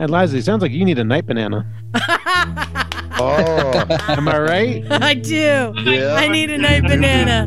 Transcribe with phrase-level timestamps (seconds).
[0.00, 1.66] And Liza, it sounds like you need a night banana.
[3.22, 4.86] Oh, Am I right?
[4.90, 5.74] I do.
[5.76, 6.14] Yeah.
[6.14, 7.44] I need a night banana.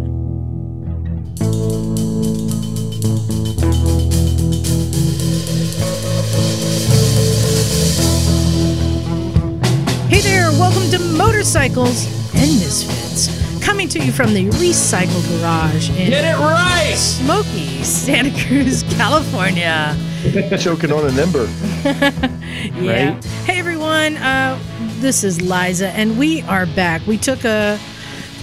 [10.09, 13.42] Hey there, welcome to Motorcycles and Misfits.
[13.63, 16.93] Coming to you from the Recycle Garage in Get it right!
[16.95, 19.95] Smoky, Santa Cruz, California.
[20.59, 21.47] choking on an ember.
[22.79, 23.13] Yeah.
[23.15, 23.25] Right?
[23.45, 24.57] Hey everyone, uh,
[24.99, 27.05] this is Liza, and we are back.
[27.05, 27.77] We took a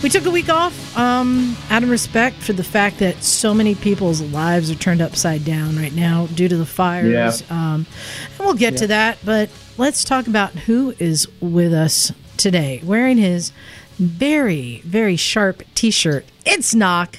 [0.02, 3.74] we took a week off um, out of respect for the fact that so many
[3.74, 7.42] people's lives are turned upside down right now due to the fires.
[7.50, 7.86] Um,
[8.36, 13.16] and we'll get to that, but let's talk about who is with us today, wearing
[13.16, 13.52] his
[14.00, 16.24] very very sharp T-shirt.
[16.46, 17.18] It's Nak.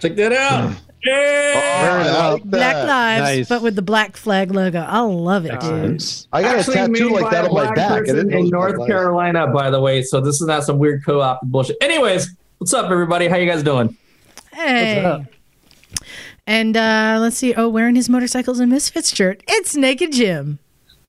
[0.00, 0.74] Check that out.
[1.04, 2.16] Yeah.
[2.18, 2.86] I like Black that.
[2.86, 3.48] Lives, Nice.
[3.48, 4.80] but with the black flag logo.
[4.80, 5.94] I love it, dude.
[5.94, 6.26] Excellent.
[6.32, 7.90] I got Actually a tattoo made like that on my back.
[7.92, 10.02] I person didn't know it in North Black Carolina, by the way.
[10.02, 11.76] So this is not some weird co-op bullshit.
[11.80, 12.28] Anyways,
[12.58, 13.28] what's up, everybody?
[13.28, 13.96] How you guys doing?
[14.52, 15.24] Hey.
[16.46, 17.54] And uh, let's see.
[17.54, 19.42] Oh, wearing his motorcycles and misfits shirt.
[19.48, 20.58] It's Naked Jim.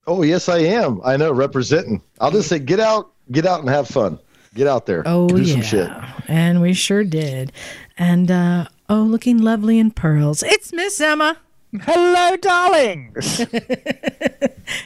[0.07, 1.02] Oh, yes, I am.
[1.03, 2.02] I know, representing.
[2.19, 4.19] I'll just say, get out, get out and have fun.
[4.53, 5.03] Get out there.
[5.05, 5.89] Oh do yeah, some shit.
[6.27, 7.51] and we sure did.
[7.97, 10.43] And uh, oh, looking lovely in pearls.
[10.43, 11.38] It's Miss Emma.
[11.83, 13.38] Hello, darlings.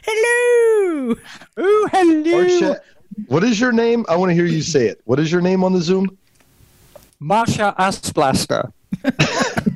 [0.03, 1.15] Hello.
[1.59, 2.23] Ooh, hello.
[2.23, 2.79] Marsha,
[3.27, 4.05] what is your name?
[4.07, 5.01] I want to hear you say it.
[5.05, 6.15] What is your name on the Zoom?
[7.21, 8.71] Marsha Asplaster.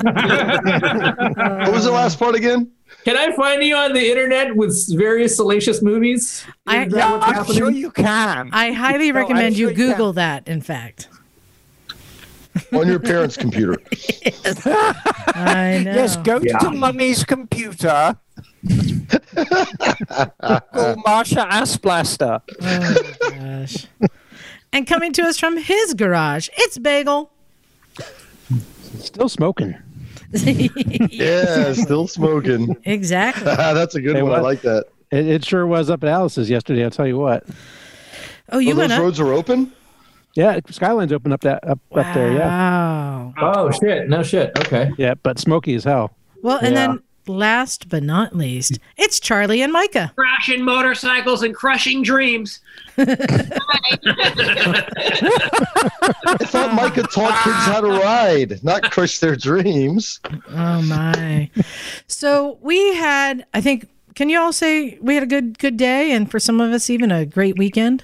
[0.04, 2.72] What was the last part again?
[3.06, 6.44] Can I find you on the internet with various salacious movies?
[6.68, 7.58] I- Is that Yeah, what's I'm happening?
[7.58, 8.50] sure you can.
[8.52, 10.48] I highly No, recommend I'm you sure you Google that.
[10.48, 11.08] In fact,
[12.74, 13.78] On your parents' computer.
[15.34, 15.94] I know.
[15.94, 16.58] Yes, go Yeah.
[16.60, 18.18] to mummy's computer.
[18.68, 19.06] Google
[21.06, 22.42] Marsha Asplaster.
[22.62, 23.88] Oh gosh.
[24.74, 27.32] and coming to us from his garage, it's Bagel.
[29.00, 29.76] Still smoking.
[30.32, 32.76] Yeah, still smoking.
[32.86, 33.44] exactly.
[33.46, 34.34] That's a good Hey, one.
[34.34, 34.86] I like that.
[35.12, 36.84] It, it sure was up at Alice's yesterday.
[36.84, 37.44] I'll tell you what.
[38.52, 39.04] Oh, you Oh, went those up.
[39.04, 39.72] roads are open?
[40.36, 42.32] Yeah, Skyline's open up that up, up there.
[42.34, 43.34] Yeah, Wow.
[43.40, 44.08] Oh shit!
[44.08, 44.52] No shit.
[44.60, 44.92] Okay.
[44.98, 46.12] yeah, but smoky as hell.
[46.44, 46.88] Well, and Yeah.
[46.88, 50.14] then last but not least, it's Charley and Mycah.
[50.16, 52.60] crashing motorcycles and crushing dreams.
[52.98, 53.06] I
[56.42, 60.20] thought Mycah taught kids how to ride, not crush their dreams.
[60.50, 61.50] Oh my.
[62.08, 66.12] so we had I think can you all say we had a good good day
[66.12, 68.04] and for some of us even a great weekend?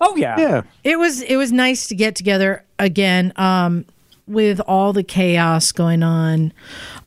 [0.00, 0.38] Oh, yeah.
[0.38, 3.84] Yeah, It was it was nice to get together again um
[4.26, 6.52] with all the chaos going on.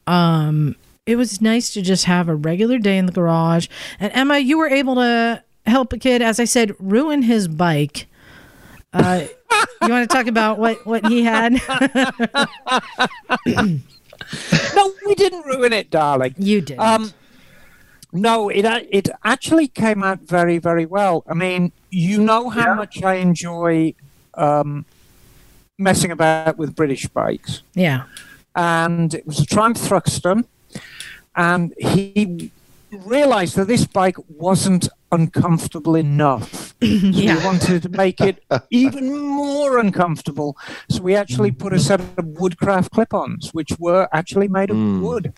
[0.06, 0.75] Um
[1.07, 3.68] it was nice to just have a regular day in the garage.
[4.00, 8.06] And Emma, you were able to help a kid as I said ruin his bike.
[8.94, 9.25] Uh
[9.81, 11.59] you want to talk about what what he had?
[14.75, 16.35] No, we didn't ruin it, darling.
[16.38, 16.79] you did.
[16.79, 17.13] Um,
[18.12, 21.24] no, it it actually came out very very well.
[21.28, 23.94] I mean, you know how much I enjoy
[24.34, 24.85] um,
[25.78, 28.03] messing about with British bikes, yeah.
[28.56, 30.45] and it was a Triumph Thruxton,
[31.37, 32.51] and he
[32.91, 36.65] realised that this bike wasn't uncomfortable enough.
[36.79, 37.37] Yeah.
[37.39, 40.55] We wanted to make it even more uncomfortable,
[40.89, 45.01] so we actually put a set of woodcraft clip-ons, which were actually made of Mm.
[45.01, 45.33] wood.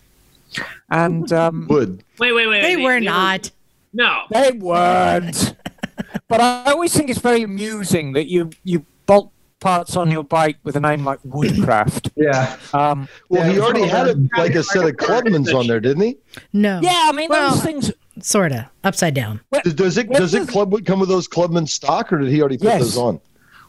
[0.90, 2.02] And um, Wood.
[2.18, 2.60] Wait, wait, wait.
[2.62, 3.50] They were not.
[3.94, 4.22] No.
[4.30, 5.54] They weren't.
[6.28, 10.56] but I always think it's very amusing that you you bolt parts on your bike
[10.64, 12.10] with a name like Woodcraft.
[12.16, 12.56] Yeah.
[12.74, 16.02] Um, Well, Yeah, he already had a, like a set of Clubmans on there, didn't
[16.02, 16.16] he?
[16.52, 16.80] No.
[16.82, 17.92] yeah, I mean Well- those things.
[18.20, 18.64] Sort of.
[18.84, 19.40] Upside down.
[19.64, 22.58] Does- Does it does it club come with those Clubman stock, or did he already
[22.58, 22.80] put Yes.
[22.82, 23.20] those on?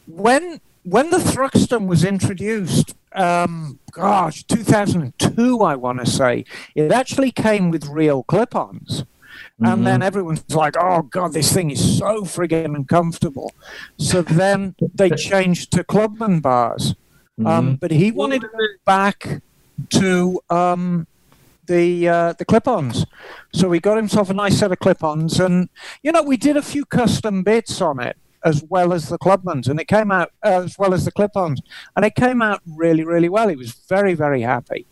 [0.08, 6.44] When when the Thruxton was introduced, um, gosh, 2002, I want to say,
[6.76, 9.04] it actually came with real clip-ons.
[9.64, 13.54] And then everyone's like, "Oh God, this thing is so friggin' uncomfortable."
[13.98, 16.96] So then they changed to Clubman bars.
[17.46, 19.42] Um, but he wanted to go back
[19.90, 21.08] to um,
[21.68, 23.06] the uh, the clip-ons,
[23.54, 25.70] so he got himself a nice set of clip-ons, and
[26.04, 29.68] you know we did a few custom bits on it as well as the Clubmans,
[29.68, 31.62] and it came out uh, as well as the clip-ons,
[31.96, 33.48] and it came out really really well.
[33.48, 34.86] He was very very happy.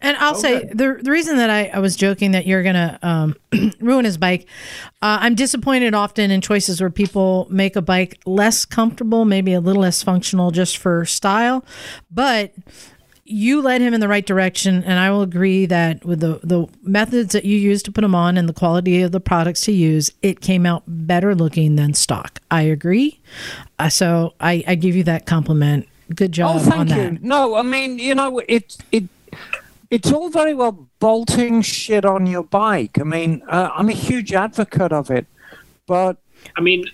[0.00, 3.36] And I'll say the the reason that I, I was joking that you're gonna um,
[3.80, 4.46] ruin his bike,
[5.02, 9.60] uh, I'm disappointed often in choices where people make a bike less comfortable, maybe a
[9.60, 11.64] little less functional just for style,
[12.10, 12.52] but
[13.30, 16.66] you led him in the right direction, and I will agree that with the the
[16.82, 19.72] methods that you used to put them on and the quality of the products to
[19.72, 22.40] use, it came out better looking than stock.
[22.50, 23.20] I agree.
[23.78, 25.88] Uh, so I, I give you that compliment.
[26.14, 27.12] Good job Oh, on thank that.
[27.12, 27.18] you.
[27.22, 29.04] No, I mean, you know, it it
[29.90, 32.98] it's all very well bolting shit on your bike.
[33.00, 35.26] I mean, uh, I'm a huge advocate of it,
[35.86, 36.16] but
[36.56, 36.84] I mean,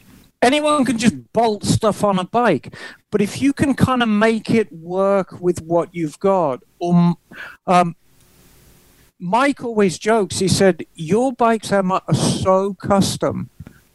[0.43, 2.75] anyone can just bolt stuff on a bike.
[3.11, 7.17] But if you can kind of make it work with what you've got, um,
[7.67, 7.95] um,
[9.19, 10.41] Mike always jokes.
[10.41, 13.51] He said, "Your bikes Emma, are so custom,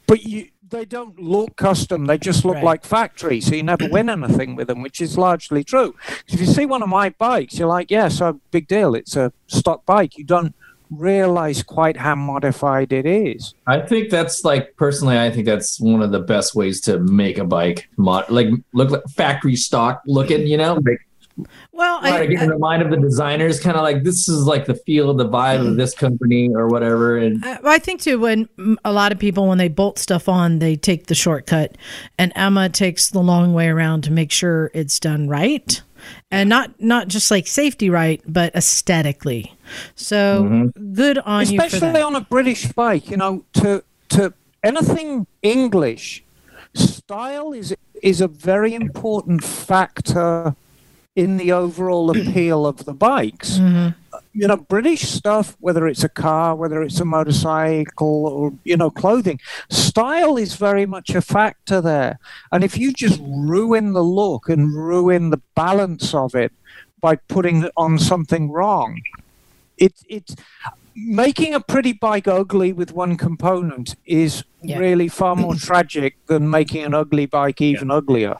[0.07, 2.05] but you." They don't look custom.
[2.05, 2.63] They just look Right.
[2.63, 5.95] like factory, so you never win anything with them, which is largely true.
[6.29, 8.95] If you see one of my bikes, you're like, "Yeah, so big deal.
[8.95, 10.55] It's a stock bike." You don't
[10.91, 13.55] realize quite how modified it is.
[13.65, 17.38] I think that's like personally, I think that's one of the best ways to make
[17.38, 20.45] a bike, mod- like look like factory stock looking.
[20.45, 20.99] You know, like
[21.71, 24.27] Well, try I, to get in the mind of the designers, kind of like this
[24.27, 27.17] is like the feel of the vibe of this company or whatever.
[27.17, 28.49] And I, I think too when
[28.83, 31.77] a lot of people when they bolt stuff on, they take the shortcut,
[32.17, 35.81] and Emma takes the long way around to make sure it's done right,
[36.29, 39.55] and not not just like safety right, but aesthetically.
[39.95, 40.94] So mm-hmm.
[40.94, 42.03] good on you for especially that.
[42.03, 43.09] on a British bike.
[43.09, 44.33] You know, to to
[44.63, 46.23] anything English,
[46.73, 50.56] style is is a very important factor
[51.15, 53.57] in the overall appeal of the bikes.
[53.57, 53.89] Mm-hmm.
[54.33, 58.89] You know, British stuff, whether it's a car, whether it's a motorcycle, or you know,
[58.89, 59.39] clothing,
[59.69, 62.17] style is very much a factor there.
[62.51, 66.53] And if you just ruin the look and ruin the balance of it
[67.01, 69.01] by putting on something wrong,
[69.81, 70.35] it, it's
[70.95, 74.77] making a pretty bike ugly with one component is Yeah.
[74.77, 78.35] really far more tragic than making an ugly bike even uglier.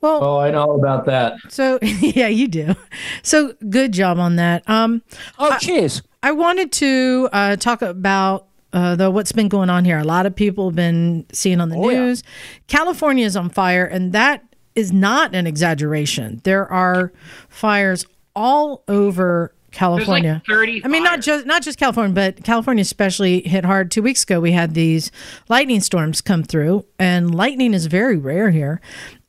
[0.00, 1.34] Well, oh, I know about that.
[1.48, 2.74] so yeah, you do.
[3.22, 4.68] So good job on that.
[4.68, 5.02] Um,
[5.38, 6.02] Oh, cheers.
[6.22, 9.98] I wanted to uh, talk about uh, the what's been going on here.
[9.98, 12.00] A lot of people have been seeing on the Oh, yeah.
[12.00, 12.22] news.
[12.66, 14.42] California is on fire, and that
[14.74, 16.40] is not an exaggeration.
[16.44, 17.12] There are
[17.48, 18.04] fires
[18.34, 20.34] all over there's California.
[20.34, 20.84] like 30.
[20.84, 23.90] I mean, not just not just California, but California especially hit hard.
[23.90, 25.10] Two weeks ago, we had these
[25.48, 28.80] lightning storms come through, and lightning is very rare here,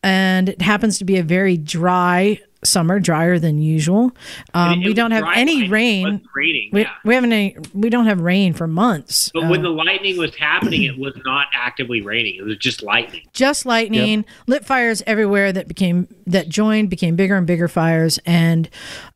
[0.03, 4.11] and it happens to be a very dry summer, drier than usual.
[4.53, 5.65] Um, we don't have any lightning.
[5.65, 6.27] It rain.
[6.35, 6.69] raining.
[6.73, 6.91] We, yeah.
[7.03, 9.29] we haven't any, we don't have rain for months.
[9.33, 12.35] But Uh, when the lightning was happening, it was not actively raining.
[12.35, 13.21] It was just lightning.
[13.33, 18.67] just lightning, lit fires everywhere that became that joined became bigger and bigger fires, and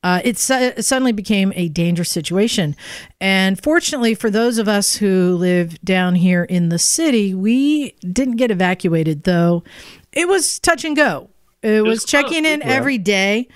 [0.03, 2.75] uh, it, su- it suddenly became a dangerous situation.
[3.19, 8.36] And fortunately for those of us who live down here in the city, we didn't
[8.36, 9.63] get evacuated, though.
[10.12, 11.30] It was touch and go.
[11.62, 12.68] It, was, was close, checking in yeah.
[12.68, 13.48] every day,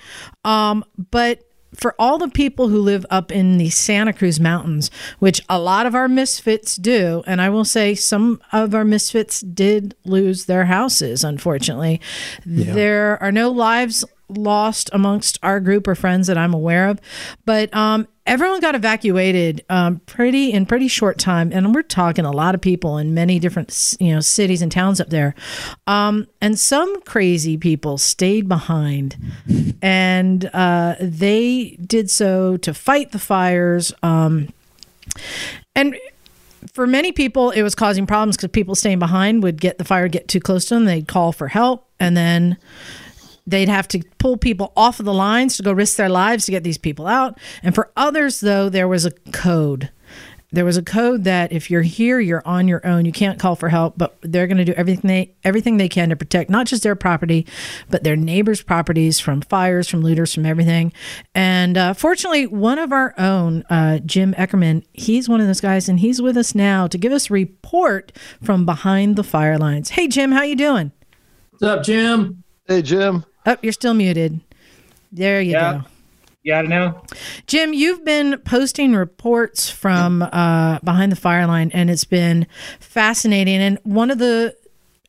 [0.44, 1.42] um, but
[1.74, 5.86] for all the people who live up in the Santa Cruz Mountains, which a lot
[5.86, 10.66] of our misfits do, and I will say some of our misfits did lose their
[10.66, 12.00] houses, unfortunately.
[12.46, 17.00] There are no lives lost amongst our group or friends that I'm aware of,
[17.44, 22.30] but um, everyone got evacuated um, pretty in pretty short time, and we're talking a
[22.30, 25.34] lot of people in many different you know cities and towns up there,
[25.86, 29.16] um, and some crazy people stayed behind,
[29.82, 33.92] and uh, they did so to fight the fires.
[34.02, 34.48] Um,
[35.76, 35.96] and
[36.72, 40.08] for many people, it was causing problems because people staying behind would get the fire
[40.08, 40.86] get too close to them.
[40.86, 42.56] They'd call for help, and then
[43.46, 46.50] they'd have to pull people off of the lines to go risk their lives to
[46.50, 47.38] get these people out.
[47.62, 49.90] And for others, though, there was a code.
[50.54, 53.04] There was a code that if you're here, you're on your own.
[53.04, 56.10] You can't call for help, but they're going to do everything they everything they can
[56.10, 57.44] to protect not just their property,
[57.90, 60.92] but their neighbors' properties from fires, from looters, from everything.
[61.34, 65.88] And uh, fortunately, one of our own, uh, Jim Eckerman, he's one of those guys,
[65.88, 69.90] and he's with us now to give us a report from behind the fire lines.
[69.90, 70.92] Hey, Jim, how you doing?
[71.50, 72.44] What's up, Jim?
[72.68, 73.24] Hey, Jim.
[73.46, 74.40] Oh, you're still muted.
[75.12, 75.72] There you Yeah.
[75.72, 75.82] go.
[76.42, 77.02] You got it now?
[77.46, 82.46] Jim, you've been posting reports from uh, behind the fire line, and it's been
[82.80, 83.60] fascinating.
[83.60, 84.54] And one of the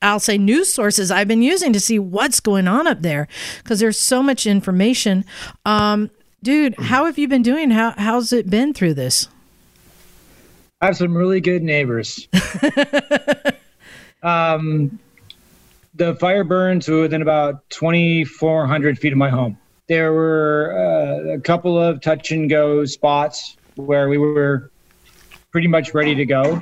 [0.01, 3.27] I'll say news sources I've been using to see what's going on up there
[3.63, 5.25] because there's so much information.
[5.65, 6.09] Um,
[6.43, 7.71] dude, how have you been doing?
[7.71, 9.27] How how's it been through this?
[10.81, 12.27] I have some really good neighbors.
[14.23, 14.99] um,
[15.95, 19.57] the fire burned to within about 2,400 feet of my home.
[19.87, 24.71] There were uh, a couple of touch and go spots where we were
[25.51, 26.61] pretty much ready to go.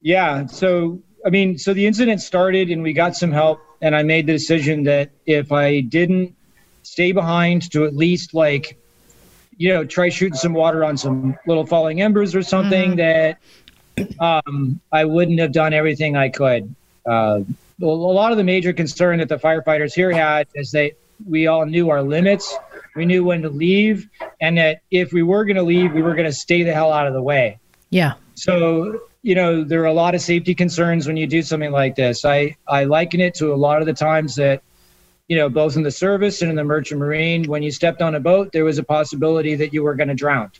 [0.00, 0.46] Yeah.
[0.46, 3.60] So, I mean, so the incident started and we got some help.
[3.82, 6.34] And I made the decision that if I didn't
[6.82, 8.76] stay behind to at least like
[9.60, 13.36] you know, try shooting some water on some little falling embers or something that
[14.18, 16.74] um, I wouldn't have done everything I could.
[17.04, 17.40] Uh,
[17.82, 20.92] a lot of the major concern that the firefighters here had is that
[21.26, 22.56] we all knew our limits,
[22.96, 24.08] we knew when to leave,
[24.40, 26.92] and that if we were going to leave, we were going to stay the hell
[26.92, 27.58] out of the way.
[27.90, 28.14] Yeah.
[28.34, 31.94] So, you know, there are a lot of safety concerns when you do something like
[31.94, 32.24] this.
[32.24, 34.62] I, I liken it to a lot of the times that,
[35.28, 38.14] you know, both in the service and in the merchant marine, when you stepped on
[38.14, 40.50] a boat, there was a possibility that you were going to drown.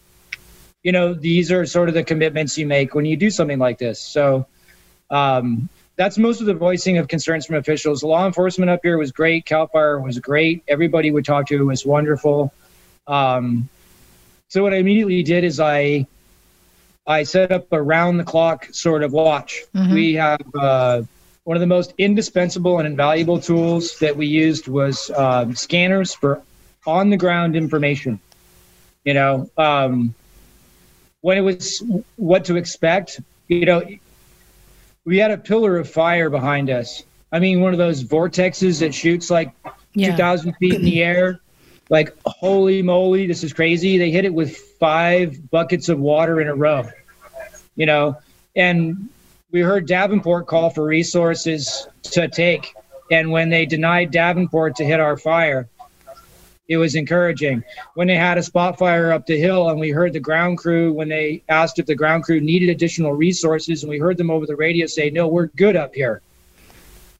[0.82, 3.78] You know, these are sort of the commitments you make when you do something like
[3.78, 4.00] this.
[4.00, 4.46] So,
[5.10, 5.68] um,
[6.00, 8.02] that's most of the voicing of concerns from officials.
[8.02, 9.44] Law enforcement up here was great.
[9.44, 10.64] Cal Fire was great.
[10.66, 12.54] Everybody we talked to was wonderful.
[13.06, 13.68] Um,
[14.48, 16.06] so what I immediately did is I
[17.06, 19.60] I set up a round the clock sort of watch.
[19.92, 21.02] We have uh,
[21.44, 26.40] one of the most indispensable and invaluable tools that we used was um, scanners for
[26.86, 28.18] on the ground information.
[29.04, 30.14] You know, um,
[31.20, 31.82] when it was
[32.16, 33.82] what to expect, you know,
[35.10, 37.02] we had a pillar of fire behind us.
[37.32, 39.50] I mean, one of those vortexes that shoots like
[39.94, 40.12] Yeah.
[40.12, 41.40] 2,000 feet in the air.
[41.88, 43.98] Like, holy moly, this is crazy.
[43.98, 46.88] They hit it with five buckets of water in a row,
[47.74, 48.16] you know,
[48.54, 49.08] and
[49.50, 52.72] we heard Davenport call for resources to take.
[53.10, 55.68] And when they denied Davenport to hit our fire,
[56.70, 57.64] it was encouraging.
[57.94, 60.92] When they had a spot fire up the hill and we heard the ground crew,
[60.92, 64.46] when they asked if the ground crew needed additional resources, and we heard them over
[64.46, 66.22] the radio say, No, we're good up here.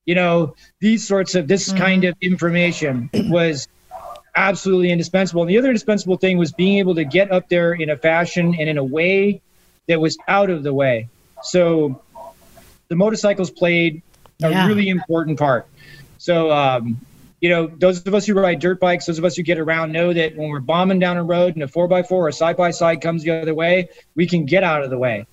[0.06, 3.66] You know, these sorts of this kind of information was
[4.36, 5.42] absolutely indispensable.
[5.42, 8.54] And the other indispensable thing was being able to get up there in a fashion
[8.58, 9.42] and in a way
[9.88, 11.08] that was out of the way.
[11.42, 12.00] So
[12.88, 14.00] the motorcycles played
[14.44, 14.66] a Yeah.
[14.66, 15.66] really important part.
[16.18, 17.00] So, um,
[17.40, 19.92] you know, those of us who ride dirt bikes, those of us who get around
[19.92, 22.56] know that when we're bombing down a road and a four by four or side
[22.56, 25.26] by side comes the other way, we can get out of the way.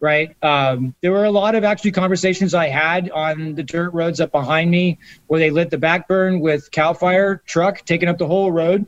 [0.00, 0.36] Right.
[0.42, 4.32] Um, there were a lot of actually conversations I had on the dirt roads up
[4.32, 8.52] behind me where they lit the backburn with Cal Fire truck taking up the whole
[8.52, 8.86] road.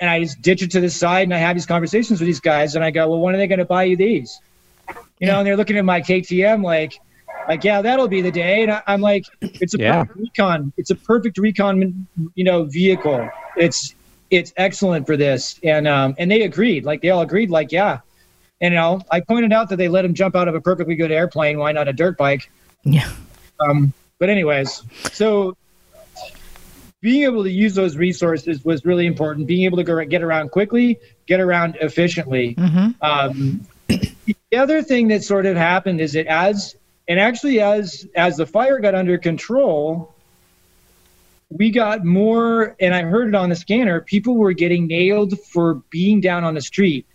[0.00, 2.40] And I just ditch it to the side and I have these conversations with these
[2.40, 4.40] guys and I go, well, when are they going to buy you these?
[5.20, 6.98] You know, and they're looking at my KTM like,
[7.48, 8.62] like, yeah, that'll be the day.
[8.62, 10.04] And I, I'm like, it's a Yeah.
[10.04, 10.72] perfect recon.
[10.76, 13.28] It's a perfect recon, you know, vehicle.
[13.56, 13.94] It's
[14.30, 15.58] it's excellent for this.
[15.62, 16.84] And um, and they agreed.
[16.84, 17.50] Like they all agreed.
[17.50, 18.00] Like, yeah.
[18.60, 20.96] And you know, I pointed out that they let him jump out of a perfectly
[20.96, 21.58] good airplane.
[21.58, 22.50] Why not a dirt bike?
[22.84, 23.08] Yeah.
[23.60, 25.56] Um, but anyways, so
[27.02, 29.46] being able to use those resources was really important.
[29.46, 32.54] Being able to go, get around quickly, get around efficiently.
[32.54, 33.04] Mm-hmm.
[33.04, 36.74] Um, the other thing that sort of happened is that as
[37.08, 40.14] and actually as as the fire got under control,
[41.50, 42.76] we got more.
[42.80, 44.00] And I heard it on the scanner.
[44.00, 47.06] People were getting nailed for being down on the street,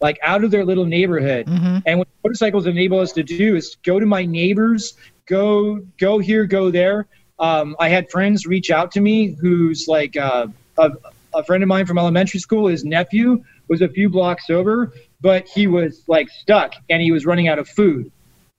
[0.00, 1.46] like out of their little neighborhood.
[1.46, 1.78] Mm-hmm.
[1.86, 4.94] And what motorcycles enable us to do is go to my neighbors,
[5.26, 7.06] go go here, go there.
[7.38, 10.90] Um, I had friends reach out to me who's like uh, a,
[11.34, 12.66] a friend of mine from elementary school.
[12.66, 17.24] His nephew was a few blocks over, but he was like stuck and he was
[17.24, 18.10] running out of food.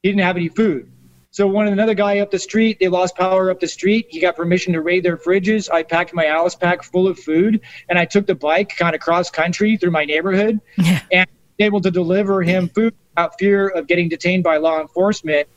[0.03, 0.89] He didn't have any food.
[1.31, 4.07] So one another guy up the street, they lost power up the street.
[4.09, 5.69] He got permission to raid their fridges.
[5.71, 9.01] I packed my Alice pack full of food, and I took the bike kind of
[9.01, 11.01] cross country through my neighborhood, Yeah.
[11.11, 11.27] and
[11.59, 15.47] able to deliver him food without fear of getting detained by law enforcement,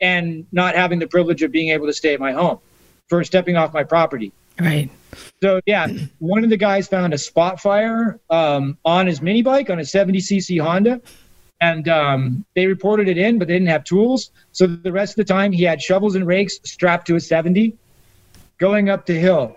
[0.00, 2.58] and not having the privilege of being able to stay at my home
[3.08, 4.32] for stepping off my property.
[4.60, 4.90] Right.
[5.40, 5.86] So yeah,
[6.18, 9.82] one of the guys found a spot fire um, on his mini bike on a
[9.82, 11.00] 70cc Honda,
[11.60, 14.30] and um, they reported it in, but they didn't have tools.
[14.52, 17.76] So the rest of the time, he had shovels and rakes strapped to a 70,
[18.58, 19.56] going up the hill.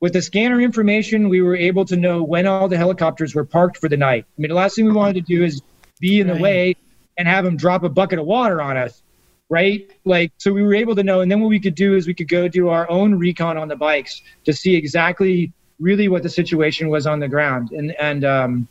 [0.00, 3.76] With the scanner information, we were able to know when all the helicopters were parked
[3.76, 4.24] for the night.
[4.26, 5.60] I mean, the last thing we wanted to do is
[6.00, 6.42] be in the Right.
[6.42, 6.76] way
[7.16, 9.02] and have them drop a bucket of water on us
[9.48, 9.90] right?
[10.04, 11.20] Like, so we were able to know.
[11.20, 13.68] And then what we could do is we could go do our own recon on
[13.68, 17.70] the bikes to see exactly really what the situation was on the ground.
[17.70, 18.68] And, and, um,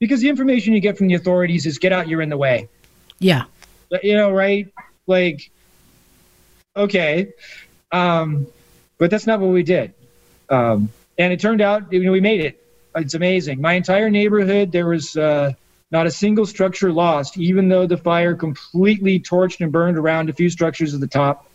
[0.00, 2.68] because the information you get from the authorities is get out, you're in the way.
[3.20, 3.44] Yeah.
[4.02, 4.72] You know, right?
[5.06, 5.50] Like,
[6.74, 7.32] okay.
[7.92, 8.46] Um,
[8.98, 9.94] but that's not what we did.
[10.48, 10.88] Um,
[11.18, 12.66] and it turned out, you know, we made it.
[12.96, 13.60] It's amazing.
[13.60, 15.52] My entire neighborhood, there was, uh,
[15.92, 20.32] not a single structure lost, even though the fire completely torched and burned around a
[20.32, 21.46] few structures at the top.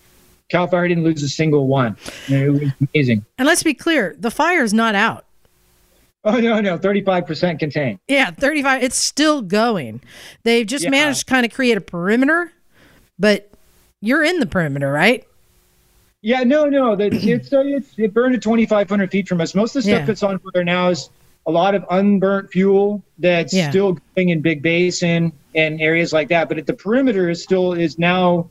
[0.50, 1.98] Cal Fire didn't lose a single one.
[2.28, 3.26] It was amazing.
[3.38, 5.25] And let's be clear, the fire is not out.
[6.26, 8.00] Oh no, no, thirty-five percent contained.
[8.08, 8.82] Yeah, 35.
[8.84, 10.02] It's still going.
[10.44, 10.90] They've just Yeah.
[10.90, 12.52] managed to kind of create a perimeter,
[13.20, 13.52] but
[14.02, 15.24] you're in the perimeter, right?
[16.24, 19.54] Yeah, no, no, that it's, it's it burned at twenty-five hundred feet from us.
[19.54, 20.06] Most of the stuff Yeah.
[20.06, 21.10] that's on fire now is
[21.48, 23.70] a lot of unburnt fuel that's Yeah.
[23.70, 26.50] still going in Big Basin and areas like that.
[26.50, 28.50] But at the perimeter is still is now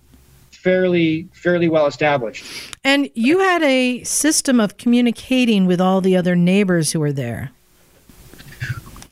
[0.53, 2.45] fairly fairly well established.
[2.85, 7.51] And you had a system of communicating with all the other neighbors who were there.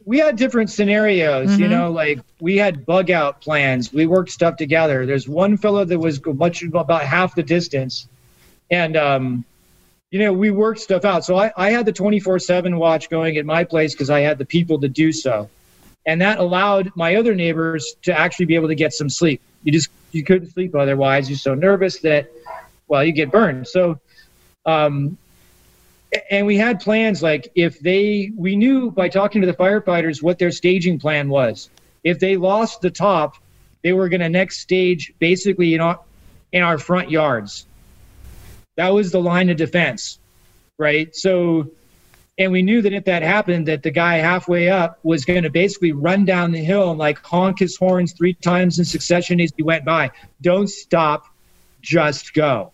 [0.04, 3.92] We had different scenarios, you know, like we had bug out plans.
[3.92, 5.06] We worked stuff together.
[5.06, 8.08] There's one fellow that was much about half the distance.
[8.70, 9.44] And, um,
[10.10, 11.24] you know, we worked stuff out.
[11.24, 14.38] So I, I had the 24 7 watch going at my place because I had
[14.38, 15.48] the people to do so.
[16.04, 19.40] And that allowed my other neighbors to actually be able to get some sleep.
[19.62, 21.28] You just, you couldn't sleep otherwise.
[21.28, 22.30] You're so nervous that,
[22.88, 23.68] well, you get burned.
[23.68, 24.00] So,
[24.66, 25.16] um,
[26.30, 30.38] and we had plans like if they we knew by talking to the firefighters what
[30.38, 31.70] their staging plan was.
[32.04, 33.36] If they lost the top
[33.82, 36.00] they were going to next stage basically in our
[36.52, 37.66] in our front yards.
[38.76, 40.18] That was the line of defense
[40.78, 41.14] right?
[41.14, 41.70] So
[42.38, 45.50] and we knew that if that happened that the guy halfway up was going to
[45.50, 49.52] basically run down the hill and like honk his horns three times in succession as
[49.56, 50.10] he went by.
[50.40, 51.26] Don't stop
[51.82, 52.72] just go.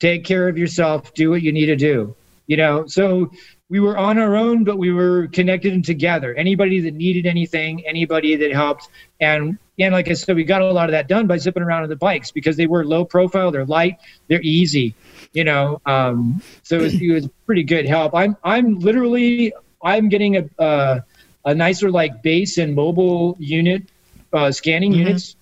[0.00, 2.16] Take care of yourself do what you need to do
[2.48, 2.86] you know?
[2.86, 3.30] So
[3.68, 6.34] we were on our own but we were connected and together.
[6.34, 8.88] Anybody that needed anything anybody that helped.
[9.20, 11.84] And and like i said we got a lot of that done by zipping around
[11.84, 14.92] on the bikes because they were low profile they're light they're easy
[15.32, 15.80] you know?
[15.86, 18.14] Um, so it was, it was pretty good help.
[18.14, 19.52] I'm i'm literally
[19.82, 21.00] i'm getting a uh,
[21.44, 23.84] a nicer like base and mobile unit
[24.32, 25.36] uh, scanning units.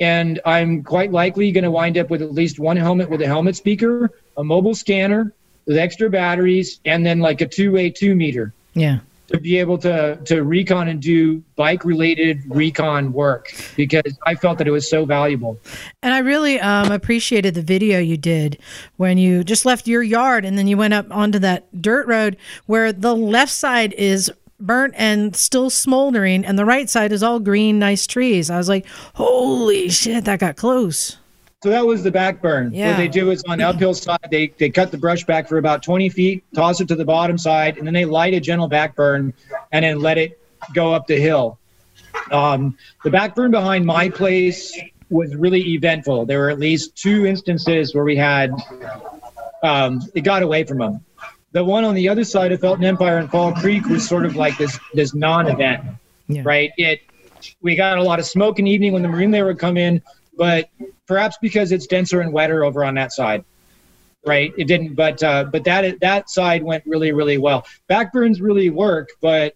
[0.00, 3.26] And i'm quite likely going to wind up with at least one helmet with a
[3.26, 5.32] helmet speaker a mobile scanner
[5.72, 8.98] with extra batteries and then like a two-way two meter Yeah.
[9.28, 14.58] to be able to to recon and do bike related recon work because I felt
[14.58, 15.58] that it was so valuable.
[16.02, 18.58] And I really um, appreciated the video you did
[18.98, 22.36] when you just left your yard and then you went up onto that dirt road
[22.66, 27.40] where the left side is burnt and still smoldering and the right side is all
[27.40, 28.50] green, nice trees.
[28.50, 31.16] I was like, holy shit, that got close.
[31.62, 32.72] So that was the back burn.
[32.74, 32.88] Yeah.
[32.90, 35.58] What they do is on the uphill side, they, they cut the brush back for
[35.58, 38.66] about 20 feet, toss it to the bottom side, and then they light a gentle
[38.68, 39.32] back burn
[39.70, 40.40] and then let it
[40.74, 41.58] go up the hill.
[42.32, 44.76] Um, the back burn behind my place
[45.08, 46.26] was really eventful.
[46.26, 48.50] There were at least two instances where we had
[49.62, 51.04] um, it got away from them.
[51.52, 54.36] The one on the other side of Felton Empire and Fall Creek was sort of
[54.36, 55.84] like this this non-event,
[56.28, 56.42] Yeah.
[56.44, 56.70] right?
[56.78, 57.02] It
[57.60, 59.76] we got a lot of smoke in the evening when the marine layer would come
[59.76, 60.00] in,
[60.36, 60.68] but
[61.06, 63.44] perhaps because it's denser and wetter over on that side,
[64.26, 64.52] right?
[64.56, 67.66] It didn't, but uh, but that that side went really really well.
[67.88, 69.54] Backburns really work, but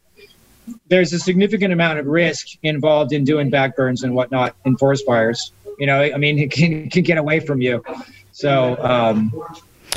[0.89, 5.53] there's a significant amount of risk involved in doing backburns and whatnot in forest fires.
[5.79, 7.83] You know, I mean, it can, it can get away from you.
[8.33, 9.33] So, um,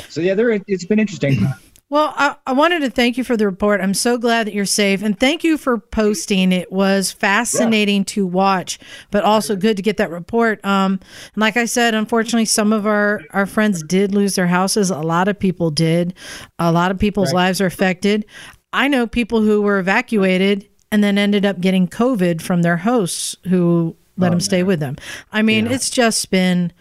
[0.08, 0.50] so yeah, there.
[0.66, 1.46] It's been interesting.
[1.90, 3.80] Well, I, I wanted to thank you for the report.
[3.80, 5.02] I'm so glad that you're safe.
[5.02, 6.52] And thank you for posting.
[6.52, 8.78] It was fascinating to watch,
[9.10, 10.64] but also good to get that report.
[10.64, 11.00] Um,
[11.34, 14.90] and like I said, unfortunately, some of our, our friends did lose their houses.
[14.90, 16.14] A lot of people did.
[16.60, 18.24] A lot of people's lives are affected.
[18.72, 23.34] I know people who were evacuated and then ended up getting COVID from their hosts
[23.48, 24.96] who let them stay with them.
[25.32, 26.72] I mean, it's just been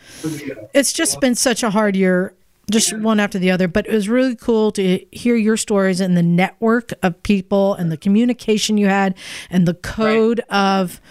[0.73, 2.35] it's just been such a hard year
[2.69, 3.67] just one after the other.
[3.67, 7.91] But it was really cool to hear your stories and the network of people and
[7.91, 9.15] the communication you had
[9.49, 11.01] and the code of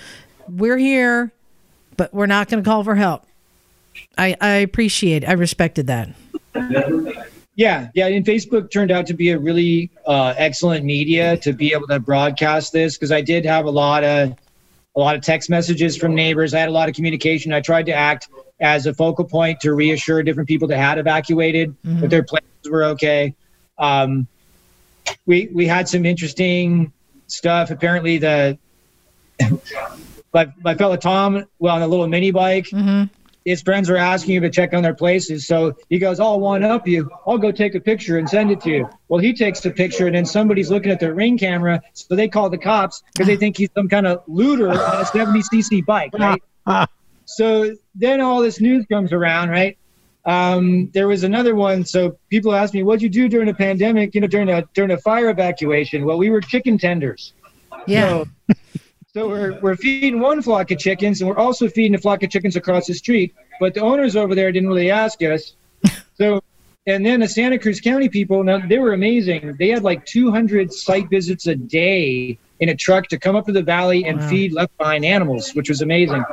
[0.49, 1.33] we're here
[1.99, 3.27] but we're not going to call for help.
[4.16, 6.09] I i appreciate i respected that.
[7.57, 11.73] Yeah, yeah, and Facebook turned out to be a really uh, excellent media to be
[11.73, 14.35] able to broadcast this because I did have a lot of
[14.94, 16.55] a lot of text messages from neighbors.
[16.55, 17.53] I had a lot of communication.
[17.53, 18.29] I tried to act
[18.61, 22.85] as a focal point to reassure different people that had evacuated that their places were
[22.85, 23.35] okay.
[23.79, 24.27] Um,
[25.27, 26.92] we we had some interesting
[27.27, 27.71] stuff.
[27.71, 28.59] Apparently, the
[30.35, 32.66] my my fellow Tom, well, on a little mini bike,
[33.44, 35.47] his friends were asking him to check on their places.
[35.47, 37.11] So he goes, I'll one up you.
[37.27, 38.90] I'll go take a picture and send it to you.
[39.09, 41.81] Well, he takes the picture and then somebody's looking at their ring camera.
[41.94, 45.05] So they call the cops because they think he's some kind of looter on a
[45.05, 46.42] 70cc bike, right?
[47.29, 49.77] so then all this news comes around, right?
[50.25, 51.85] Um, there was another one.
[51.85, 54.93] So people ask me, what'd you do during a pandemic, you know, during a, during
[54.93, 56.07] a fire evacuation?
[56.07, 57.35] Well, we were chicken tenders.
[57.87, 58.55] yeah So,
[59.12, 62.31] so we're, we're feeding one flock of chickens, and we're also feeding a flock of
[62.31, 63.35] chickens across the street.
[63.61, 65.55] But the owners over there didn't really ask us.
[66.14, 66.43] So,
[66.87, 69.55] and then the Santa Cruz County people, now they were amazing.
[69.59, 73.53] They had like 200 site visits a day in a truck to come up to
[73.53, 76.25] the valley and feed left behind animals, which was amazing.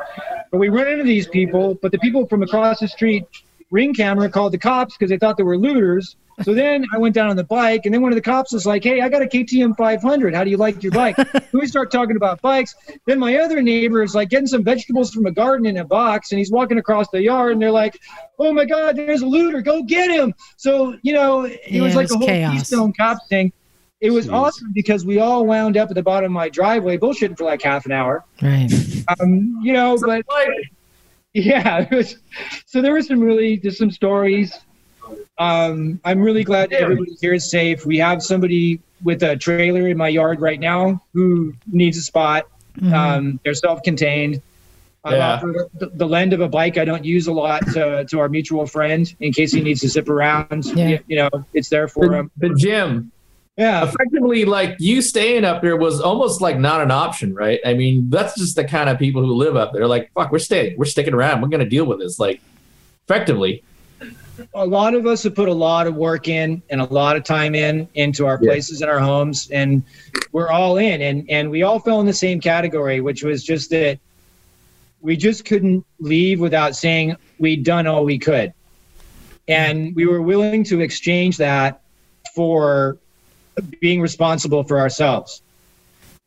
[0.51, 3.23] But we run into these people, but the people from across the street
[3.71, 6.15] ring camera called the cops because they thought they were looters.
[6.43, 8.65] So then I went down on the bike, and then one of the cops was
[8.65, 10.35] like, "Hey, I got a KTM 500.
[10.35, 12.75] How do you like your bike?" so we start talking about bikes.
[13.05, 16.31] Then my other neighbor is like getting some vegetables from a garden in a box,
[16.31, 17.97] and he's walking across the yard, and they're like,
[18.37, 19.61] "Oh my God, there's a looter!
[19.61, 22.53] Go get him!" So you know, it Yeah, was it like was a whole chaos.
[22.53, 23.53] Keystone Cops thing.
[24.01, 24.33] It was Jeez.
[24.33, 27.61] awesome because we all wound up at the bottom of my driveway bullshitting for like
[27.61, 28.23] half an hour.
[28.41, 28.69] Right.
[29.19, 30.25] Um, you know, but
[31.33, 32.17] yeah, it was,
[32.65, 34.57] so there were some really just some stories.
[35.37, 37.85] Um, I'm really glad that everybody here is safe.
[37.85, 42.47] We have somebody with a trailer in my yard right now who needs a spot.
[42.77, 42.93] Mm-hmm.
[42.93, 44.41] Um, they're self-contained.
[45.03, 45.33] I Yeah.
[45.35, 48.27] offer the, the lend of a bike I don't use a lot to, to our
[48.29, 50.65] mutual friend in case he needs to zip around.
[50.75, 50.87] Yeah.
[50.87, 52.31] You, you know, it's there for But, him.
[52.37, 53.11] but Jim,
[53.57, 53.85] Yeah.
[53.87, 57.59] effectively, like you staying up there was almost like not an option, right?
[57.65, 59.87] I mean, that's just the kind of people who live up there.
[59.87, 61.41] Like, fuck, we're staying, we're sticking around.
[61.41, 62.19] We're gonna deal with this.
[62.19, 62.41] Like,
[63.05, 63.63] effectively,
[64.53, 67.23] a lot of us have put a lot of work in and a lot of
[67.23, 68.49] time in into our Yeah.
[68.49, 69.81] places and our homes and
[70.33, 73.69] we're all in and and we all fell in the same category which was just
[73.69, 73.97] that
[74.99, 78.51] we just couldn't leave without saying we'd done all we could
[79.47, 81.79] and we were willing to exchange that
[82.35, 82.97] for
[83.79, 85.41] being responsible for ourselves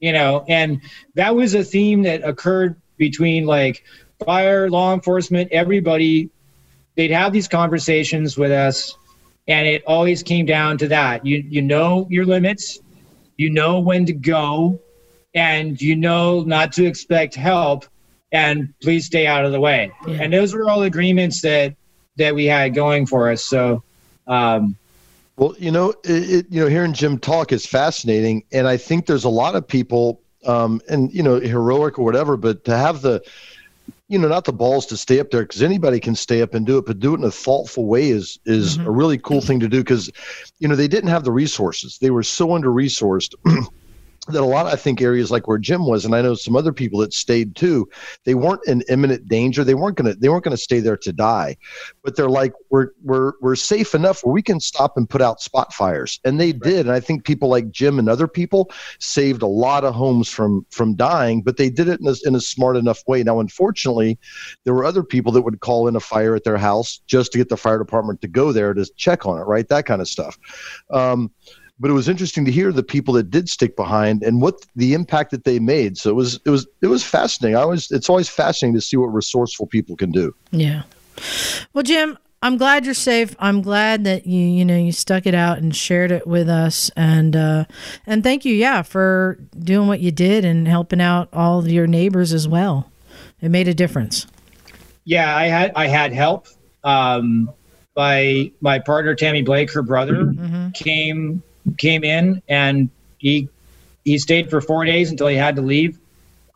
[0.00, 0.44] you know?
[0.48, 0.80] And
[1.14, 3.84] that was a theme that occurred between like
[4.24, 6.30] fire law enforcement everybody.
[6.96, 8.96] They'd have these conversations with us
[9.46, 11.24] and it always came down to that.
[11.24, 12.78] You you know your limits.
[13.36, 14.80] You know when to go.
[15.34, 17.86] And you know not to expect help.
[18.32, 19.92] And please stay out of the way.
[20.06, 20.22] Yeah.
[20.22, 21.76] and those were all agreements that
[22.16, 23.44] that we had going for us.
[23.44, 23.82] So
[24.26, 24.76] um
[25.38, 29.06] Well, you know, it, it, you know, hearing Jim talk is fascinating, and I think
[29.06, 33.02] there's a lot of people, um, and you know, heroic or whatever, but to have
[33.02, 33.22] the,
[34.08, 36.66] you know, not the balls to stay up there because anybody can stay up and
[36.66, 39.60] do it, but do it in a thoughtful way is is a really cool thing
[39.60, 40.10] to do because,
[40.58, 43.34] you know, they didn't have the resources; they were so under resourced.
[44.28, 46.72] That a lot, I think, areas like where Jim was, and I know some other
[46.72, 47.88] people that stayed too.
[48.24, 49.64] They weren't in imminent danger.
[49.64, 50.14] They weren't gonna.
[50.14, 51.56] They weren't gonna stay there to die
[52.02, 55.40] but they're like we're we're we're safe enough where we can stop and put out
[55.40, 59.42] spot fires and they did and i think people like jim and other people saved
[59.42, 62.40] a lot of homes from from dying but they did it in a, in a
[62.40, 64.18] smart enough way now unfortunately
[64.64, 67.38] there were other people that would call in a fire at their house just to
[67.38, 70.08] get the fire department to go there to check on it right that kind of
[70.08, 70.38] stuff
[70.90, 71.30] um,
[71.80, 74.94] but it was interesting to hear the people that did stick behind and what the
[74.94, 78.08] impact that they made so it was it was it was fascinating i was it's
[78.08, 80.82] always fascinating to see what resourceful people can do Yeah.
[81.72, 83.34] Well, Jim, I'm glad you're safe.
[83.40, 86.90] I'm glad that you you know you stuck it out and shared it with us,
[86.96, 87.64] and uh,
[88.06, 91.88] and thank you, yeah, for doing what you did and helping out all of your
[91.88, 92.92] neighbors as well.
[93.40, 94.26] It made a difference.
[95.04, 96.46] yeah i had i had help
[96.84, 97.50] um
[97.94, 100.68] by my partner tammy blake her brother Mm-hmm.
[100.74, 101.42] came
[101.76, 103.48] came in and he
[104.04, 105.98] he stayed for four days until he had to leave.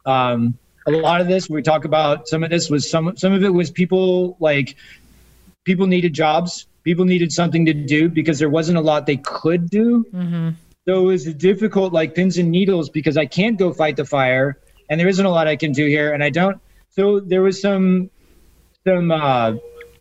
[0.06, 3.44] Um a lot of this we talk about some of this was some some of
[3.44, 4.76] it was people like
[5.64, 6.66] people needed jobs.
[6.82, 10.04] People needed something to do because there wasn't a lot they could do.
[10.12, 10.48] Mm-hmm.
[10.86, 14.58] so it was difficult like pins and needles because i can't go fight the fire
[14.90, 16.12] and there isn't a lot i can do here.
[16.12, 16.60] And i don't
[16.90, 18.10] so there was some
[18.84, 19.54] some uh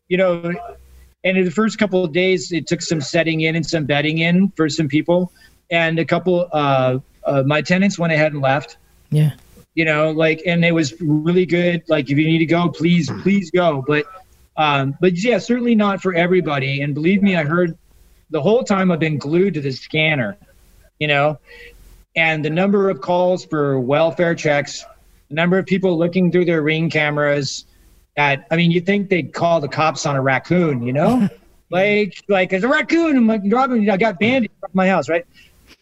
[0.10, 0.54] you know
[1.24, 4.20] and in the first couple of days it took some setting in and some bedding
[4.20, 5.32] in for some people.
[5.70, 8.78] And a couple uh, uh my tenants went ahead and left.
[9.10, 9.32] Yeah.
[9.76, 11.84] you know like and it was really good.
[11.88, 13.84] Like if you need to go please please go.
[13.88, 14.06] But
[14.58, 16.82] um but yeah certainly not for everybody.
[16.82, 17.78] And believe me i heard
[18.32, 20.38] the whole time i've been glued to the scanner
[20.98, 21.38] you know
[22.16, 24.86] and the number of calls for welfare checks
[25.30, 27.66] the number of people looking through their ring cameras
[28.18, 31.28] at i mean you think they'd call the cops on a raccoon you know
[31.70, 35.26] like like there's a raccoon i'm like robbing i got bandits at my house right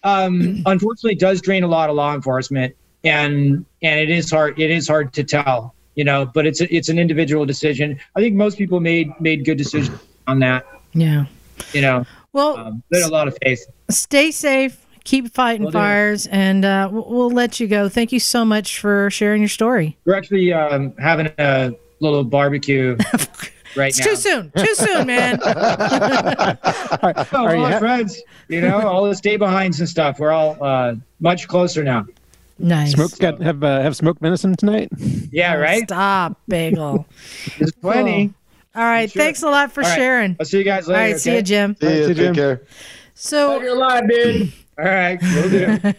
[0.04, 4.60] um unfortunately it does drain a lot of law enforcement and and it is hard
[4.60, 8.20] it is hard to tell you know but it's a, it's an individual decision i
[8.20, 11.26] think most people made made good decisions on that Yeah.
[11.74, 14.86] you know Well, um, had a lot of faith stay safe.
[15.06, 15.78] Keep fighting Will do.
[15.80, 17.90] fires, and uh, we'll, we'll let you go.
[17.90, 19.98] Thank you so much for sharing your story.
[20.06, 22.96] we're actually um having a little barbecue
[23.76, 24.52] right It's now too soon.
[24.58, 25.40] Too soon, man.
[25.44, 30.32] Are you all our ha- friends you know all the stay behinds and stuff we're
[30.32, 32.06] all uh much closer now
[32.58, 32.92] nice.
[32.94, 34.90] Smoke got have uh, have smoked venison tonight.
[35.32, 37.06] yeah right Stop, bagel.
[37.58, 38.34] there's plenty
[38.76, 39.10] All right.
[39.12, 39.22] Sure.
[39.22, 39.96] Thanks a lot for All right.
[39.98, 40.36] sharing.
[40.40, 41.20] i'll see you guys All later right.
[41.22, 41.76] See you, Jim.
[41.80, 42.36] See ya, See you, take Jim.
[42.36, 42.62] care
[43.14, 44.52] So, you're alive, dude.
[44.78, 45.94] all right will do.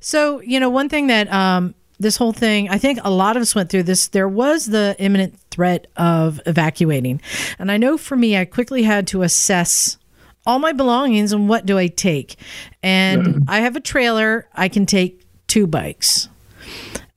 [0.00, 3.42] So, you know, one thing that um, this whole thing, I think a lot of
[3.42, 4.08] us went through this.
[4.08, 7.20] There was the imminent threat of evacuating.
[7.58, 9.96] And I know for me, I quickly had to assess
[10.44, 12.36] all my belongings and what do I take?
[12.82, 14.48] And I have a trailer.
[14.54, 16.28] I can take two bikes.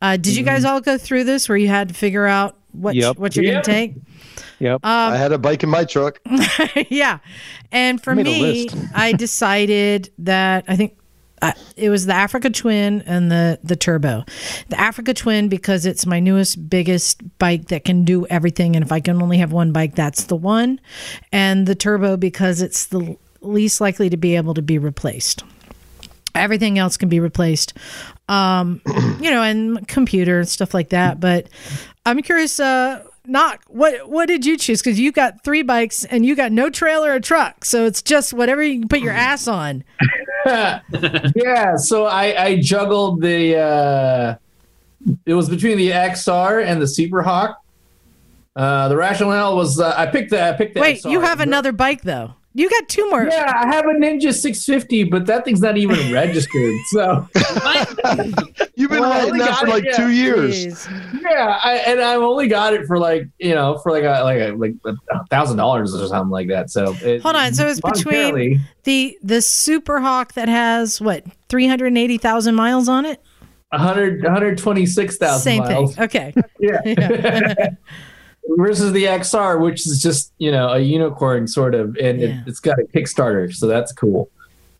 [0.01, 0.73] Uh, did you guys Mm-hmm.
[0.73, 3.17] all go through this where you had to figure out what Yep.
[3.17, 3.53] what you're Yep.
[3.53, 3.93] going to take?
[4.59, 4.81] Yep.
[4.83, 6.19] I had a bike in my truck.
[6.89, 7.19] yeah.
[7.71, 8.69] And for made me.
[8.93, 10.97] I decided that I think
[11.41, 14.23] uh, it was the Africa Twin and the the Turbo.
[14.69, 18.91] The Africa Twin because it's my newest, biggest bike that can do everything, and if
[18.91, 20.79] I can only have one bike, that's the one.
[21.31, 25.43] And the Turbo because it's the least likely to be able to be replaced.
[26.33, 27.73] Everything else can be replaced,
[28.27, 28.81] um,
[29.19, 31.19] you know, and computer and stuff like that.
[31.19, 31.47] But
[32.05, 32.59] I'm curious.
[32.59, 34.81] Uh, not what what did you choose?
[34.81, 38.33] Because you got three bikes and you got no trailer or truck, so it's just
[38.33, 39.83] whatever you can put your ass on.
[40.45, 43.57] yeah, so I, I juggled the.
[43.57, 44.35] Uh,
[45.25, 47.61] it was between the XR and the Super Hawk.
[48.55, 50.79] Uh, the rationale was uh, I picked the I picked the.
[50.81, 51.11] Wait, XR.
[51.11, 52.35] you have another bike though.
[52.57, 53.25] You got two more.
[53.25, 56.73] Yeah, I have a Ninja 650, but that thing's not even registered.
[56.87, 57.27] So
[58.75, 59.97] You've been Well, I riding that for like yeah.
[59.97, 60.55] two years.
[60.87, 61.21] Jeez.
[61.21, 64.39] yeah, I, and I've only got it for like you know for like a like
[64.39, 64.73] a like
[65.11, 66.69] a thousand dollars or something like that.
[66.69, 71.67] So it, Hold on, so it's between- The the Super Hawk that has what three
[71.67, 73.21] hundred eighty thousand miles on it.
[73.71, 75.95] 100 126,000 Same miles.
[75.95, 76.03] thing.
[76.05, 76.33] Okay.
[76.59, 76.79] Yeah.
[76.85, 77.65] Yeah.
[78.49, 82.27] Versus the XR, which is just you know a unicorn sort of, and Yeah.
[82.27, 84.29] it, it's got a Kickstarter, so that's cool.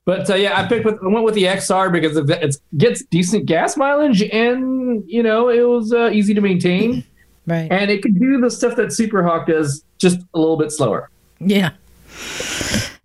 [0.05, 3.03] But uh, yeah, I picked with I went with the XR because it it's, gets
[3.05, 7.03] decent gas mileage, and you know it was uh, easy to maintain,
[7.47, 7.67] right.
[7.71, 11.09] and it could do the stuff that Superhawk does just a little bit slower.
[11.39, 11.71] Yeah.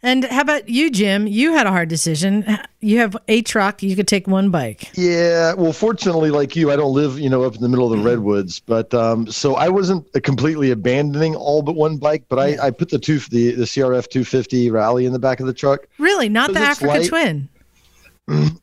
[0.03, 1.27] And how about you, Jim?
[1.27, 2.59] You had a hard decision.
[2.81, 3.83] You have a truck.
[3.83, 4.91] You could take one bike.
[4.95, 7.99] Yeah, well, fortunately, like you, I don't live, you know, up in the middle of
[7.99, 8.59] the redwoods.
[8.61, 12.25] But um, so I wasn't completely abandoning all but one bike.
[12.31, 15.47] But I, I put the two, the the CRF 250 Rally in the back of
[15.47, 15.87] the truck.
[15.99, 17.09] Really, not the Africa light.
[17.09, 17.50] Twin.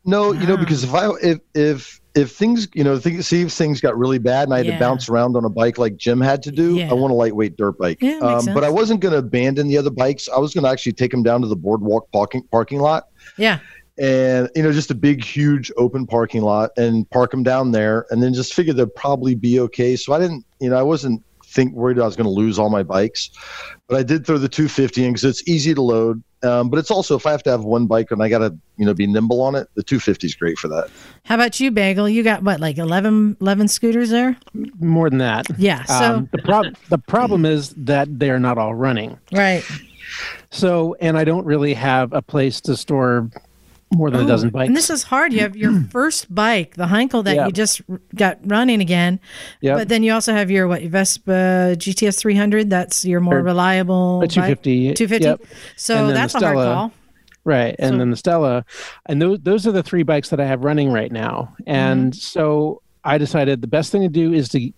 [0.06, 3.52] No, you know, because if I if if if things, you know, think, see if
[3.52, 4.74] things got really bad and I had Yeah.
[4.74, 6.90] to bounce around on a bike like Jim had to do, Yeah.
[6.90, 8.00] I want a lightweight dirt bike.
[8.02, 10.28] Yeah, um, but I wasn't going to abandon the other bikes.
[10.34, 13.08] I was going to actually take them down to the boardwalk parking parking lot.
[13.38, 13.60] Yeah.
[14.00, 18.06] and you know just a big huge open parking lot and park them down there
[18.12, 21.20] and then just figure they'd probably be okay so i didn't you know i wasn't
[21.48, 23.32] think worried i was going to lose all my bikes
[23.88, 26.92] but i did throw the 250 in because it's easy to load um, but it's
[26.92, 29.08] also if i have to have one bike and i got to you know be
[29.08, 30.90] nimble on it the 250 is great for that
[31.24, 32.08] How about you, Bagel?
[32.08, 34.38] You got what, like 11, 11 scooters there?
[34.80, 35.46] More than that.
[35.58, 35.84] Yeah.
[35.86, 39.18] So, Um, the problem the problem is that they're not all running.
[39.34, 39.64] right.
[40.52, 43.30] So, and I don't really have a place to store
[43.94, 44.64] more than a dozen bikes.
[44.64, 45.32] Oh, And this is hard.
[45.34, 47.46] You have your first bike, the Heinkel that Yeah.
[47.46, 47.82] you just
[48.16, 49.20] got running again.
[49.62, 49.78] Yep.
[49.78, 52.70] But then you also have your what Vespa GTS 300.
[52.70, 54.22] That's your more Or reliable.
[54.22, 54.94] a 250.
[54.94, 55.26] 250.
[55.26, 55.42] Yep.
[55.78, 56.92] So that's a hard call.
[57.46, 57.76] Right.
[57.80, 58.66] And So- then the Stella.
[59.06, 61.56] And those those are the three bikes that I have running right now.
[61.66, 62.18] And Mm-hmm.
[62.20, 64.70] so I decided the best thing to do is to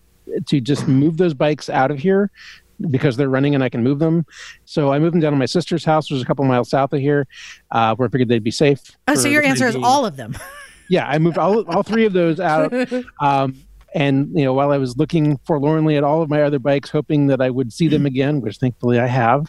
[0.45, 2.29] to just move those bikes out of here
[2.89, 4.25] because they're running and I can move them.
[4.65, 6.93] So I moved them down to my sister's house, which is a couple miles south
[6.93, 7.27] of here,
[7.71, 8.81] uh, where I figured they'd be safe.
[9.07, 10.37] Oh, so your answer is all of them.
[10.89, 12.73] yeah, I moved all all three of those out.
[13.21, 13.55] Um,
[13.95, 17.25] and you know, while I was looking forlornly at all of my other bikes, hoping
[17.27, 19.47] that I would see them again, which thankfully I have.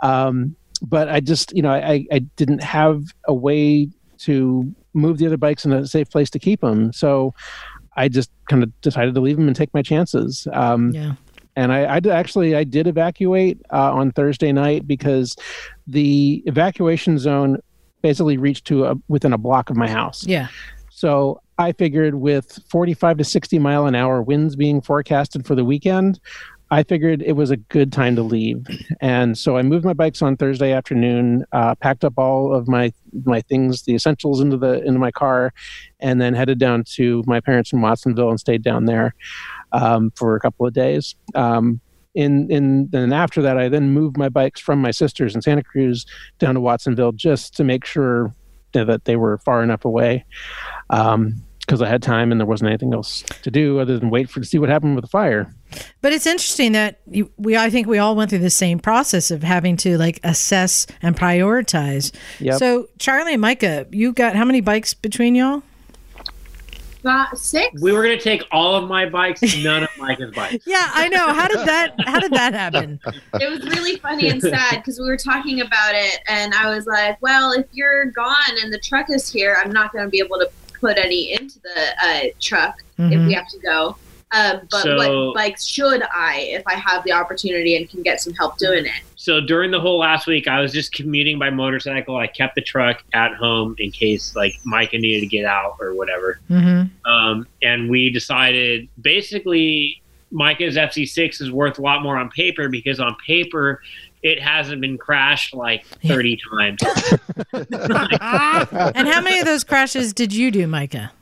[0.00, 5.26] Um, but I just, you know, I, I didn't have a way to move the
[5.26, 6.92] other bikes in a safe place to keep them.
[6.92, 7.34] So
[7.96, 10.46] I just kind of decided to leave them and take my chances.
[10.52, 11.14] Um, Yeah.
[11.56, 15.36] And I, I actually I did evacuate uh, on Thursday night because
[15.86, 17.58] the evacuation zone
[18.02, 20.26] basically reached to a, within a block of my house.
[20.26, 20.48] Yeah.
[20.90, 25.64] So I figured with 45 to 60 mile an hour winds being forecasted for the
[25.64, 26.20] weekend,
[26.70, 28.66] I figured it was a good time to leave.
[29.00, 32.92] And so I moved my bikes on Thursday afternoon, uh, packed up all of my
[33.24, 35.52] my things, the essentials into the into my car,
[36.00, 39.14] and then headed down to my parents in Watsonville and stayed down there
[39.74, 41.14] um, for a couple of days.
[41.34, 41.80] Um,
[42.14, 45.64] in in then after that, I then moved my bikes from my sister's in Santa
[45.64, 46.06] Cruz
[46.38, 48.32] down to Watsonville just to make sure
[48.72, 50.24] that they were far enough away
[50.88, 54.40] because I had time and there wasn't anything else to do other than wait for
[54.40, 55.52] to see what happened with the fire.
[56.02, 59.30] But it's interesting that you, we, I think we all went through the same process
[59.30, 62.14] of having to like assess and prioritize.
[62.40, 62.58] Yep.
[62.58, 65.62] So, Charley and Mycah, you got how many bikes between y'all?
[67.04, 67.82] About six.
[67.82, 70.64] We were gonna take all of my bikes, none of Mycah's bikes.
[70.66, 71.34] Yeah, I know.
[71.34, 71.94] How did that?
[72.06, 72.98] How did that happen?
[73.40, 76.86] it was really funny and sad because we were talking about it, and I was
[76.86, 80.18] like, "Well, if you're gone and the truck is here, I'm not going to be
[80.18, 80.48] able to
[80.80, 83.26] put any into the uh, truck if Mhm.
[83.26, 83.96] we have to go."
[84.34, 88.20] Um, but So- what bikes should I if I have the opportunity and can get
[88.20, 88.92] some help doing it?
[89.16, 92.16] So during the whole last week, I was just commuting by motorcycle.
[92.16, 95.94] I kept the truck at home in case like Mycah needed to get out or
[95.94, 96.40] whatever.
[96.50, 97.10] Mm-hmm.
[97.10, 103.00] Um, and we decided basically Mycah's FC6 is worth a lot more on paper because
[103.00, 103.80] on paper
[104.22, 106.82] it hasn't been crashed like 30 times.
[107.52, 111.12] And how many of those crashes did you do, Micah?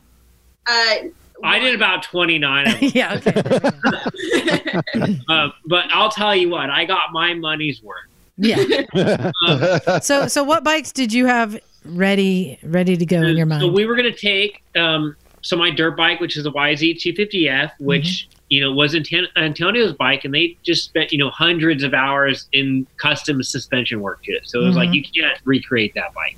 [0.67, 0.95] Uh,
[1.43, 2.91] I did about 29 of them.
[2.95, 3.15] yeah.
[3.27, 5.21] Okay.
[5.29, 7.99] Um, but I'll tell you what, I got my money's worth.
[8.37, 8.57] Yeah.
[9.49, 13.61] Um, So, so what bikes did you have ready, ready to go in your mind?
[13.63, 17.73] So we were going to take um, so my dirt bike, which is a YZ250F,
[17.81, 18.37] which Mm-hmm.
[18.49, 22.49] you know was Anton- Antonio's bike, and they just spent you know hundreds of hours
[22.53, 24.47] in custom suspension work to it.
[24.49, 24.95] So it was like Mhm.
[24.95, 26.37] you can't recreate that bike.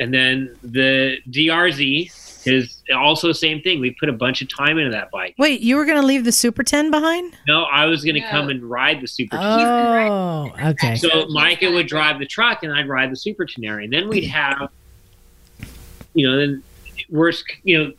[0.00, 2.10] And then the DRZ
[2.46, 3.80] is also same thing.
[3.80, 5.34] We put a bunch of time into that bike.
[5.38, 7.36] Wait, you were going to leave the Super 10 behind?
[7.46, 8.28] No, I was going to No.
[8.30, 9.36] come and ride the Super.
[9.40, 10.96] Oh, okay.
[10.96, 13.82] So Mycah would drive the truck and I'd ride the Super Tenere.
[13.84, 14.70] And then we'd have,
[16.14, 16.62] you know, then
[17.10, 17.92] worst, you know,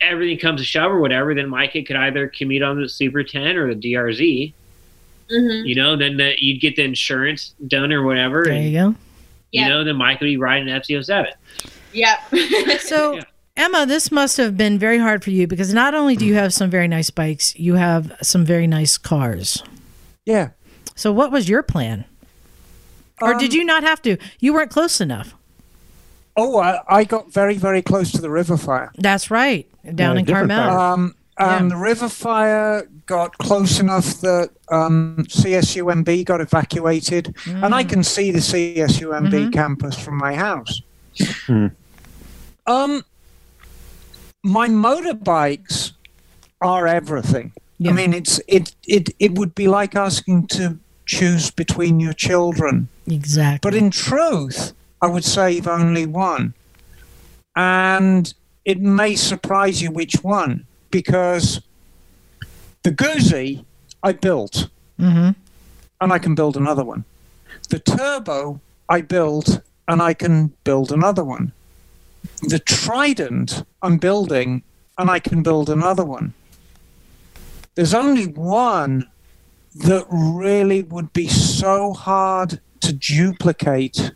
[0.00, 3.56] everything comes to shove or whatever, then Mycah could either commute on the Super 10
[3.56, 4.52] or the DRZ,
[5.30, 5.66] mhm.
[5.66, 8.44] you know, then the, you'd get the insurance done or whatever.
[8.44, 8.88] There and, you go.
[9.52, 9.68] you Yeah.
[9.68, 11.32] know, then Mycah would be riding an FCO seven.
[11.92, 12.18] Yep.
[12.80, 13.22] So, Yeah.
[13.60, 16.54] Emma, this must have been very hard for you because not only do you have
[16.54, 19.62] some very nice bikes, you have some very nice cars.
[20.24, 20.50] Yeah.
[20.94, 22.06] So, what was your plan?
[23.20, 24.16] Or did Um, you not have to?
[24.38, 25.34] You weren't close enough.
[26.38, 28.92] Oh, I, I got very, very close to the river fire.
[28.96, 29.66] That's right.
[29.94, 30.56] Down Yeah, in Carmel.
[30.70, 30.78] fire.
[30.78, 31.62] Um, Yeah.
[31.68, 38.30] the river fire got close enough that um, CSUMB got evacuated, and I can see
[38.30, 39.52] the CSUMB Mhm.
[39.52, 40.80] campus from my house.
[41.46, 41.66] Hmm.
[42.66, 43.02] Um,
[44.42, 45.92] my motorbikes
[46.60, 47.52] are everything.
[47.78, 47.90] Yeah.
[47.90, 52.88] I mean, it's it it it would be like asking to choose between your children.
[53.06, 53.70] Exactly.
[53.70, 54.72] But in truth,
[55.02, 56.54] I would save only one.
[57.56, 58.32] And
[58.64, 61.60] it may surprise you which one, because
[62.82, 63.64] the Guzzi
[64.02, 65.30] I built, hmm
[66.02, 67.04] and I can build another one.
[67.68, 71.52] The Turbo I built, and I can build another one.
[72.42, 74.62] The Trident I'm building,
[74.98, 76.34] and I can build another one.
[77.74, 79.08] There's only one
[79.74, 84.12] that really would be so hard to duplicate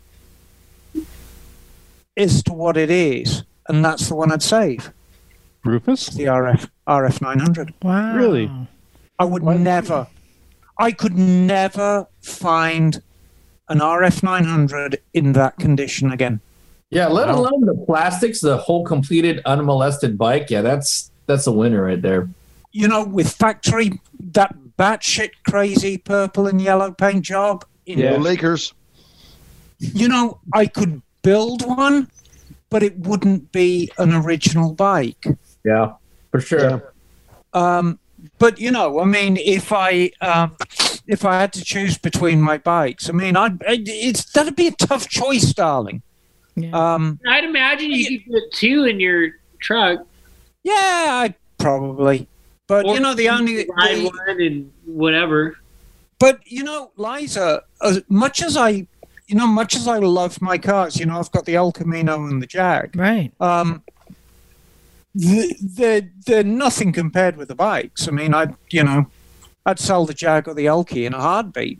[2.17, 4.91] as to what it is, and that's the one I'd save.
[5.63, 6.07] Rufus?
[6.07, 7.73] The RF RF 900.
[7.81, 8.15] Wow.
[8.15, 8.51] Really?
[9.17, 9.59] I would What?
[9.59, 10.07] never,
[10.77, 13.01] I could never find
[13.69, 16.41] an RF 900 in that condition again.
[16.95, 17.39] Yeah, let Wow.
[17.39, 20.49] alone the plastics, the whole completed unmolested bike.
[20.49, 22.29] Yeah, that's that's a winner right there.
[22.71, 23.99] You know, with factory
[24.31, 27.65] that batshit crazy purple and yellow paint job.
[27.85, 28.13] In, Yeah.
[28.13, 28.73] The Lakers.
[29.79, 32.09] You know, I could build one,
[32.69, 35.25] but it wouldn't be an original bike.
[35.65, 35.93] Yeah,
[36.31, 36.93] for sure.
[37.53, 37.99] Um,
[38.39, 40.55] but you know, I mean, if I um,
[41.07, 44.67] if I had to choose between my bikes, I mean, I'd, I'd it's that'd be
[44.67, 46.01] a tough choice, darling.
[46.55, 46.71] Yeah.
[46.71, 49.99] Um, I'd imagine you could put two in your truck.
[50.63, 52.27] yeah, I probably.
[52.67, 55.57] But Or you know, the only ride the- one and whatever.
[56.19, 58.87] But you know, Liza, as much as I,
[59.27, 62.25] you know, much as I love my cars, you know, I've got the El Camino
[62.25, 62.95] and the Jag.
[62.95, 63.31] Right.
[63.39, 63.83] Um,
[65.19, 68.07] th- they're they're nothing compared with the bikes.
[68.07, 69.07] I mean, I you know,
[69.65, 71.79] I'd sell the Jag or the Elky in a heartbeat.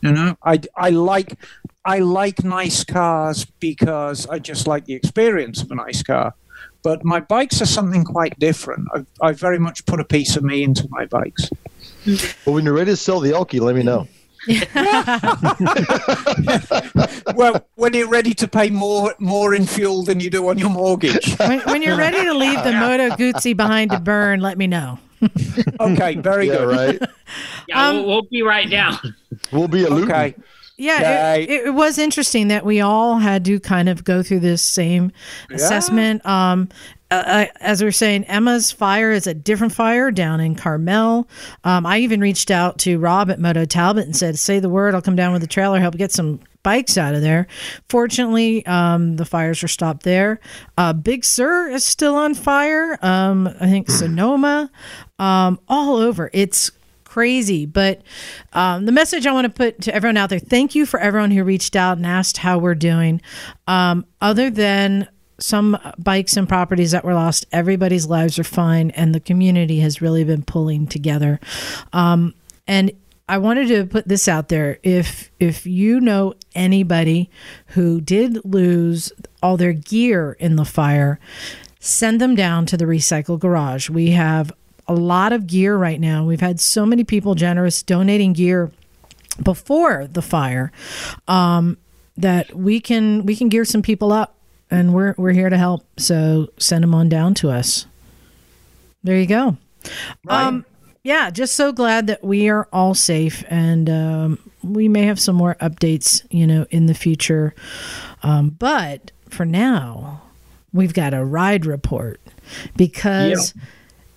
[0.00, 1.38] You know, I I like
[1.84, 6.34] I like nice cars because I just like the experience of a nice car.
[6.82, 8.88] But my bikes are something quite different.
[8.94, 11.48] I I very much put a piece of me into my bikes.
[12.44, 14.08] But when you're ready to sell the Elky, let me know.
[17.36, 20.70] well, when you're ready to pay more more in fuel than you do on your
[20.70, 21.36] mortgage.
[21.38, 24.98] when, when you're ready to leave the Moto Guzzi behind to burn, let me know.
[25.78, 26.68] Okay, very yeah, good.
[26.68, 27.00] right.
[27.68, 28.98] Yeah, Um, we'll, we'll be right down.
[29.52, 30.10] We'll be a Luton.
[30.10, 30.34] Okay.
[30.78, 34.62] Yeah, it, it was interesting that we all had to kind of go through this
[34.62, 35.12] same
[35.50, 36.24] assessment.
[36.26, 36.68] Um,
[37.10, 41.28] uh, uh, as we are saying, Emma's fire is a different fire down in Carmel.
[41.62, 44.94] Um, I even reached out to Rob at Moto Talbott and said, "Say the word,
[44.94, 47.48] I'll come down with the trailer, help get some bikes out of there."
[47.90, 50.40] Fortunately, um, the fires were stopped there.
[50.78, 52.98] Uh, Big Sur is still on fire.
[53.02, 54.70] Um, I think Sonoma,
[55.18, 56.30] um, all over.
[56.32, 56.70] It's
[57.12, 57.66] crazy.
[57.66, 58.00] But
[58.54, 61.30] um, the message I want to put to everyone out there thank you for everyone
[61.30, 63.20] who reached out and asked how we're doing.
[63.66, 65.08] Um, other than
[65.38, 67.46] some bikes and properties that were lost.
[67.50, 71.40] Everybody's lives are fine, and the community has really been pulling together.
[71.92, 72.34] Um,
[72.68, 72.92] and
[73.28, 74.78] I wanted to put this out there.
[74.84, 77.28] If if you know anybody
[77.68, 81.18] who did lose all their gear in the fire,
[81.80, 83.90] send them down to the recycle garage.
[83.90, 84.52] We have
[84.86, 86.24] a lot of gear right now.
[86.24, 88.70] We've had so many people generous donating gear
[89.42, 90.72] before the fire
[91.28, 91.78] um,
[92.16, 94.36] that we can we can gear some people up,
[94.70, 95.84] and we're we're here to help.
[95.98, 97.86] So send them on down to us.
[99.02, 99.56] There you go.
[100.28, 100.64] Um,
[101.02, 105.34] yeah, just so glad that we are all safe, and um, we may have some
[105.34, 107.54] more updates, you know, in the future.
[108.22, 110.22] Um, but for now,
[110.72, 112.20] we've got a ride report
[112.76, 113.54] because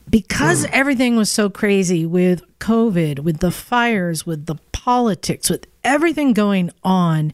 [0.09, 6.33] because everything was so crazy with COVID, with the fires, with the politics, with everything
[6.33, 7.33] going on.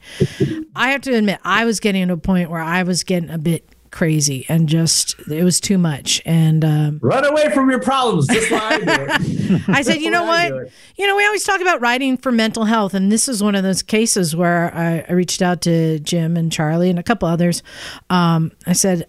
[0.76, 3.38] I have to admit, I was getting to a point where I was getting a
[3.38, 8.28] bit crazy and just it was too much and um, Run away from your problems,
[8.28, 9.63] just like I.
[9.67, 10.72] I said, you know what?
[10.95, 13.63] You know, we always talk about writing for mental health, and this is one of
[13.63, 17.63] those cases where I, I reached out to Jim and Charley and a couple others.
[18.09, 19.07] Um, I said,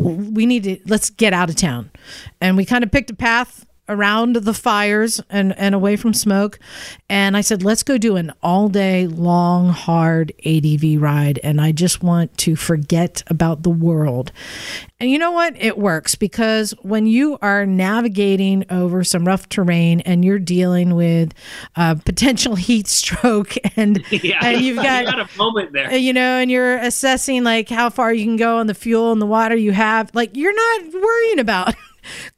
[0.00, 1.90] we need to let's get out of town,
[2.40, 6.58] and we kind of picked a path around the fires and, and away from smoke.
[7.08, 11.38] And I said, let's go do an all day long, hard ADV ride.
[11.42, 14.32] And I just want to forget about the world.
[15.00, 15.56] And you know what?
[15.60, 21.32] It works because when you are navigating over some rough terrain and you're dealing with
[21.76, 25.90] uh, potential heat stroke and, Yeah, and you've got you got a moment there.
[25.90, 29.10] uh, you know, and you're assessing like how far you can go on the fuel
[29.12, 31.74] and the water you have, like you're not worrying about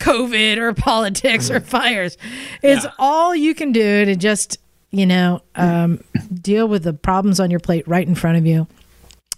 [0.01, 2.17] COVID or politics or fires.
[2.63, 4.59] It's all you can do to just,
[4.91, 6.03] you know, um,
[6.33, 8.67] deal with the problems on your plate right in front of you.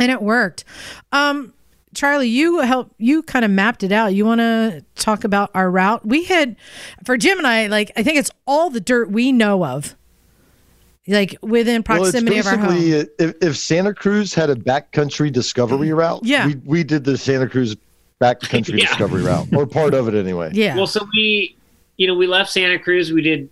[0.00, 0.64] And it worked.
[1.12, 1.52] Um,
[1.94, 4.14] Charley, you help you kind of mapped it out.
[4.14, 6.04] You want to talk about our route?
[6.04, 6.56] We had
[7.04, 9.94] for Jim and I, like I think it's all the dirt we know of,
[11.06, 12.74] like within proximity well, of our home.
[12.74, 16.48] basically, uh, If, if Santa Cruz had a backcountry discovery route, Yeah.
[16.48, 17.76] we, we did the Santa Cruz
[18.24, 18.86] backcountry Yeah.
[18.86, 20.50] discovery route, or part of it anyway.
[20.52, 20.76] Yeah.
[20.76, 21.56] Well, so we,
[21.96, 23.12] you know, we left Santa Cruz.
[23.12, 23.48] We did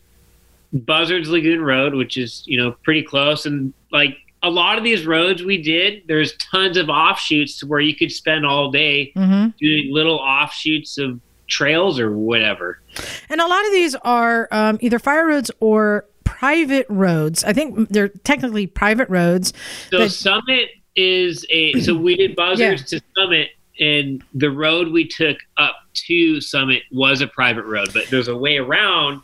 [0.73, 5.07] Buzzards Lagoon Road, which is you know pretty close, and like a lot of these
[5.07, 9.49] roads we did, there's tons of offshoots to where you could spend all day hmm
[9.61, 12.81] doing little offshoots of trails or whatever.
[13.29, 17.45] And a lot of these are um, either fire roads or private roads.
[17.45, 19.53] I think they're technically private roads.
[19.91, 23.51] So But- Summit is a so we did Buzzards to Summit,
[23.81, 28.37] and the road we took up to Summit was a private road, but there's a
[28.37, 29.23] way around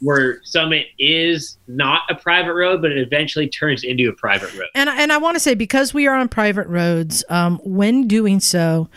[0.00, 4.68] where Summit is not a private road, but it eventually turns into a private road.
[4.74, 8.40] And, and I want to say, because we are on private roads, um, when doing
[8.40, 8.88] so,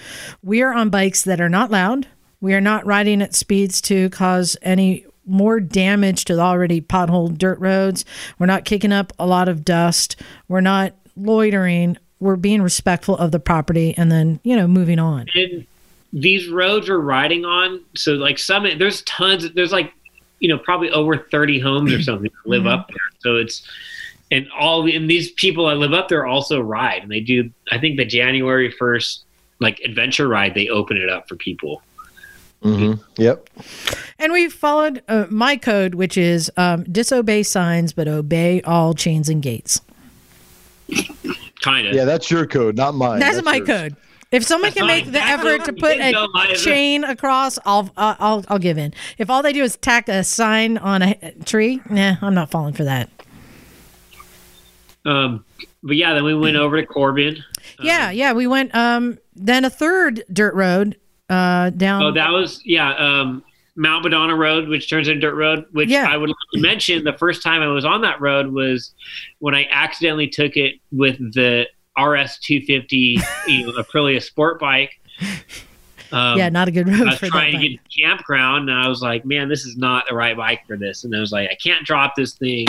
[0.41, 2.07] we are on bikes that are not loud.
[2.39, 7.37] We are not riding at speeds to cause any more damage to the already potholed
[7.37, 8.03] dirt roads.
[8.39, 10.21] We're not kicking up a lot of dust.
[10.47, 11.97] We're not loitering.
[12.23, 15.27] We're being respectful of the property and then, you know, moving on.
[15.35, 15.65] and
[16.13, 19.91] these roads we're riding on so like some, there's tons there's like
[20.39, 23.67] you know probably over 30 homes or something that live up there so it's
[24.29, 27.79] and all and these people that live up there also ride and they do i
[27.79, 29.21] think the january 1st
[29.59, 31.81] like adventure ride they open it up for people
[32.63, 33.21] Mm-hmm.
[33.21, 33.49] Yep.
[34.19, 39.27] And we followed uh, my code, which is um, disobey signs, but obey all chains
[39.27, 39.81] and gates.
[41.63, 43.19] kind of Yeah, that's your code, not mine.
[43.19, 43.67] That's, my yours.
[43.67, 43.95] code.
[44.31, 45.13] If someone That's can make fine.
[45.13, 46.57] the That's effort to put a go live.
[46.57, 48.91] chain across, I'll uh, I'll I'll give in.
[49.19, 52.73] If all they do is tack a sign on a tree, nah, I'm not falling
[52.73, 53.09] for that.
[55.05, 55.43] um
[55.83, 57.43] but yeah then we went over to corbin
[57.81, 60.97] yeah, yeah, we went um then a third dirt road
[61.29, 62.03] uh down.
[62.03, 63.43] oh that was yeah um
[63.75, 66.07] Mount Madonna Road, which turns into dirt road, which Yeah.
[66.09, 68.93] I would like to mention the first time I was on that road was
[69.39, 71.67] when I accidentally took it with the
[71.97, 73.17] RS 250,
[73.47, 74.91] you know, Aprilia sport bike.
[76.11, 77.31] Um, yeah, not a good I road was for that.
[77.31, 77.71] trying to bike.
[77.71, 81.03] get campground, and I was like, "Man, this is not the right bike for this."
[81.03, 82.67] And I was like, "I can't drop this thing."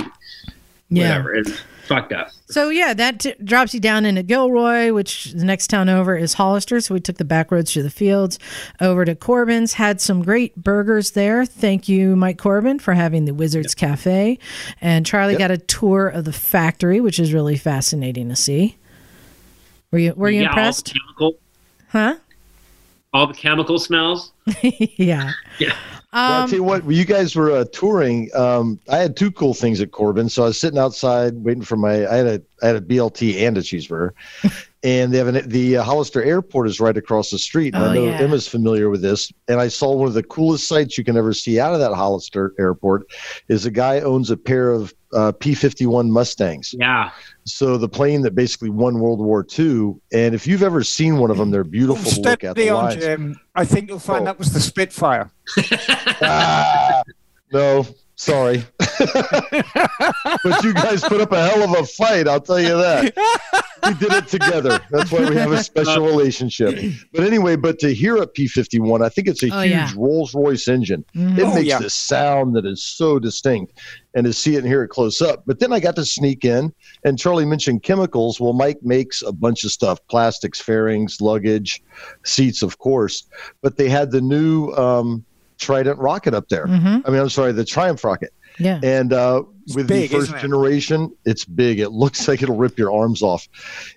[0.88, 1.18] Yeah.
[1.22, 1.42] Whatever,
[1.86, 2.28] fucked up.
[2.46, 6.34] So yeah, that t- drops you down into Gilroy, which the next town over is
[6.34, 6.80] Hollister.
[6.80, 8.38] So we took the back roads through the fields
[8.80, 9.74] over to Corbin's.
[9.74, 11.44] Had some great burgers there.
[11.46, 14.38] Thank you, Mike Corbin, for having the Wizards Cafe.
[14.80, 15.38] And Charley Yep.
[15.38, 18.76] got a tour of the factory, which is really fascinating to see.
[19.90, 20.88] Were you Were you Yeah, impressed?
[20.88, 21.38] All the, chemical,
[21.88, 22.14] Huh?
[23.12, 24.32] all the chemical smells.
[24.62, 25.32] yeah.
[25.58, 25.74] Yeah.
[26.14, 29.32] Well, Um, tell you what, when you guys were uh, touring, um, I had two
[29.32, 30.28] cool things at Corbin.
[30.28, 33.46] So I was sitting outside waiting for my, I had a, I had a BLT
[33.46, 34.12] and a cheeseburger.
[34.84, 37.74] And they have an, the uh, Hollister Airport is right across the street.
[37.74, 38.18] And Oh, I know yeah.
[38.20, 41.32] Emma's familiar with this, and I saw one of the coolest sights you can ever
[41.32, 43.06] see out of that Hollister Airport
[43.48, 46.74] is a guy owns a pair of uh, P-51 Mustangs.
[46.78, 47.10] Yeah.
[47.44, 49.94] So the plane that basically won World War II.
[50.12, 52.56] And if you've ever seen one of them, they're beautiful to look at.
[52.56, 52.96] The on, lines.
[53.02, 53.40] Jim.
[53.54, 54.24] I think you'll find Oh.
[54.26, 55.30] that was the Spitfire.
[56.20, 57.02] Ah,
[57.52, 57.86] no,
[58.16, 58.64] sorry.
[58.78, 63.14] but you guys put up a hell of a fight, I'll tell you that.
[63.86, 64.80] We did it together.
[64.90, 66.78] That's why we have a special relationship.
[67.12, 69.90] But anyway, but to hear a P 51, I think it's a Oh, huge yeah.
[69.96, 71.04] Rolls Royce engine.
[71.14, 71.38] Mhm.
[71.38, 71.78] It Oh, makes yeah.
[71.78, 73.78] this sound that is so distinct
[74.14, 75.42] and to see it and hear it close up.
[75.46, 76.72] But then I got to sneak in,
[77.04, 78.40] and Charley mentioned chemicals.
[78.40, 81.82] Well, Mike makes a bunch of stuff plastics, fairings, luggage,
[82.24, 83.24] seats, of course.
[83.60, 85.24] But they had the new um,
[85.58, 86.66] Trident rocket up there.
[86.66, 87.02] Mhm.
[87.06, 88.32] I mean, I'm sorry, the Triumph rocket.
[88.58, 88.78] Yeah.
[88.82, 89.42] And uh,
[89.74, 90.38] with big, the first it?
[90.40, 91.80] generation, it's big.
[91.80, 93.48] It looks like it'll rip your arms off.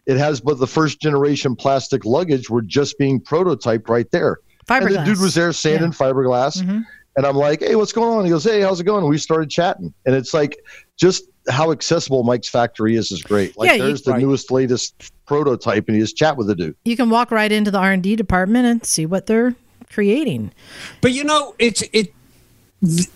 [0.07, 4.39] It has, but the first generation plastic luggage were just being prototyped right there.
[4.69, 6.61] And the dude was there sanding fiberglass.
[6.61, 6.83] Mhm.
[7.15, 8.25] And I'm like, hey, what's going on?
[8.25, 9.07] He goes, hey, how's it going?
[9.07, 9.93] We started chatting.
[10.05, 10.57] And it's like,
[10.97, 13.57] just how accessible Mike's factory is is great.
[13.57, 14.21] Like, Yeah, you- there's the Right.
[14.21, 16.75] newest, latest prototype, and you just chat with the dude.
[16.85, 19.55] You can walk right into the R and D department and see what they're
[19.89, 20.51] creating.
[21.01, 22.13] But you know, it's it.
[22.83, 23.09] Th-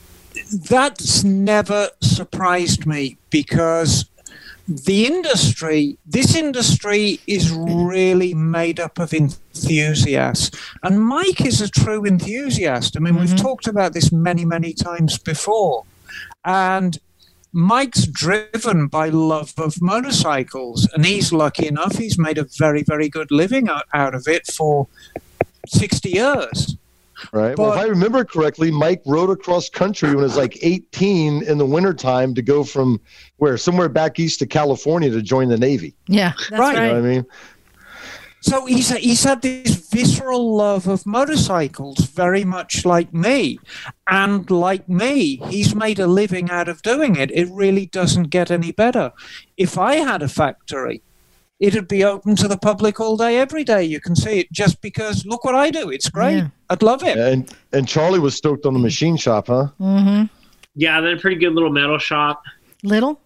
[0.69, 4.05] that's never surprised me because
[4.67, 10.51] the industry, this industry, is really made up of enthusiasts,
[10.83, 12.95] and Mike is a true enthusiast.
[12.95, 13.37] I mean, we've mm-hmm.
[13.37, 15.85] talked about this many, many times before,
[16.45, 16.97] and.
[17.53, 21.97] Mike's driven by love of motorcycles, and he's lucky enough.
[21.97, 24.87] He's made a very, very good living out, out of it for
[25.71, 26.77] 60 years.
[27.31, 27.55] Right.
[27.55, 31.57] well, if I remember correctly, Mike rode across country when he was like 18 in
[31.59, 32.99] the wintertime to go from
[33.37, 33.57] where?
[33.57, 35.93] Somewhere back east to California to join the Navy.
[36.07, 36.59] Yeah, that's Right.
[36.59, 36.73] right.
[36.73, 37.25] You know what I mean?
[38.43, 43.59] So he's he's had this visceral love of motorcycles, very much like me,
[44.07, 47.29] and like me, he's made a living out of doing it.
[47.29, 49.11] It really doesn't get any better.
[49.57, 51.03] If I had a factory,
[51.61, 53.83] it'd be open to the public all day, every day.
[53.83, 55.89] You can see it just because look what I do.
[55.89, 56.37] It's great.
[56.37, 56.47] Yeah.
[56.69, 57.17] I'd love it.
[57.17, 59.67] And and Charley was stoked on the machine shop, huh?
[59.79, 60.25] Mm-hmm.
[60.75, 62.43] Yeah, then a pretty good little metal shop.
[62.83, 63.21] Little.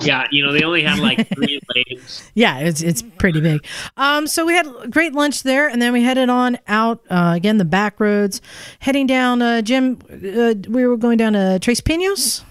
[0.00, 2.30] Yeah, you know, they only had like three lanes.
[2.34, 3.64] Yeah, it's it's pretty big.
[3.96, 7.32] Um, so we had a great lunch there, and then we headed on out uh,
[7.34, 8.42] again the back roads,
[8.80, 9.40] heading down.
[9.40, 12.44] Uh, Jim, uh, we were going down to Tres Pinos.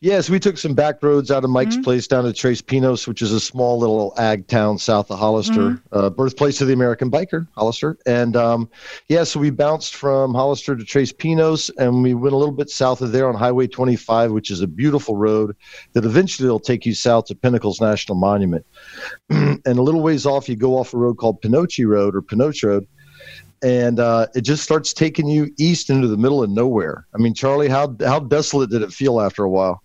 [0.00, 1.84] Yes, we took some back roads out of Mike's Mm-hmm.
[1.84, 5.70] place down to Tres Pinos, which is a small little ag town south of Hollister,
[5.70, 5.98] Mm-hmm.
[5.98, 7.96] uh, birthplace of the American biker, Hollister.
[8.04, 8.68] And um,
[9.08, 12.68] yeah, so we bounced from Hollister to Tres Pinos, and we went a little bit
[12.68, 15.56] south of there on Highway 25, which is a beautiful road
[15.94, 18.66] that eventually will take you south to Pinnacles National Monument.
[19.30, 22.62] and a little ways off, you go off a road called Pinocchi Road or Panoche
[22.64, 22.86] Road.
[23.62, 27.06] And uh, it just starts taking you east into the middle of nowhere.
[27.14, 29.82] I mean, Charley, how how desolate did it feel after a while?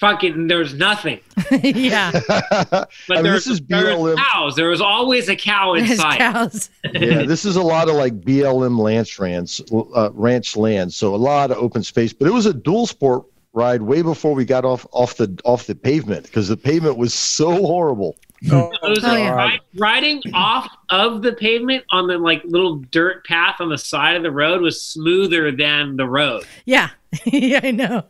[0.00, 1.20] Fucking, there's nothing.
[1.50, 4.16] yeah, But I mean, there's, this is there's BLM.
[4.16, 4.56] cows.
[4.56, 6.18] There was always a cow inside.
[6.18, 6.70] cows.
[6.92, 11.16] yeah, this is a lot of like BLM ranch ranch, uh, ranch land, so a
[11.16, 12.12] lot of open space.
[12.12, 15.66] But it was a dual sport ride way before we got off off the off
[15.66, 18.16] the pavement because the pavement was so horrible.
[18.52, 19.56] Oh, It was like yeah.
[19.76, 24.22] riding off of the pavement on the like little dirt path on the side of
[24.22, 26.44] the road was smoother than the road.
[26.64, 26.90] Yeah,
[27.24, 28.04] yeah, I know.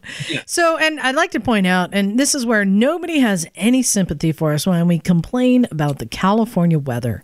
[0.46, 4.32] So, and I'd like to point out, and this is where nobody has any sympathy
[4.32, 7.22] for us when we complain about the California weather.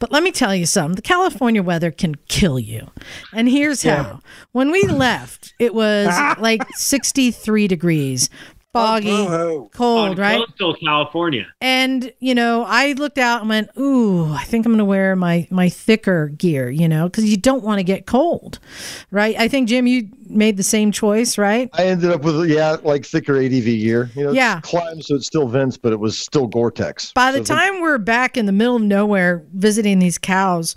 [0.00, 2.90] But let me tell you something the California weather can kill you.
[3.32, 4.20] And here's how
[4.50, 6.08] when we left, it was
[6.38, 8.28] like 63 degrees,
[8.72, 9.70] foggy, boo-hoo.
[9.74, 10.38] cold, on right?
[10.38, 11.46] coastal California.
[11.60, 15.14] And you know, I looked out and went, "Ooh, I think I'm going to wear
[15.16, 18.58] my my thicker gear," you know, because you don't want to get cold,
[19.10, 19.34] right?
[19.38, 21.68] I think Jim, you made the same choice, right?
[21.74, 24.10] I ended up with yeah, like thicker ADV gear.
[24.14, 24.60] You know, Yeah.
[24.62, 27.12] climb, so it still vents, but it was still Gore-Tex.
[27.12, 30.74] By the So time we're back in the middle of nowhere visiting these cows,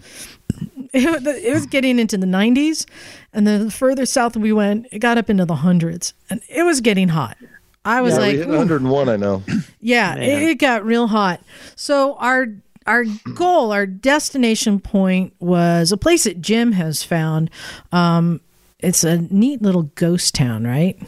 [0.94, 2.86] it, it was getting into the 90s,
[3.34, 6.64] and then the further south we went, it got up into the hundreds, and it
[6.64, 7.38] was getting hot.
[7.86, 9.10] I was yeah, we like, hit "Ooh." 101.
[9.10, 9.44] I know.
[9.80, 11.42] Yeah, it, it got real hot.
[11.76, 12.48] So our
[12.88, 13.06] our
[13.36, 17.52] goal, our destination point was a place that Jim has found.
[17.92, 18.42] Um,
[18.80, 21.00] it's a neat little ghost town, right?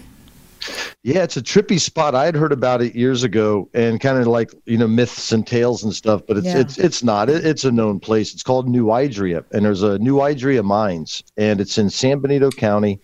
[1.04, 2.16] Yeah, it's a trippy spot.
[2.16, 5.46] I had heard about it years ago, and kind of like you know myths and
[5.46, 6.22] tales and stuff.
[6.28, 6.60] But it's Yeah.
[6.60, 7.30] it's it's not.
[7.30, 8.34] It, it's a known place.
[8.34, 12.50] It's called New Idria, and there's a New Idria mines, and it's in San Benito
[12.50, 13.00] County.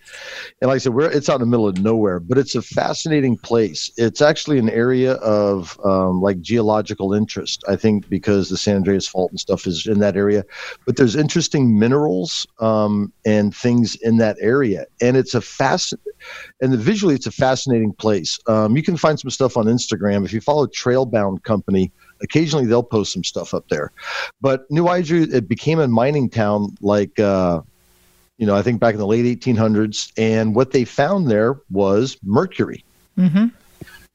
[0.60, 2.62] And like I said, we're it's out in the middle of nowhere, but it's a
[2.62, 3.90] fascinating place.
[3.96, 7.64] It's actually an area of um, like geological interest.
[7.68, 10.44] I think because the San Andreas Fault and stuff is in that area,
[10.84, 15.94] but there's interesting minerals um, and things in that area, and it's a fast
[16.60, 18.38] and the, visually it's a fascinating place.
[18.46, 21.90] Um, you can find some stuff on Instagram if you follow Trailbound Company.
[22.22, 23.90] Occasionally they'll post some stuff up there,
[24.40, 27.18] but New Idria it became a mining town like.
[27.18, 27.60] Uh,
[28.36, 32.16] you know, I think back in the late 1800s, and what they found there was
[32.24, 32.84] mercury.
[33.16, 33.46] hmm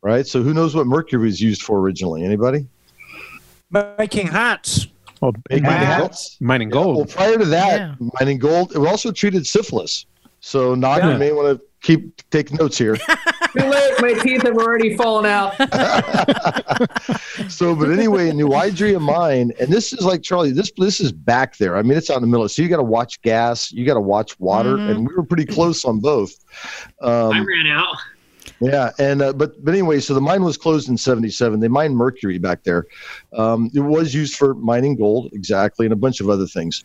[0.01, 0.27] Right.
[0.27, 2.25] So who knows what mercury was used for originally?
[2.25, 2.67] Anybody?
[3.97, 4.87] Making hats.
[5.21, 6.37] Well, Making mining, hats?
[6.41, 6.95] mining gold.
[6.97, 7.95] Well, prior to that, Yeah.
[8.19, 10.05] mining gold, it also treated syphilis.
[10.41, 11.13] So, Nak, Yeah.
[11.13, 12.95] you may want to keep take notes here.
[13.57, 13.93] Too late.
[13.99, 15.55] My teeth have already fallen out.
[17.49, 20.51] so, but anyway, in New Idria mine, and this is like Charley.
[20.51, 21.75] This this is back there.
[21.75, 22.47] I mean, it's out in the middle.
[22.49, 24.91] So you got to watch gas, you got to watch water, Mhm.
[24.91, 26.31] and we were pretty close on both.
[27.01, 27.95] I Um, ran out.
[28.61, 31.59] Yeah, and uh, but but anyway, so the mine was closed in '77.
[31.59, 32.85] They mined mercury back there.
[33.33, 36.83] Um, it was used for mining gold, exactly, and a bunch of other things,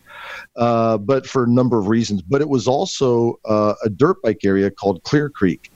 [0.55, 2.21] uh, but for a number of reasons.
[2.21, 5.71] But it was also uh, a dirt bike area called Clear Creek,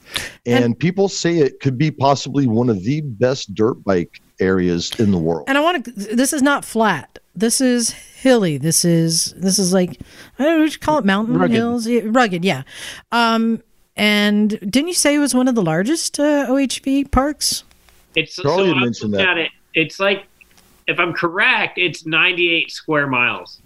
[0.46, 5.10] and, people say it could be possibly one of the best dirt bike areas in
[5.10, 5.44] the world.
[5.48, 5.90] And I want to.
[5.92, 7.18] This is not flat.
[7.34, 8.58] This is hilly.
[8.58, 10.00] This is this is like
[10.38, 11.04] I don't know what you call it.
[11.04, 11.54] Mountain Rugged.
[11.54, 12.44] hills, rugged.
[12.44, 12.62] Yeah.
[13.12, 13.62] Um.
[14.00, 17.64] And didn't you say it was one of the largest uh, OHV parks?
[18.14, 19.36] It's Charley so I mentioned that.
[19.36, 19.50] it.
[19.74, 20.24] It's like,
[20.86, 23.60] if I'm correct, it's 98 square miles.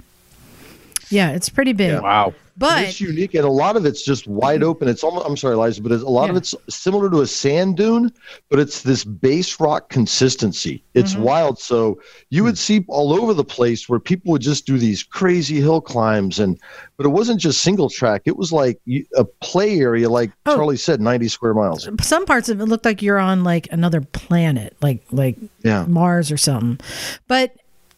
[1.09, 2.03] Yeah, it's pretty big.
[2.03, 2.35] Wow.
[2.57, 4.87] But it's unique, and a lot of it's just wide open.
[4.87, 7.77] It's almost, I'm sorry, Liza, but it's, a lot of it's similar to a sand
[7.77, 8.13] dune,
[8.49, 10.85] but it's this base rock consistency.
[10.95, 11.21] It's Mhm.
[11.21, 11.59] wild.
[11.59, 11.99] So
[12.31, 15.81] you would see all over the place where people would just do these crazy hill
[15.81, 16.57] climbs, and
[16.97, 18.23] but it wasn't just single track.
[18.25, 18.79] It was like
[19.17, 20.55] a play area, like Oh.
[20.55, 21.89] Charley said, 90 square miles.
[22.03, 25.87] some parts of it looked like you're on like another planet, like like Yeah.
[25.89, 26.79] Mars or something.
[27.27, 27.51] But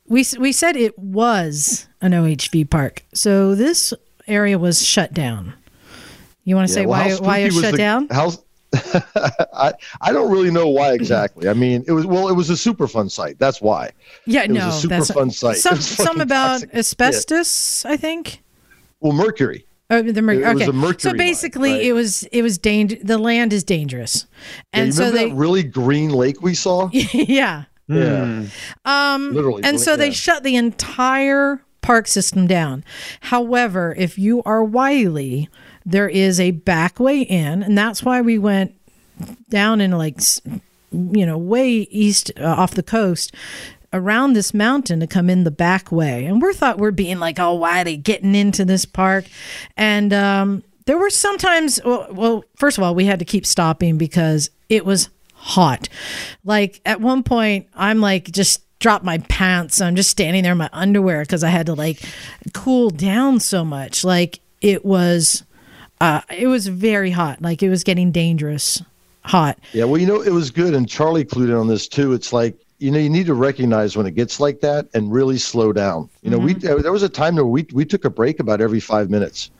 [0.09, 3.93] we we said it was an OHV park, so this
[4.27, 5.55] area was shut down.
[6.45, 8.09] You want to Yeah, say well, why how why it spooky was shut the- down?
[8.11, 8.43] How's
[9.55, 11.49] I, I don't really know why exactly.
[11.49, 13.39] I mean, it was well, it was a super fun site.
[13.39, 13.91] That's why.
[14.27, 15.57] Yeah, it was a super that's fun site.
[15.57, 16.79] Some some about toxic as shit.
[17.01, 18.43] asbestos, I think.
[19.01, 19.67] Well, mercury.
[19.89, 20.71] Oh, the mer- It- it was okay.
[20.71, 21.83] a mercury so mine, basically, right.
[21.83, 22.97] it was it was danger.
[23.03, 24.27] The land is dangerous,
[24.75, 26.91] Yeah, and you so they that really green lake we saw?
[26.93, 27.65] yeah.
[27.89, 28.47] Yeah.
[28.85, 32.83] Um, Literally, and so they shut the entire park system down.
[33.21, 35.49] However, if you are wily,
[35.85, 38.75] there is a back way in, and that's why we went
[39.51, 40.19] down in like,
[40.91, 43.33] you know, way east uh, off the coast
[43.93, 46.25] around this mountain to come in the back way.
[46.25, 49.27] And we thought we're being like all wily getting into this park.
[49.77, 53.97] And um, there were sometimes, well, well, first of all, we had to keep stopping
[53.97, 55.89] because it was hot.
[56.45, 59.77] Like at one point, I'm like just drop my pants.
[59.77, 62.01] So I'm just standing there in my underwear because I had to like
[62.53, 64.05] cool down so much.
[64.05, 65.45] Like it was,
[66.01, 67.41] uh, it was very hot.
[67.43, 68.83] Like it was getting dangerous
[69.25, 69.59] hot.
[69.73, 72.13] Yeah, well, you know, it was good, and Charley clued in on this too.
[72.13, 75.39] It's like you know, you need to recognize when it gets like that and really
[75.39, 76.11] slow down.
[76.23, 78.61] You know, we uh, there was a time where we we took a break about
[78.61, 79.51] every five minutes,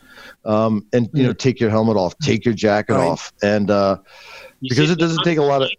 [0.45, 3.09] um, and you know, take your helmet off, take your jacket Right.
[3.09, 3.97] off, and uh,
[4.61, 5.71] because it doesn't take a lot of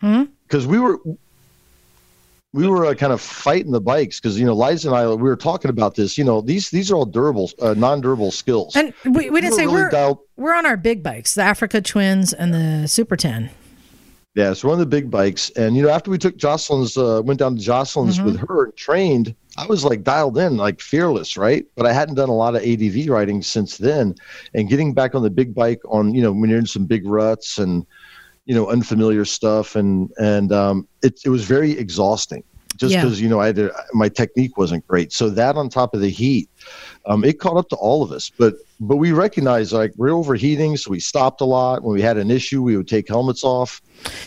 [0.00, 0.24] Hmm?
[0.48, 0.98] because we were
[2.54, 5.16] we were uh, kind of fighting the bikes because you know Liza and I we
[5.22, 6.18] were talking about this.
[6.18, 8.76] You know, these these are all durable, uh, non-durable skills.
[8.76, 11.42] And we, we didn't were say really we're dialed- we're on our big bikes, the
[11.42, 13.50] Africa Twins and the Super Ten.
[14.34, 17.20] Yeah, so one of the big bikes, and you know, after we took Jocelyn's, uh,
[17.22, 18.24] went down to Jocelyn's Mhm.
[18.24, 21.66] with her and trained, I was like dialed in, like fearless, right?
[21.76, 24.14] But I hadn't done a lot of ADV riding since then,
[24.54, 27.06] and getting back on the big bike on, you know, when you're in some big
[27.06, 27.84] ruts and,
[28.44, 32.42] you know, unfamiliar stuff, and and um, it it was very exhausting,
[32.76, 33.02] just Yeah.
[33.02, 35.12] because you know I had to, my technique wasn't great.
[35.12, 36.48] So that on top of the heat,
[37.06, 38.30] um, it caught up to all of us.
[38.38, 41.82] But but we recognized like we're overheating, so we stopped a lot.
[41.82, 43.80] When we had an issue, we would take helmets off.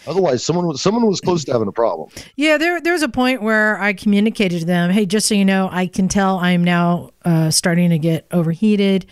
[0.08, 2.10] Otherwise, someone was someone was close to having a problem.
[2.38, 5.68] Yeah, there there's a point where I communicated to them, hey, just so you know,
[5.72, 9.06] I can tell I'm now uh, starting to get overheated.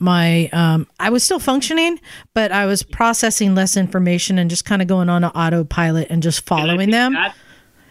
[0.00, 2.00] My um, I was still functioning,
[2.34, 6.22] but I was processing less information and just kind of going on an autopilot and
[6.22, 7.12] just following think them.
[7.14, 7.34] that-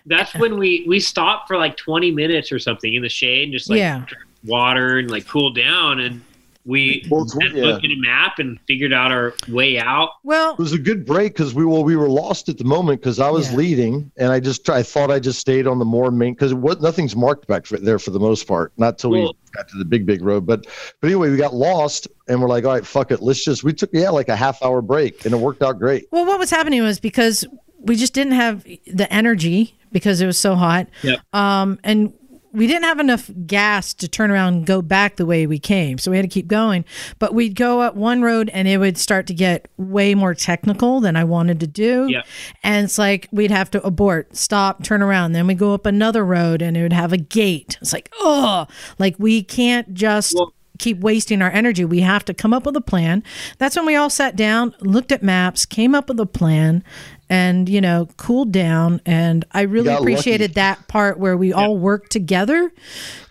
[0.07, 3.53] that's when we we stopped for like 20 minutes or something in the shade, and
[3.53, 3.97] just like Yeah.
[4.07, 5.99] drink water and like cool down.
[5.99, 6.21] And
[6.65, 7.63] We Well, went yeah.
[7.63, 10.09] looking at a map and figured out our way out.
[10.25, 12.99] Well, It was a good break because we well we were lost at the moment
[12.99, 13.57] because I was Yeah.
[13.57, 16.81] leading and I just I thought I just stayed on the more main because what
[16.81, 19.21] nothing's marked back for, there for the most part not till we
[19.55, 20.67] got to the big big road but
[20.99, 23.71] but anyway we got lost and we're like all right fuck it let's just we
[23.71, 26.49] took yeah like a half hour break and it worked out great Well, what was
[26.49, 27.45] happening was because
[27.79, 30.87] we just didn't have the energy because it was so hot.
[31.03, 31.19] Yep.
[31.33, 32.13] Um, and
[32.53, 35.97] we didn't have enough gas to turn around and go back the way we came.
[35.99, 36.85] So we had to keep going.
[37.19, 40.99] But we'd go up one road and it would start to get way more technical
[40.99, 42.07] than I wanted to do.
[42.09, 42.25] Yep.
[42.63, 45.33] And it's like we'd have to abort, stop, turn around.
[45.33, 47.77] Then we go up another road and it would have a gate.
[47.81, 48.65] It's like, oh,
[48.97, 51.83] like we can't just Well- keep wasting our energy.
[51.85, 53.23] We have to come up with a plan.
[53.57, 56.83] That's when we all sat down, looked at maps, came up with a plan,
[57.29, 59.01] and you know, cooled down.
[59.05, 60.53] And I really appreciated lucky.
[60.55, 62.71] that part where we all worked together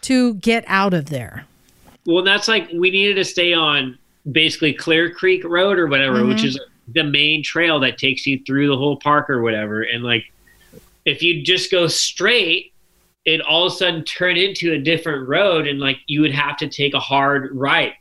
[0.03, 1.47] to get out of there.
[2.07, 3.99] Well, that's like we needed to stay on
[4.31, 6.47] basically Clear Creek Road or whatever, which Mm-hmm.
[6.47, 6.61] is
[6.95, 9.83] the main trail that takes you through the whole park or whatever.
[9.83, 10.25] And like,
[11.05, 12.73] if you just go straight,
[13.25, 16.57] it all of a sudden turned into a different road, and like you would have
[16.59, 17.95] to take a hard right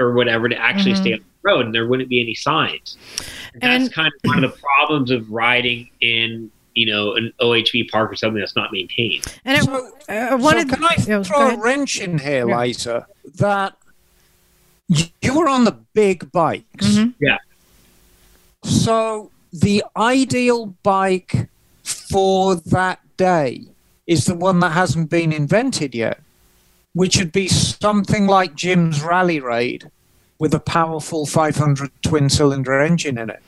[0.00, 1.02] or whatever to actually Mm-hmm.
[1.02, 2.96] stay on the road, and there wouldn't be any signs.
[3.54, 6.50] That's And- kind of one of the problems of riding in.
[6.74, 9.26] You know, an OHV park or something that's not maintained.
[9.44, 12.16] And it, So- uh, one so of can I yeah, go throw a wrench in
[12.18, 12.58] here, Yeah.
[12.60, 13.06] Liza?
[13.34, 13.76] That
[14.88, 16.86] you were on the big bikes.
[16.86, 17.12] Mhm.
[17.20, 17.36] Yeah.
[18.64, 21.48] So the ideal bike
[21.84, 23.66] for that day
[24.06, 26.20] is the one that hasn't been invented yet,
[26.94, 29.90] which would be something like Jim's Rally Raid
[30.42, 33.40] with a powerful 500 twin cylinder engine in it.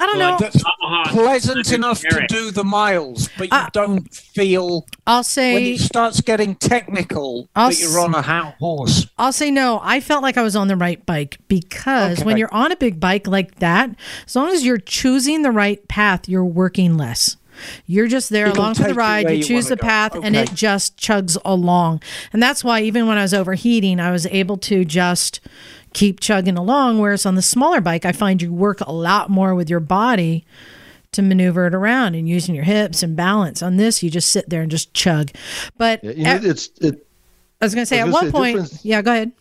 [0.00, 0.44] I don't Well, know.
[0.44, 3.70] like Yamaha Pleasant 100 enough to do the miles, but you Ah.
[3.72, 8.52] don't feel I'll say when it starts getting technical I'll that you're on a ho-
[8.60, 9.06] horse.
[9.18, 9.80] I'll say no.
[9.82, 13.00] I felt like I was on the right bike because when you're on a big
[13.00, 13.90] bike like that,
[14.26, 17.36] as long as you're choosing the right path, you're working less.
[17.88, 19.28] You're just there It'll along for the ride.
[19.28, 19.88] You you choose wanna the go.
[19.88, 22.00] path and it just chugs along.
[22.32, 25.40] And that's why even when I was overheating, I was able to just
[25.92, 26.98] keep chugging along.
[26.98, 30.44] Whereas on the smaller bike, I find you work a lot more with your body
[31.12, 33.62] to maneuver it around and using your hips and balance.
[33.62, 35.30] On this, you just sit there and just chug.
[35.76, 37.06] But Yeah, you know, at- it's it.
[37.60, 39.32] I was going to say at one say, point, yeah, go ahead.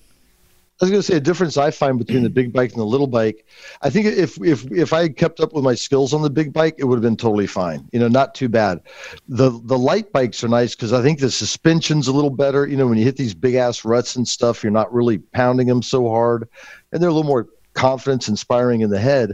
[0.79, 2.85] I was going to say a difference I find between the big bike and the
[2.85, 3.47] little bike.
[3.81, 6.53] I think if if if I had kept up with my skills on the big
[6.53, 7.89] bike, it would have been totally fine.
[7.91, 8.81] You know, not too bad.
[9.27, 12.67] The the light bikes are nice because I think the suspension's a little better.
[12.67, 15.65] You know, when you hit these big ass ruts and stuff, you're not really pounding
[15.65, 16.47] them so hard,
[16.91, 19.33] and they're a little more confidence inspiring in the head.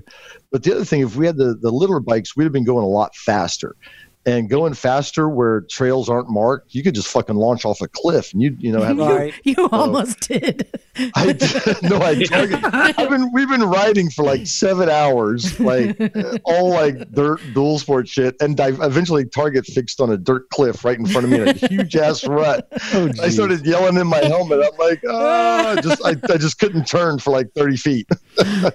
[0.52, 2.86] But the other thing, if we had the the littler bikes, we'd have been going
[2.86, 3.76] a lot faster.
[4.26, 8.32] And going faster where trails aren't marked, you could just fucking launch off a cliff,
[8.32, 9.34] and you you know have Right.
[9.44, 10.68] You almost did.
[11.16, 11.34] I
[11.82, 12.60] no, I target.
[12.64, 17.80] I've been we've been riding for like seven hours, like uh, all like dirt dual
[17.80, 21.32] sport shit, and I eventually target fixed on a dirt cliff right in front of
[21.32, 22.68] me in a huge ass rut.
[22.94, 24.60] Oh, I started yelling in my helmet.
[24.60, 28.08] I'm like, oh, I just I, I just couldn't turn for like thirty feet.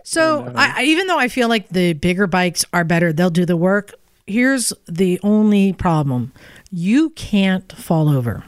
[0.05, 3.47] So I, I, even though I feel like the bigger bikes are better, they'll do
[3.47, 3.95] the work.
[4.29, 6.33] Here's the only problem:
[6.71, 8.45] you can't fall over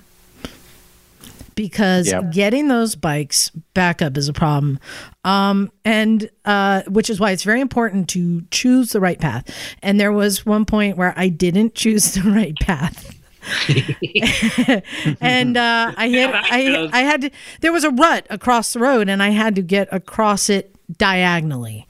[1.55, 2.33] because Yep.
[2.33, 4.79] getting those bikes back up is a problem.
[5.25, 9.51] Um, and uh, which is why it's very important to choose the right path.
[9.83, 13.15] And there was one point where I didn't choose the right path.
[15.21, 16.89] and uh, I had I.
[16.93, 19.89] I had to, there was a rut across the road and I had to get
[19.93, 21.87] across it diagonally.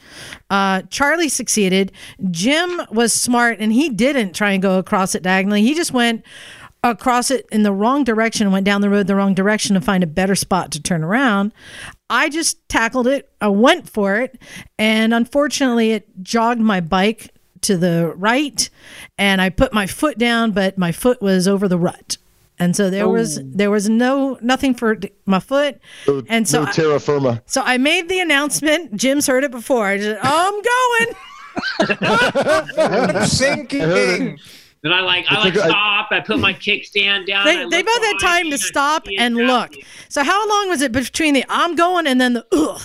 [0.49, 1.93] Uh, Charley succeeded.
[2.31, 5.63] Jim was smart and he didn't try and go across it diagonally.
[5.63, 6.25] He just went
[6.83, 9.81] across it in the wrong direction and went down the road the wrong direction to
[9.81, 11.53] find a better spot to turn around.
[12.09, 13.31] I just tackled it.
[13.41, 14.41] I went for it.
[14.79, 17.31] And unfortunately, it jogged my bike
[17.63, 18.71] to the right
[19.19, 22.17] and I put my foot down, but my foot was over the rut.
[22.61, 23.43] And so there was oh.
[23.47, 27.43] there was no nothing for my foot, No, and so no terra firma.
[27.47, 28.95] so I made the announcement.
[28.97, 29.87] Jim's heard it before.
[29.87, 31.17] I just I'm going.
[32.03, 34.39] I'm sinking.
[34.83, 36.09] Then I like I like like a- stop.
[36.11, 37.45] I put my kickstand down.
[37.47, 39.73] They, they both had time to stop and look.
[40.09, 42.83] So how long was it between the I'm going and then the ugh?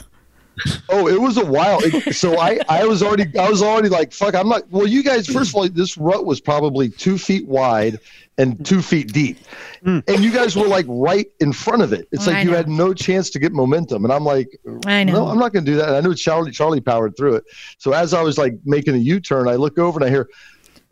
[0.87, 1.79] Oh, it was a while.
[1.83, 4.63] It- so I, I was already, I was already like, fuck, I'm not.
[4.71, 7.99] Well, you guys, first of all, this rut was probably two feet wide
[8.37, 8.65] and mm.
[8.65, 9.37] two feet deep,
[9.83, 10.03] mm.
[10.07, 12.07] and you guys were like right in front of it.
[12.11, 12.57] It's oh, I like you know.
[12.57, 14.49] had no chance to get momentum, and I'm like,
[14.85, 15.13] I know.
[15.13, 15.87] no, I'm not going to do that.
[15.87, 17.45] And I knew Charley, Charley powered through it.
[17.77, 20.29] So as I was like making a U-turn, I look over and I hear.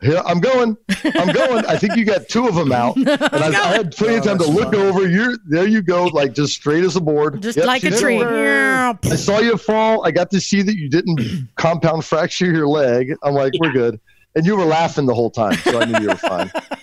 [0.02, 0.76] Yeah, I'm going.
[1.16, 1.66] I'm going.
[1.66, 4.38] I think you got two of them out, and I, I had plenty of time
[4.40, 5.08] to look over.
[5.08, 5.66] You're there.
[5.66, 8.20] You go, like just straight as a board, Just Yep, like a tree.
[8.20, 8.96] Yeah.
[9.02, 10.06] I saw you fall.
[10.06, 13.16] I got to see that you didn't compound fracture your leg.
[13.24, 13.98] I'm like, we're good.
[14.36, 16.52] And you were laughing the whole time, so I knew you were fine.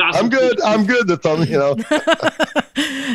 [0.00, 0.60] I'm good.
[0.62, 1.06] I'm good.
[1.06, 1.76] The thumb, you know.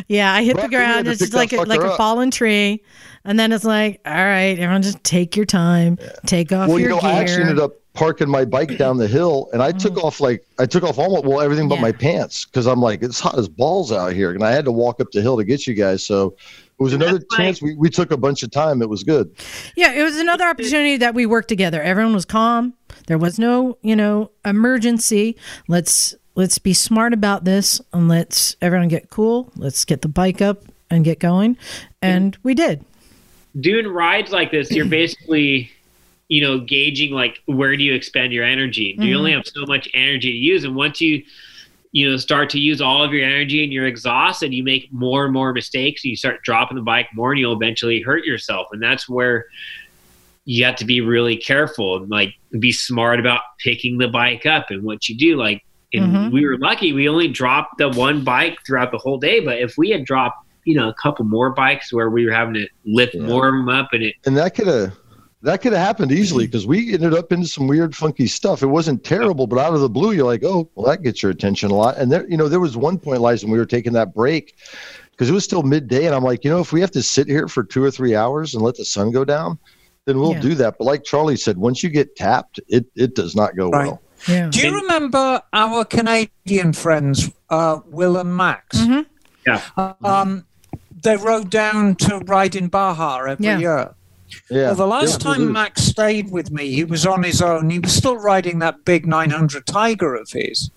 [0.08, 1.08] Yeah, I hit the Right, you had ground.
[1.08, 2.84] It's just like a, like a fallen tree,
[3.24, 6.90] and then it's like, all right, everyone, just take your time, take off Well, you
[6.90, 7.10] know, gear.
[7.10, 9.80] I actually ended up parking my bike down the hill, and I mm.
[9.80, 11.82] took off like I took off almost well everything but Yeah.
[11.82, 14.72] my pants because I'm like it's hot as balls out here, and I had to
[14.72, 16.06] walk up the hill to get you guys.
[16.06, 16.36] So
[16.80, 17.62] it was another That's chance.
[17.62, 18.82] We, we took a bunch of time.
[18.82, 19.32] It was good.
[19.76, 21.82] Yeah, it was another opportunity that we worked together.
[21.82, 22.74] Everyone was calm.
[23.08, 25.38] There was no, you know, emergency.
[25.68, 29.52] Let's let's be smart about this and let's everyone get cool.
[29.56, 31.58] Let's get the bike up and get going.
[32.02, 32.84] And we did.
[33.60, 35.72] doing rides like this, you're basically,
[36.28, 38.96] you know, gauging like where do you expend your energy?
[38.98, 39.38] Do you only mm-hmm.
[39.38, 40.64] have so much energy to use?
[40.64, 41.24] And once you,
[41.92, 45.26] you know, start to use all of your energy and you're exhausted, you make more
[45.26, 46.06] and more mistakes.
[46.06, 48.68] You start dropping the bike more, and you'll eventually hurt yourself.
[48.72, 49.48] And that's where
[50.46, 54.68] you have to be really careful and like be smart about picking the bike up
[54.70, 55.36] and what you do.
[55.36, 55.64] Like,
[55.94, 56.32] and Mhm.
[56.32, 59.40] we were lucky; we only dropped the one bike throughout the whole day.
[59.40, 62.54] But if we had dropped, you know, a couple more bikes where we were having
[62.56, 63.22] to lift Yeah.
[63.24, 64.94] more of them up, and it and that could have
[65.44, 68.68] that could have happened easily because we ended up into some weird funky stuff it
[68.68, 71.72] wasn't terrible but out of the blue you're like oh well that gets your attention
[71.72, 73.92] a lot and there you know there was one point liza when we were taking
[73.92, 74.54] that break
[75.10, 77.26] because it was still midday and i'm like you know if we have to sit
[77.28, 79.58] here for two or three hours and let the sun go down
[80.06, 80.42] then we'll Yeah.
[80.42, 83.72] do that but like charley said once you get tapped it it does not go
[83.72, 83.88] Right.
[83.88, 84.50] well Yeah.
[84.50, 88.78] Do you remember our Canadian friends, uh, Will and Max?
[88.80, 89.06] Mhm.
[89.46, 89.62] Yeah.
[90.04, 90.46] Um,
[91.04, 93.58] they rode down to ride in Baja every Yeah.
[93.58, 93.90] year.
[94.50, 97.70] yeah Well, the last Yeah, time Max stayed with me, he was on his own.
[97.70, 100.70] He was still riding that big 900 Tiger of his.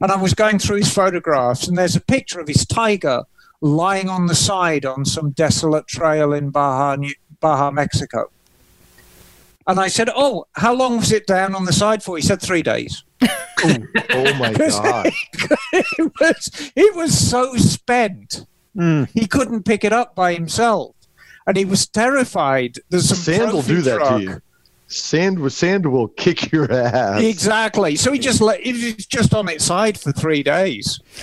[0.00, 3.22] And I was going through his photographs, and there's a picture of his Tiger
[3.62, 8.26] lying on the side on some desolate trail in Baja, New- Baja, Mexico.
[9.66, 12.16] And I said, Oh, how long was it down on the side for?
[12.16, 13.04] He said, Three days.
[13.22, 15.10] oh my god
[15.72, 18.46] it was, he was so spent,
[18.76, 19.08] Mm.
[19.12, 20.94] he couldn't pick it up by himself.
[21.44, 22.76] And he was terrified.
[22.88, 24.16] There's some sand will trophy do that truck.
[24.18, 24.42] to you
[24.86, 27.94] sand sand will kick your ass Exactly.
[27.96, 30.98] So he just let it was just on its side for three days.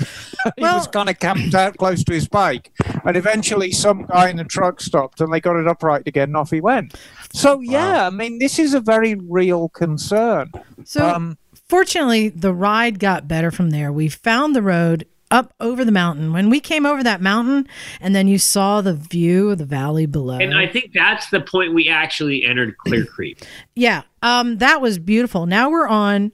[0.56, 2.72] he Well- was kind of camped out close to his bike,
[3.06, 6.38] and eventually some guy in the truck stopped, and they got it upright again, and
[6.38, 6.96] off he went.
[7.38, 10.52] So yeah, I mean, this is a very real concern.
[10.86, 11.38] So Um,
[11.70, 13.92] fortunately, the ride got better from there.
[13.92, 16.34] We found the road up over the mountain.
[16.34, 17.68] When we came over that mountain,
[18.02, 20.40] and then you saw the view of the valley below.
[20.40, 23.46] and I think that's the point we actually entered Clear Creek.
[23.76, 25.46] Yeah, um, that was beautiful.
[25.46, 26.32] Now we're on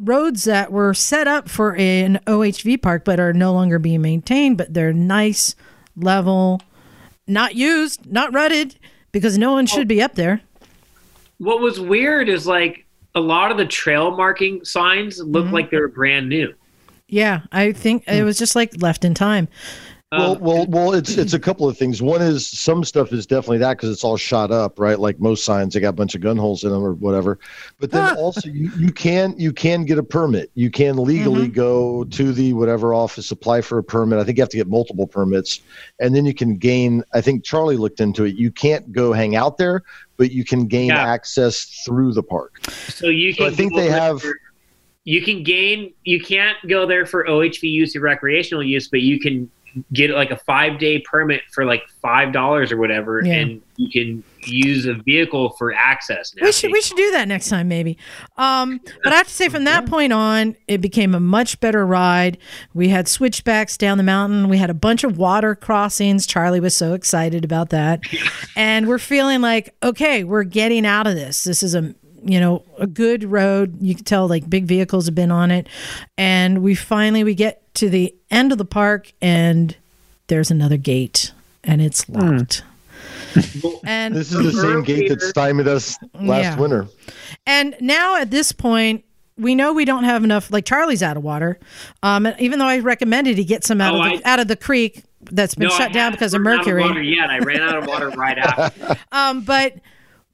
[0.00, 4.56] roads that were set up for an OHV park, but are no longer being maintained.
[4.58, 5.54] But they're nice,
[5.94, 6.60] level,
[7.28, 8.76] not used, not rutted,
[9.14, 10.42] because no one should be up there.
[11.38, 12.84] What was weird is like
[13.14, 15.54] a lot of the trail marking signs look Mm-hmm.
[15.54, 16.52] like they were brand new.
[17.08, 19.46] Yeah, I think it was just like left in time.
[20.18, 20.94] Well, Um, well, well.
[20.94, 22.00] It's it's a couple of things.
[22.02, 24.98] One is some stuff is definitely that because it's all shot up, right?
[24.98, 27.38] Like most signs, they got a bunch of gun holes in them or whatever.
[27.78, 30.50] But then also, you, you can you can get a permit.
[30.54, 34.18] You can legally go to the whatever office, apply for a permit.
[34.18, 35.60] I think you have to get multiple permits,
[36.00, 37.02] and then you can gain.
[37.12, 38.34] I think Charley looked into it.
[38.36, 39.82] You can't go hang out there,
[40.16, 41.02] but you can gain Yeah.
[41.12, 42.60] access through the park.
[42.70, 43.52] so you So can.
[43.52, 44.22] I think they have-
[45.06, 45.92] You can gain.
[46.04, 49.50] You can't go there for OHV use or recreational use, but you can
[49.92, 53.34] get like a five day permit for like five dollars or whatever, Yeah.
[53.34, 56.34] and you can use a vehicle for access.
[56.36, 56.44] Now.
[56.46, 57.96] We should we should do that next time, maybe.
[58.36, 61.84] Um, but I have to say, from that point on, it became a much better
[61.86, 62.38] ride.
[62.74, 64.48] We had switchbacks down the mountain.
[64.48, 66.26] We had a bunch of water crossings.
[66.26, 68.00] Charley was so excited about that,
[68.56, 71.44] and we're feeling like, okay, we're getting out of this.
[71.44, 71.94] This is a
[72.24, 73.80] you know a good road.
[73.80, 75.68] You can tell like big vehicles have been on it,
[76.18, 79.76] and we finally we get to the end of the park, and
[80.28, 82.62] there's another gate, and it's locked.
[83.84, 86.56] And This is the same gate that stymied us last Yeah.
[86.58, 86.86] winter.
[87.46, 89.04] And now at this point,
[89.36, 90.50] we know we don't have enough.
[90.52, 91.58] Like Charley's out of water.
[92.02, 94.38] Um, and even though I recommended he get some out Oh, of the, I- out
[94.40, 96.82] of the creek that's been No, I shut down because of run out mercury.
[96.82, 98.96] water yet, I ran out of water right after.
[99.10, 99.74] Um, but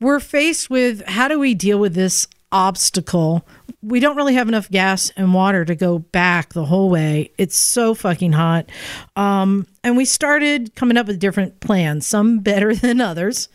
[0.01, 3.47] we're faced with how do we deal with this obstacle?
[3.83, 7.33] We don't really have enough gas and water to go back the whole way.
[7.39, 8.71] It's so fucking hot.
[9.17, 13.49] Um, and we started coming up with different plans, some better than others.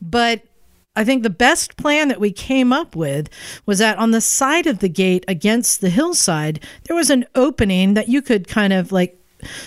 [0.00, 0.42] But
[0.94, 3.28] I think the best plan that we came up with
[3.66, 7.94] was that on the side of the gate against the hillside, there was an opening
[7.94, 9.20] that you could kind of like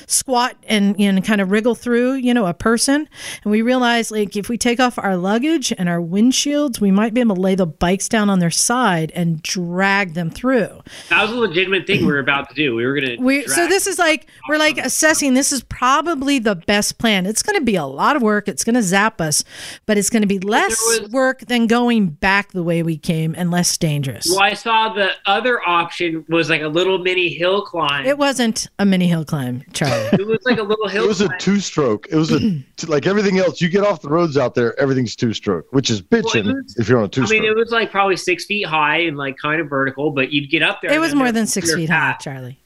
[0.07, 3.07] squat and and kind of wriggle through, you know, a person.
[3.43, 7.13] And we realized like if we take off our luggage and our windshields, we might
[7.13, 10.81] be able to lay the bikes down on their side and drag them through.
[11.09, 12.75] That was a legitimate thing we were about to do.
[12.75, 13.15] We were gonna.
[13.19, 17.25] We so this is like we're like assessing this is probably the best plan.
[17.25, 18.47] It's going to be a lot of work.
[18.47, 19.43] It's going to zap us,
[19.85, 23.35] but it's going to be less was- work than going back the way we came
[23.37, 24.27] and less dangerous.
[24.29, 28.05] Well, I saw the other option was like a little mini hill climb.
[28.05, 30.09] It wasn't a mini hill climb, Charley.
[30.13, 32.07] It was like a little hill It was a two stroke.
[32.11, 32.39] It was a
[32.87, 33.61] like everything else.
[33.61, 36.75] You get off the roads out there, everything's two stroke, which is bitching Well, was-
[36.77, 37.41] if you're on a two I stroke.
[37.41, 40.49] mean, it was like probably six feet high and like kind of vertical, but you'd
[40.49, 40.91] get up there.
[40.91, 42.15] It was more than six your feet high.
[42.21, 42.59] Charley.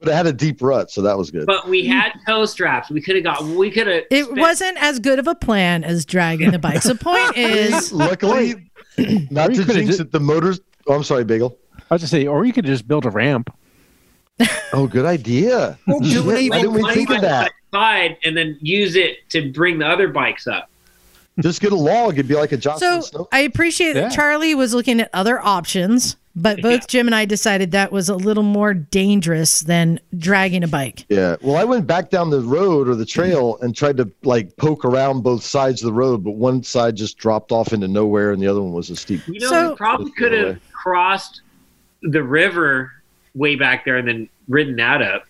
[0.00, 1.46] but it had a deep rut, so that was good.
[1.46, 2.90] But we had toe straps.
[2.90, 3.42] We could have got.
[3.44, 4.04] We could have.
[4.10, 6.84] It wasn't as good of a plan as dragging the bikes.
[6.84, 8.70] The point is, Luckily,
[9.30, 10.60] not Or you to could've jinx it, the motors.
[10.86, 11.56] Oh, I'm sorry, Bagel.
[11.90, 13.54] I was just say, or you could just build a ramp.
[14.72, 15.78] Oh, good idea.
[15.86, 17.52] Well, do Shit, we even didn't we think of that?
[17.72, 20.70] Side and then use it to bring the other bikes up.
[21.40, 22.14] Just get a log.
[22.14, 23.28] It'd be like a Johnson so Snow.
[23.32, 24.02] I appreciate Yeah.
[24.02, 26.86] that Charley was looking at other options, but both Yeah.
[26.88, 31.04] Jim and I decided that was a little more dangerous than dragging a bike.
[31.08, 31.34] Yeah.
[31.42, 34.84] Well, I went back down the road or the trail and tried to like poke
[34.84, 38.40] around both sides of the road, but one side just dropped off into nowhere and
[38.40, 39.20] the other one was a steep.
[39.26, 41.40] You know, So- we probably could have crossed
[42.02, 42.92] the river
[43.34, 45.24] way back there and then ridden that up.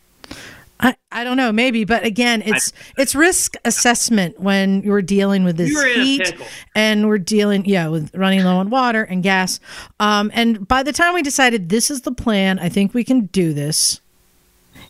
[0.80, 5.56] I, I don't know, maybe, but again, it's it's risk assessment when you're dealing with
[5.56, 6.34] this You were in a heat
[6.74, 9.60] and we're dealing, yeah, with running low on water and gas.
[10.00, 13.26] Um, and by the time we decided this is the plan, I think we can
[13.26, 14.00] do this.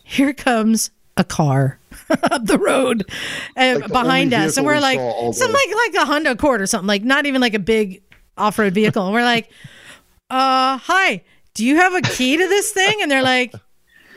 [0.03, 3.09] Here comes a car up the road
[3.55, 4.99] uh, Like behind only us, and we're we like,
[5.33, 8.01] some like like a Honda Accord or something, like not even like a big
[8.37, 9.05] off-road vehicle.
[9.05, 9.49] And we're like,
[10.29, 11.23] uh, hi,
[11.55, 12.99] do you have a key to this thing?
[13.01, 13.53] And they're like,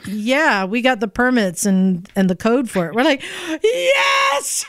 [0.06, 2.94] yeah, we got the permits and and the code for it.
[2.94, 3.22] We're like,
[3.62, 4.66] yes.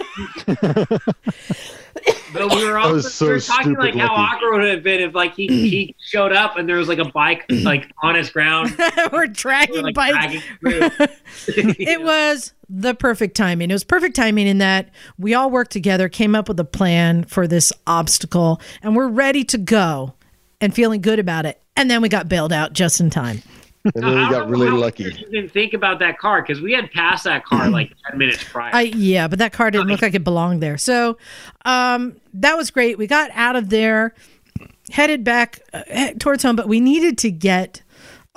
[2.34, 4.36] But we were also so we were talking stupid like how lucky.
[4.36, 7.00] awkward it would have been if like he, he showed up and there was like
[7.00, 8.76] a bike like on his ground.
[8.78, 10.14] We're We're, dragging like, bikes.
[10.14, 11.08] dragging through.
[11.80, 13.72] It was the perfect timing.
[13.72, 17.24] It was perfect timing in that we all worked together, came up with a plan
[17.24, 20.14] for this obstacle, and we're ready to go
[20.62, 21.62] and feeling good about it.
[21.80, 23.42] And then we got bailed out just in time.
[23.86, 25.06] And then we got really know lucky.
[25.06, 28.44] we Didn't think about that car because we had passed that car like ten minutes
[28.44, 28.76] prior.
[28.76, 30.78] I yeah, but that car didn't look like it belonged there.
[30.78, 31.18] So
[31.64, 32.98] um, that was great.
[32.98, 34.14] We got out of there,
[34.92, 37.82] headed back uh, towards home, but we needed to get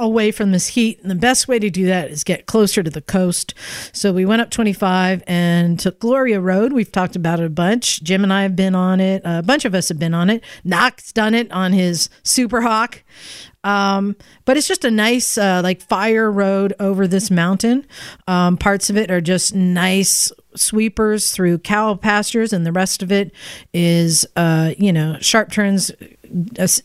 [0.02, 1.00] away from this heat.
[1.00, 3.54] And the best way to do that is get closer to the coast.
[3.92, 6.72] So we went up 25 and took Gloria Road.
[6.72, 8.02] We've talked about it a bunch.
[8.02, 9.22] Jim and I have been on it.
[9.24, 10.42] A bunch of us have been on it.
[10.64, 13.02] Nak's done it on his Super Hawk.
[13.64, 17.86] Um, but it's just a nice, uh, like fire road over this mountain.
[18.26, 23.12] Um, parts of it are just nice sweepers through cow pastures, and the rest of
[23.12, 23.32] it
[23.72, 25.92] is, uh, you know, sharp turns,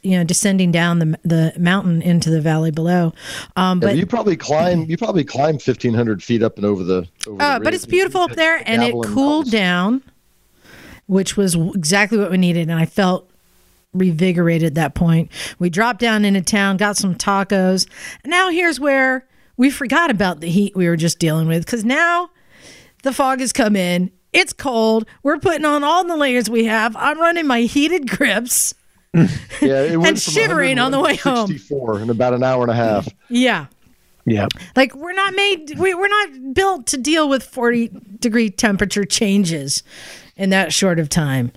[0.04, 3.14] you know, descending down the the mountain into the valley below.
[3.56, 4.84] Um, Yeah, but you probably climb.
[4.84, 7.08] You probably climb 1,500 feet up and over the.
[7.28, 10.04] Over uh, the but it's beautiful up there, and it cooled down,
[11.08, 12.70] which was exactly what we needed.
[12.70, 13.30] And I felt
[13.96, 15.32] revigorated at that point.
[15.60, 17.88] We dropped down into town, got some tacos.
[18.24, 21.84] And now here's where we forgot about the heat we were just dealing with because
[21.84, 22.30] now
[23.04, 24.12] the fog has come in.
[24.34, 25.08] It's cold.
[25.24, 26.96] We're putting on all the layers we have.
[26.96, 28.74] I'm running my heated grips.
[29.62, 31.50] Yeah, it and shivering on the way home.
[31.50, 33.08] 164 in about an hour and a half.
[33.30, 33.66] Yeah.
[34.26, 34.48] Yeah.
[34.76, 37.90] Like we're not made we, we're not built to deal with 40
[38.20, 39.84] degree temperature changes
[40.36, 41.52] in that short of time.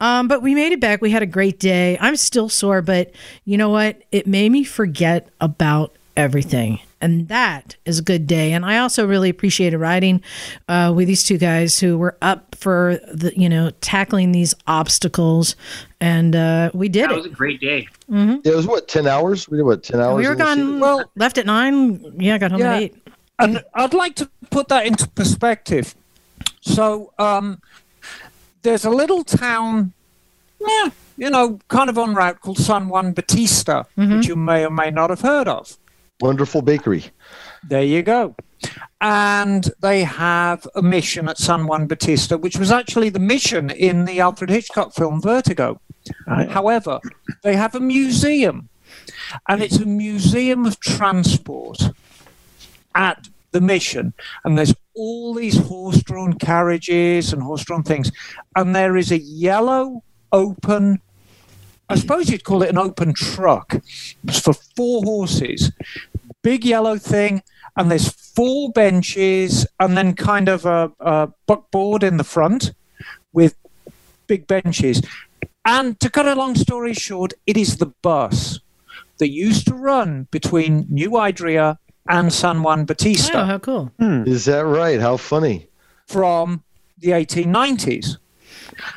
[0.00, 1.00] Um, but we made it back.
[1.00, 1.96] We had a great day.
[2.00, 3.12] I'm still sore, but
[3.44, 4.02] you know what?
[4.12, 6.80] It made me forget about everything.
[7.00, 8.52] And that is a good day.
[8.52, 10.22] And I also really appreciated riding
[10.68, 15.56] uh, with these two guys who were up for the, you know, tackling these obstacles.
[16.00, 17.16] And uh, we did that it.
[17.16, 17.86] was a great day.
[18.08, 19.46] Yeah, it was what 10 hours.
[19.48, 20.16] We did what 10 hours.
[20.22, 20.80] We were gone.
[20.80, 22.14] Well, left at nine.
[22.18, 22.74] Yeah, got home Yeah.
[22.76, 22.94] at eight.
[23.38, 25.94] And I'd like to put that into perspective.
[26.62, 27.60] So um,
[28.62, 29.92] there's a little town,
[30.60, 30.88] yeah,
[31.18, 34.90] you know, kind of on route called San Juan Bautista, which you may or may
[34.90, 35.76] not have heard of.
[36.20, 37.04] Wonderful bakery.
[37.68, 38.34] There you go.
[39.00, 44.06] And they have a mission at San Juan Bautista, which was actually the mission in
[44.06, 45.80] the Alfred Hitchcock film Vertigo.
[46.26, 47.00] However,
[47.42, 48.68] they have a museum,
[49.48, 51.90] and it's a museum of transport
[52.94, 54.14] at the mission.
[54.44, 58.10] And there's all these horse drawn carriages and horse drawn things.
[58.54, 60.02] And there is a yellow,
[60.32, 61.00] open
[61.88, 63.76] I suppose you'd call it an open truck.
[64.24, 65.70] It's for four horses,
[66.42, 67.42] big yellow thing,
[67.76, 72.72] and there's four benches, and then kind of a, a buckboard in the front
[73.32, 73.54] with
[74.26, 75.00] big benches.
[75.64, 78.60] And to cut a long story short, it is the bus
[79.18, 81.78] that used to run between New Idria
[82.08, 83.92] and San Juan Bautista Oh, how cool.
[83.98, 84.24] Hmm.
[84.26, 85.00] Is that right?
[85.00, 85.66] How funny.
[86.06, 86.62] from
[86.98, 88.18] the 1890s.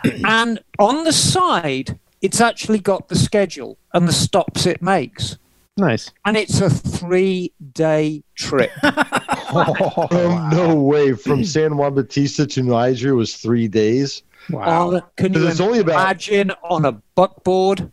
[0.25, 5.37] and on the side, it's actually got the schedule and the stops it makes.
[5.77, 6.11] Nice.
[6.25, 8.71] And it's a three day trip.
[9.51, 11.13] Oh, no way.
[11.13, 14.21] From San Juan Bautista to Niger was three days.
[14.51, 14.91] Wow.
[14.93, 17.91] On- can you It's only about- imagine on a buckboard?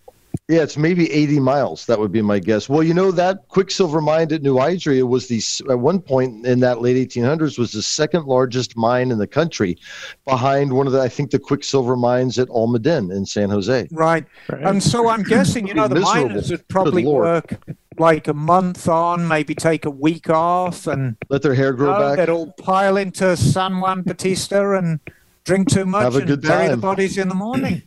[0.48, 1.86] Yeah, it's maybe 80 miles.
[1.86, 2.68] That would be my guess.
[2.68, 6.60] Well, you know that Quicksilver mine at New Idria was the at one point in
[6.60, 9.76] that late 1800s was the second largest mine in the country,
[10.24, 13.88] behind one of the I think the Quicksilver mines at Almaden in San Jose.
[13.90, 14.24] Right.
[14.48, 14.62] Right.
[14.62, 16.28] And so I'm guessing, you know, the Miserable.
[16.28, 17.58] miners would probably work
[17.98, 21.98] like a month on, maybe take a week off, and Let their hair grow you
[21.98, 22.18] know, back.
[22.18, 25.00] they'd all pile into San Juan Bautista and
[25.42, 27.82] drink too much Have a and good bury the bodies in the morning.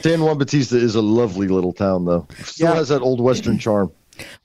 [0.00, 2.26] San Juan Bautista is a lovely little town, though.
[2.44, 2.74] Still Yeah.
[2.74, 3.90] has that old Western charm.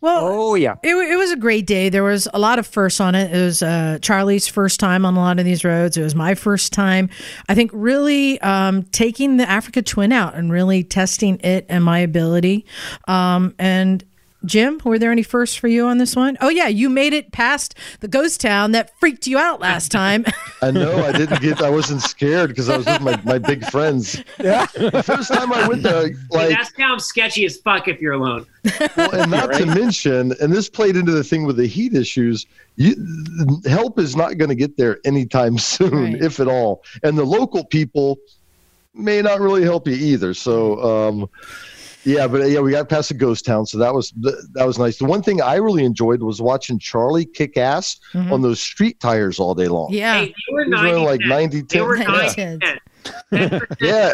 [0.02, 0.76] Well, Oh, yeah.
[0.82, 1.90] It, it was a great day.
[1.90, 3.32] There was a lot of firsts on it.
[3.32, 5.96] It was uh, Charley's first time on a lot of these roads.
[5.96, 7.08] It was my first time.
[7.48, 12.00] I think really um, taking the Africa Twin out and really testing it and my
[12.00, 12.66] ability.
[13.08, 14.04] Um, and
[14.46, 16.38] Jim, were there any firsts for you on this one?
[16.40, 20.26] Oh yeah, you made it past the ghost town that freaked you out last time.
[20.62, 21.62] I know I didn't get.
[21.62, 24.24] I wasn't scared because I was with my, my big friends.
[24.40, 24.66] Yeah.
[24.76, 28.14] The first time I went there, Hey, like that sounds sketchy as fuck if you're
[28.14, 28.46] alone.
[28.96, 32.46] Well, and not to mention, and this played into the thing with the heat issues.
[32.78, 32.96] You,
[33.66, 36.22] help is not going to get there anytime soon, Right.
[36.24, 36.84] if at all.
[37.04, 38.18] And the local people
[38.94, 40.34] may not really help you either.
[40.34, 41.30] So, um,
[42.04, 44.12] yeah, but yeah, we got past the ghost town, so that was
[44.54, 44.98] that was nice.
[44.98, 48.32] The one thing I really enjoyed was watching Charley kick ass Mhm.
[48.32, 49.90] on those street tires all day long.
[49.92, 52.60] yeah, Hey, they were He was 90 like 90 They were 90 90 10.
[53.32, 54.14] 10 Yeah.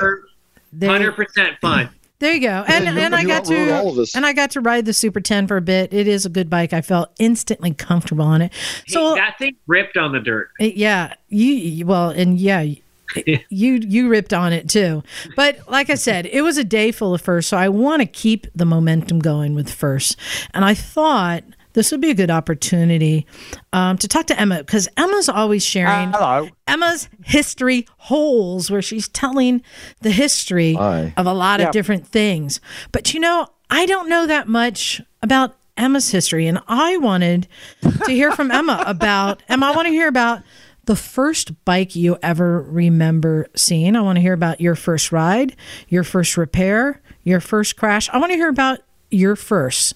[0.73, 1.89] 100% fun.
[2.19, 2.63] there you go.
[2.67, 4.15] And you- and I got to all of us.
[4.15, 5.93] and I got to ride the Super 10 for a bit.
[5.93, 6.73] It is a good bike.
[6.73, 8.51] I felt instantly comfortable on it.
[8.87, 10.49] So hey, that thing ripped on the dirt.
[10.59, 12.65] Uh, Yeah, you you- well, and yeah,
[13.49, 15.03] you you ripped on it too.
[15.35, 18.05] But like I said, it was a day full of firsts, so I want to
[18.05, 20.15] keep the momentum going with firsts.
[20.53, 21.43] And I thought
[21.73, 23.27] this would be a good opportunity
[23.73, 26.47] um, to talk to Emma because Emma's always sharing Hello.
[26.67, 29.61] Emma's history holes where she's telling
[30.01, 31.13] the history Hi.
[31.17, 31.67] of a lot Yeah.
[31.67, 32.61] of different things.
[32.93, 37.47] But you know, I don't know that much about Emma's history, and I wanted
[37.81, 39.65] to hear from Emma about Emma.
[39.65, 40.41] I want to hear about
[40.85, 43.95] the first bike you ever remember seeing.
[43.95, 45.55] I want to hear about your first ride,
[45.89, 48.09] your first repair, your first crash.
[48.09, 48.79] I want to hear about
[49.09, 49.95] your first.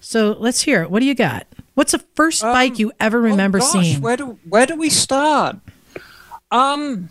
[0.00, 0.90] So let's hear it.
[0.90, 1.46] What do you got?
[1.74, 4.00] What's the first bike you ever remember oh, gosh, seeing?
[4.02, 5.56] Where do where do we start?
[6.50, 7.08] Um,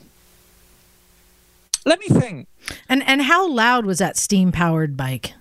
[1.86, 2.48] let me think.
[2.88, 5.34] And and how loud was that steam powered bike?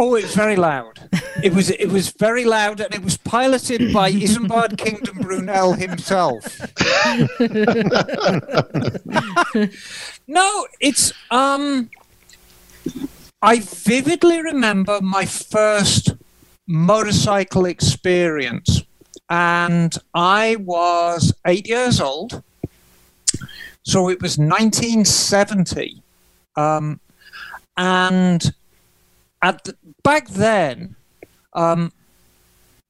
[0.00, 1.08] Oh, it was very loud.
[1.42, 6.60] It was it was very loud, and it was piloted by Isambard Kingdom Brunel himself.
[10.28, 11.90] no, it's um.
[13.42, 16.14] I vividly remember my first
[16.68, 18.82] motorcycle experience,
[19.28, 22.44] and I was eight years old.
[23.84, 26.02] So it was 1970,
[26.56, 27.00] um,
[27.76, 28.52] and
[29.42, 30.96] at the, back then,
[31.52, 31.92] um,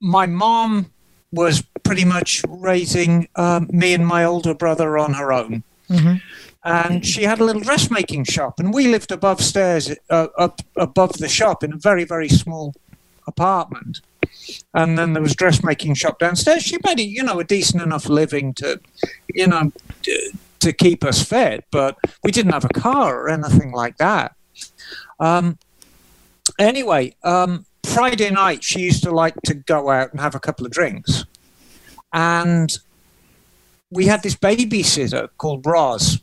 [0.01, 0.91] my mom
[1.33, 5.63] was pretty much raising um, me and my older brother on her own.
[6.65, 11.15] And she had a little dressmaking shop, and we lived above stairs, uh, up above
[11.15, 12.75] the shop in a very, very small
[13.27, 14.01] apartment.
[14.75, 16.63] And then there was dressmaking shop downstairs.
[16.63, 18.81] She made, a, you know, a decent enough living to,
[19.33, 23.73] you know, to, to keep us fed, but we didn't have a car or anything
[23.73, 24.35] like that.
[25.21, 25.59] Um,
[26.59, 30.67] anyway, um, Friday night she used to like to go out and have a couple
[30.67, 31.25] of drinks,
[32.13, 32.78] and
[33.91, 36.20] we had this babysitter called Roz,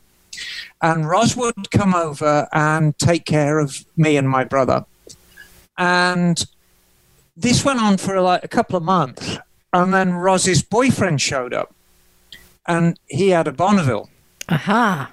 [0.81, 4.85] and Roz would come over and take care of me and my brother,
[5.77, 6.45] and
[7.35, 9.37] this went on for like a couple of months,
[9.73, 11.73] and then Roz's boyfriend showed up,
[12.67, 14.09] and he had a Bonneville.
[14.49, 15.11] Aha.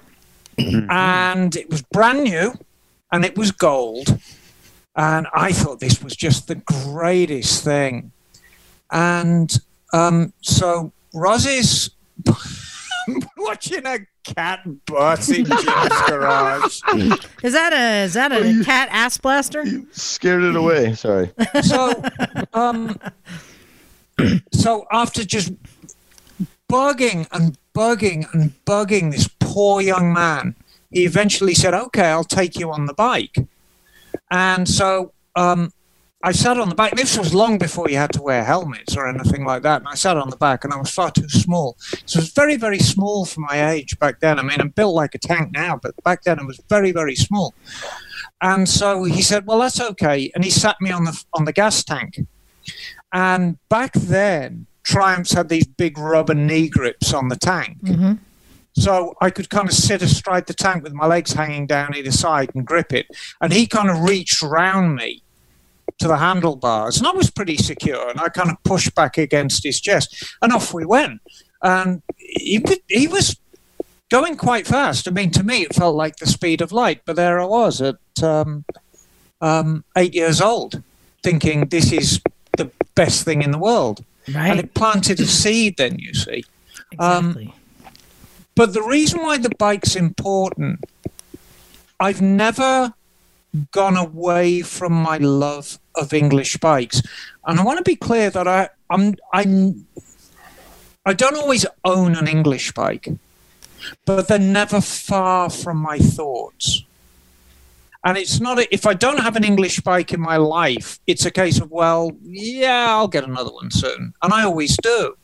[0.57, 2.53] and it was brand new.
[3.11, 4.17] And it was gold
[4.95, 8.11] and i thought this was just the greatest thing
[8.91, 9.59] and
[9.93, 11.91] um, so Roz's
[13.37, 16.79] watching a cat bus in Jim's garage.
[17.43, 19.65] Is that a is that a cat ass blaster?
[19.91, 20.93] Scared it away.
[20.93, 21.29] Sorry.
[21.61, 22.01] So,
[22.53, 22.97] um,
[24.53, 25.51] so after just
[26.71, 30.55] bugging and bugging and bugging this poor young man,
[30.89, 33.35] he eventually said, "Okay, I'll take you on the bike."
[34.31, 35.71] And so um,
[36.23, 36.95] I sat on the back.
[36.95, 39.81] This was long before you had to wear helmets or anything like that.
[39.81, 41.75] And I sat on the back, and I was far too small.
[42.05, 44.39] So it was very, very small for my age back then.
[44.39, 47.15] I mean, I'm built like a tank now, but back then I was very, very
[47.15, 47.53] small.
[48.41, 51.53] And so he said, "Well, that's okay," and he sat me on the on the
[51.53, 52.19] gas tank.
[53.11, 57.77] And back then, Triumphs had these big rubber knee grips on the tank.
[57.83, 58.13] Mm-hmm.
[58.75, 62.11] So I could kind of sit astride the tank with my legs hanging down either
[62.11, 63.07] side and grip it.
[63.39, 65.21] And he kind of reached round me
[65.99, 68.09] to the handlebars, and I was pretty secure.
[68.09, 71.21] And I kind of pushed back against his chest, and off we went.
[71.61, 73.37] And he, he was
[74.09, 75.07] going quite fast.
[75.07, 77.81] I mean, to me, it felt like the speed of light, but there I was
[77.81, 78.65] at um,
[79.39, 80.81] um, eight years old,
[81.21, 82.21] thinking this is
[82.57, 84.03] the best thing in the world.
[84.51, 86.43] And it planted a seed, then, you see.
[86.99, 87.53] um, Exactly.
[88.55, 90.83] But the reason why the bike's important,
[91.99, 92.93] I've never
[93.71, 97.01] gone away from my love of English bikes,
[97.45, 99.85] and I want to be clear that I I'm I'm
[101.05, 103.09] I don't always own an English bike,
[104.05, 106.83] but they're never far from my thoughts.
[108.05, 111.25] And it's not a, if I don't have an English bike in my life, it's
[111.25, 115.15] a case of well, yeah, I'll get another one soon, and I always do.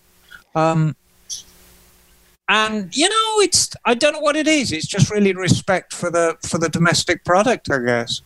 [0.56, 0.96] Um,
[2.50, 4.72] and you know it's i don't know what it is.
[4.74, 8.22] It's just really respect for the for the domestic product i guess.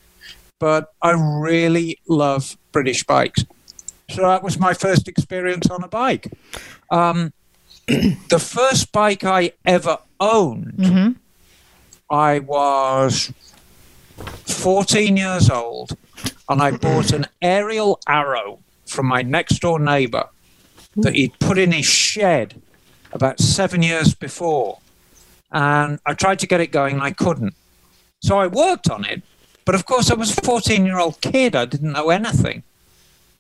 [0.60, 3.46] But i really love british bikes.
[4.10, 6.32] So that was my first experience on a bike.
[6.90, 7.34] Um,
[7.88, 11.12] the first bike i ever owned Mm-hmm.
[12.10, 13.34] i was
[14.46, 15.98] 14 years old
[16.48, 20.30] and i bought an Ariel Arrow from my next door neighbor
[20.96, 22.62] that he'd put in his shed
[23.14, 24.80] about seven years before.
[25.52, 27.54] And I tried to get it going and I couldn't.
[28.22, 29.22] So I worked on it.
[29.66, 31.56] But of course, I was a 14 year old kid.
[31.56, 32.64] I didn't know anything.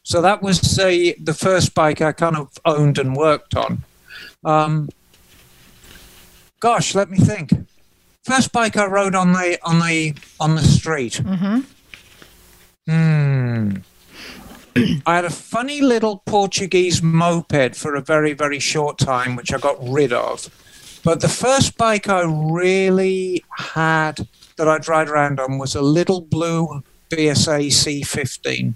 [0.03, 3.83] So that was the, the first bike I kind of owned and worked on.
[4.43, 4.89] Um,
[6.59, 7.51] gosh, let me think.
[8.23, 11.21] First bike I rode on the on the on the street.
[11.23, 11.59] Mm-hmm.
[12.89, 13.77] Hmm.
[14.75, 19.57] I had a funny little Portuguese moped for a very, very short time, which I
[19.59, 20.49] got rid of.
[21.03, 24.27] But the first bike I really had
[24.57, 28.73] that I'd ride around on was a little blue BSA C15,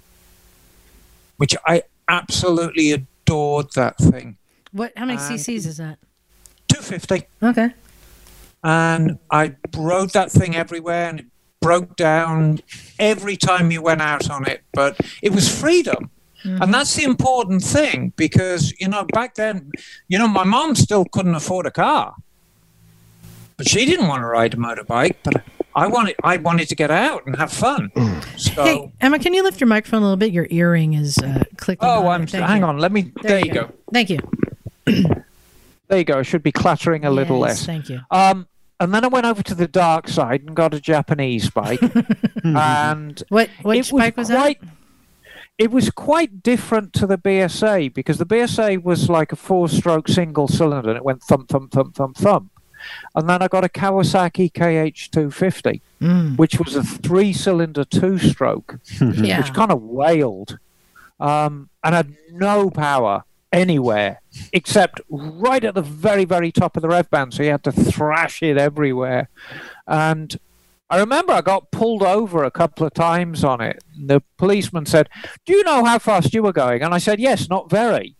[1.38, 4.36] which I absolutely adored that thing.
[4.72, 4.92] What?
[4.96, 5.98] How many Um, CCs is that?
[6.68, 7.26] 250.
[7.42, 7.70] Okay.
[8.62, 11.26] and I rode that thing everywhere and it
[11.60, 12.60] broke down
[12.98, 16.10] every time you went out on it but it was freedom
[16.44, 19.70] and that's the important thing because you know back then
[20.06, 22.14] you know my mom still couldn't afford a car
[23.56, 25.42] but she didn't want to ride a motorbike but
[25.74, 27.90] I wanted I wanted to get out and have fun
[28.36, 30.32] so Hey, Emma, can you lift your microphone a little bit?
[30.32, 31.86] Your earring is uh, clicking.
[31.86, 32.30] oh on I'm it.
[32.32, 32.66] Hang you.
[32.66, 33.70] on let me there, you go.
[33.92, 34.18] Thank you.
[34.86, 38.00] there you go I should be clattering a little less Thank you.
[38.10, 38.46] um
[38.80, 41.80] and then I went over to the dark side and got a Japanese bike
[42.44, 43.50] and What?
[43.62, 44.68] Which it was bike was quite, that?
[45.58, 50.46] It was quite different to the BSA because the BSA was like a four-stroke single
[50.46, 52.52] cylinder and it went thump, thump, thump, thump, thump.
[53.16, 56.38] And then I got a Kawasaki KH250, Mm.
[56.38, 59.38] which was a three-cylinder two-stroke, Yeah.
[59.40, 60.58] which kind of wailed
[61.18, 64.20] um, and had no power anywhere
[64.52, 67.34] except right at the very, very top of the rev band.
[67.34, 69.28] So you had to thrash it everywhere.
[69.86, 70.38] And
[70.90, 73.82] I remember I got pulled over a couple of times on it.
[73.98, 75.08] The policeman said,
[75.44, 76.82] Do you know how fast you were going?
[76.82, 78.16] And I said, Yes, not very.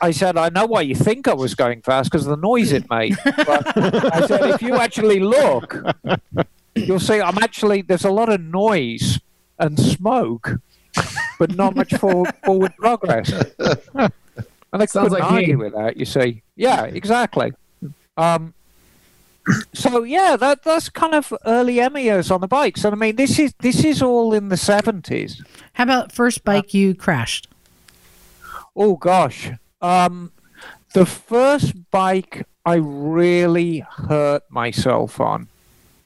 [0.00, 2.72] I said, I know why you think I was going fast because of the noise
[2.72, 3.16] it made.
[3.24, 5.76] But I said, if you actually look,
[6.74, 9.18] you'll see I'm actually, there's a lot of noise
[9.58, 10.60] and smoke,
[11.38, 13.32] but not much for, forward progress.
[14.76, 15.36] And I Sounds couldn't like me.
[15.38, 16.42] argue with that, you see.
[16.54, 17.52] Yeah, exactly.
[18.16, 18.52] Um,
[19.72, 23.16] so yeah, that that's kind of early Emmy years on the bikes, and I mean
[23.16, 25.42] this is this is all in the seventies.
[25.74, 27.48] How about first bike you crashed?
[28.74, 29.50] Oh gosh,
[29.80, 30.32] um,
[30.94, 33.78] the first bike I really
[34.08, 35.48] hurt myself on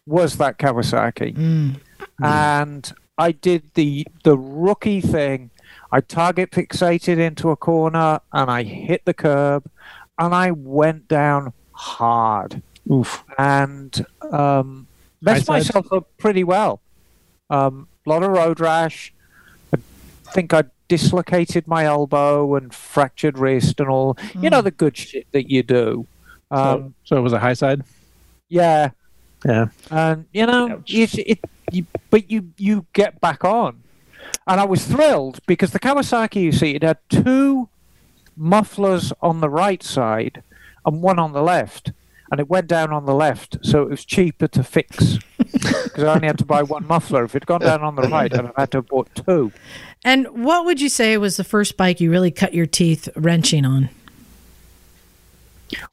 [0.06, 1.80] was that Kawasaki, Mm.
[2.22, 5.50] and I did the the rookie thing.
[5.92, 9.64] I target fixated into a corner and I hit the curb,
[10.18, 12.62] and I went down hard.
[12.90, 13.22] Oof.
[13.38, 14.86] and um,
[15.20, 15.66] messed sides?
[15.68, 16.80] myself up pretty well.
[17.48, 19.12] Um, a lot of road rash.
[19.74, 19.78] I
[20.32, 24.16] think I dislocated my elbow and fractured wrist and all.
[24.40, 26.06] You know the good shit that you do.
[26.50, 27.82] Um, so, so it was a high side.
[28.48, 28.90] yeah,
[29.44, 29.66] Yeah.
[29.90, 31.38] and you know, it's, it,
[31.70, 33.80] you, but you you get back on,
[34.46, 37.68] and I was thrilled because the Kawasaki, you see, it had two
[38.36, 40.42] mufflers on the right side
[40.84, 41.92] and one on the left,
[42.30, 46.14] and it went down on the left, so it was cheaper to fix because I
[46.14, 47.24] only had to buy one muffler.
[47.24, 49.52] If it'd gone down on the right, I'd have had to have bought two.
[50.04, 53.66] And what would you say was the first bike you really cut your teeth wrenching
[53.66, 53.90] on?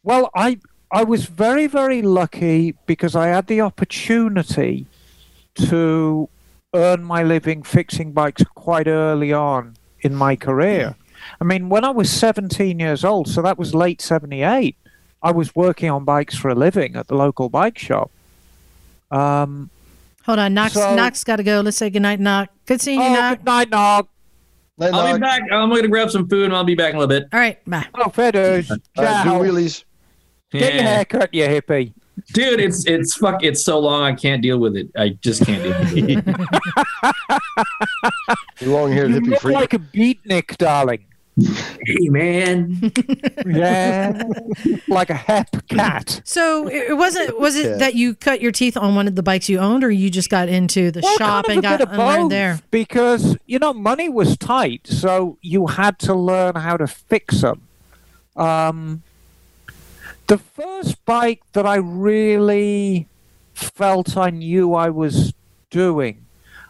[0.04, 0.60] Well, I
[0.92, 4.88] I was very very lucky because I had the opportunity
[5.56, 6.30] to
[6.78, 10.96] earn my living fixing bikes quite early on in my career.
[11.42, 14.78] I mean, when I was 17 years old, so that was late 78,
[15.22, 18.12] I was working on bikes for a living at the local bike shop.
[19.12, 19.70] Um,
[20.26, 20.74] Hold on, Knox.
[20.74, 21.62] So- Knox got to go.
[21.62, 22.52] Let's say goodnight, Knox.
[22.66, 23.38] Good seeing you, oh, Knox.
[23.38, 24.06] good night, Nak.
[24.80, 25.42] Night, I'll be back.
[25.52, 27.28] I'm going to grab some food and I'll be back in a little bit.
[27.34, 27.86] All right, bye.
[27.96, 28.70] Oh, fair dues.
[28.70, 29.84] All right, do wheelies.
[30.52, 30.88] Get your Yeah.
[30.96, 31.94] hair cut, you hippie.
[32.34, 34.90] Dude, it's it's fuck it's so long I can't deal with it.
[34.98, 36.26] I just can't deal with it.
[38.60, 39.56] You long-haired hippie look freak.
[39.56, 41.06] like a beatnik, darling.
[41.40, 42.92] hey man.
[43.46, 44.24] Yeah,
[44.88, 46.22] like a hep cat.
[46.26, 47.40] So it it wasn't.
[47.40, 47.78] Was it Yeah.
[47.78, 50.30] that you cut your teeth on one of the bikes you owned, or you just
[50.30, 52.60] got into the Well, shop kind and of a got and learned there?
[52.72, 57.62] because you know money was tight, so you had to learn how to fix them.
[58.36, 59.04] Um,
[60.28, 63.08] the first bike that I really
[63.54, 65.34] felt I knew I was
[65.70, 66.26] doing,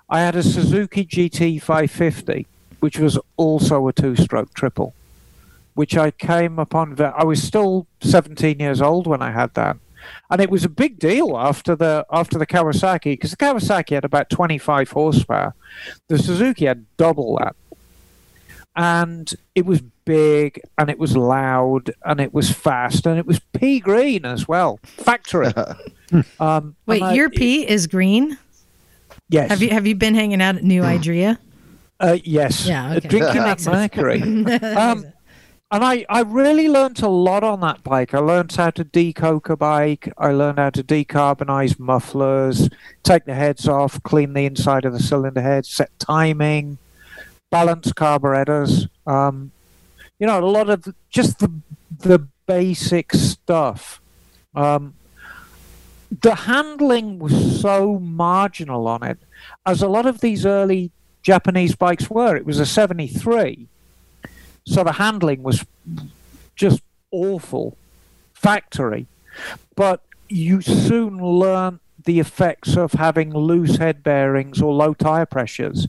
[0.09, 2.45] I had a Suzuki GT 550,
[2.79, 4.93] which was also a two-stroke triple,
[5.73, 6.99] which I came upon.
[7.01, 9.77] I was still 17 years old when I had that
[10.29, 14.05] and it was a big deal after the after the Kawasaki because the Kawasaki had
[14.05, 15.53] about 25 horsepower.
[16.07, 17.55] The Suzuki had double that,
[18.75, 23.39] and it was big and it was loud and it was fast and it was
[23.53, 25.53] pea green as well, factory.
[26.39, 28.37] um, Wait, I- your pea is green.
[29.29, 31.37] yes, Have you have you been hanging out at New Idria?
[31.99, 32.65] Uh, yes.
[32.67, 33.07] Yeah, okay.
[33.07, 33.65] Drinking that Makes
[33.95, 34.21] mercury.
[34.21, 35.05] um,
[35.69, 38.13] and I, I really learnt a lot on that bike.
[38.13, 40.13] I learnt how to decoke a bike.
[40.17, 42.69] I learned how to decarbonize mufflers,
[43.03, 46.77] take the heads off, clean the inside of the cylinder head, set timing,
[47.51, 48.87] balance carburetors.
[49.05, 49.51] Um,
[50.19, 51.51] you know, a lot of just the
[51.99, 54.01] the basic stuff.
[54.55, 54.93] Um,
[56.21, 59.19] the handling was so marginal on it,
[59.65, 60.91] as a lot of these early
[61.21, 62.35] Japanese bikes were.
[62.35, 63.67] It was a 73.
[64.65, 65.65] So the handling was
[66.55, 66.81] just
[67.11, 67.77] awful,
[68.33, 69.07] factory.
[69.75, 75.87] But you soon learn the effects of having loose head bearings or low tire pressures.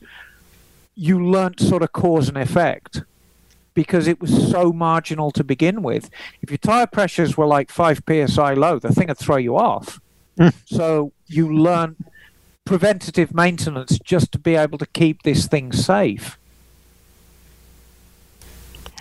[0.95, 3.03] You learnt sort of cause and effect
[3.73, 6.09] because it was so marginal to begin with.
[6.41, 9.99] If your tire pressures were like 5 psi low, the thing would throw you off.
[10.65, 11.95] so you learn
[12.65, 16.37] preventative maintenance just to be able to keep this thing safe.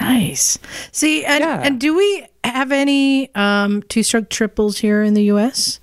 [0.00, 0.58] Nice.
[0.92, 1.60] See, and, Yeah.
[1.62, 5.80] and do we have any um, two-stroke triples here in the U.S.?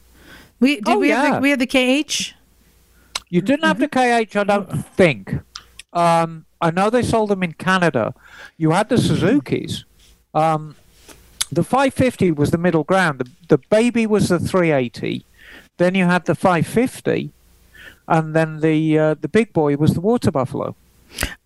[0.59, 2.33] We did Oh, we have the, we have the KH.
[3.29, 5.35] You didn't have the KH, I don't think.
[5.91, 8.15] Um, I know they sold them in Canada.
[8.57, 9.85] You had the Suzuki's.
[10.33, 10.75] Um,
[11.51, 13.19] the 550 was the middle ground.
[13.19, 15.23] The, the baby was the 380.
[15.77, 17.29] Then you had the 550,
[18.07, 20.75] and then the uh, the big boy was the Water Buffalo.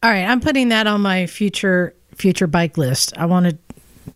[0.02, 3.12] All right, I'm putting that on my future future bike list.
[3.18, 3.58] I want a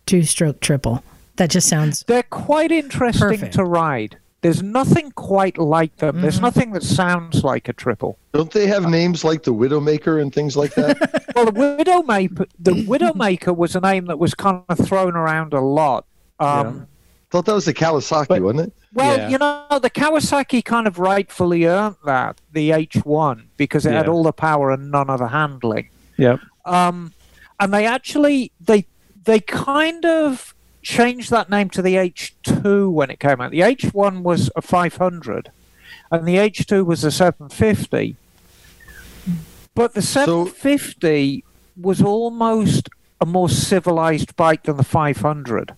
[0.06, 1.04] two-stroke triple.
[1.36, 3.54] That just sounds They're quite interesting Perfect.
[3.54, 4.16] to ride.
[4.44, 6.20] There's nothing quite like them.
[6.20, 8.18] There's nothing that sounds like a triple.
[8.34, 10.98] Don't they have names like the Widowmaker and things like that?
[11.34, 15.62] well, the Widowmaker, the Widowmaker was a name that was kind of thrown around a
[15.62, 16.04] lot.
[16.38, 16.86] Um,
[17.30, 18.72] Thought that was the Kawasaki, But- wasn't it?
[18.92, 19.28] Well, Yeah.
[19.30, 24.24] you know, the Kawasaki kind of rightfully earned that the H1 because it had all
[24.24, 25.88] the power and none of the handling.
[26.18, 26.36] Yeah.
[26.66, 27.14] Um,
[27.58, 28.84] and they actually they
[29.24, 30.54] they kind of
[30.84, 33.50] changed that name to the H2 when it came out.
[33.50, 35.50] The H1 was a 500,
[36.10, 38.16] and the H2 was a 750.
[39.74, 41.42] But the 750
[41.80, 42.88] was almost
[43.20, 45.74] a more civilized bike than the 500.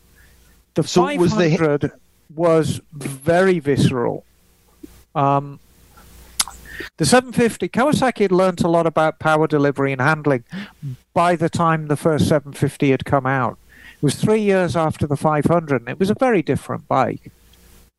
[0.75, 1.93] The So was the- 500
[2.35, 4.25] was very visceral.
[5.15, 5.59] Um,
[6.99, 10.45] the 750 Kawasaki had learnt a lot about power delivery and handling
[11.15, 13.59] by the time the first 750 had come out.
[13.97, 17.33] It was three years after the 500, and it was a very different bike.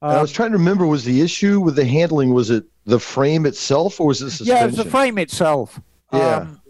[0.01, 2.99] And I was trying to remember was the issue with the handling was it the
[2.99, 4.55] frame itself or was it suspension?
[4.55, 5.79] Yeah, it was the frame itself.
[6.13, 6.37] Yeah.
[6.37, 6.61] Um,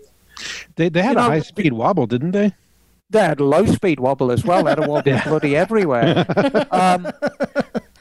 [0.75, 2.53] They they had a know, high speed wobble, didn't they?
[3.09, 4.63] they had a low speed wobble as well.
[4.63, 6.25] They had a wobble bloody everywhere.
[6.71, 7.11] Um,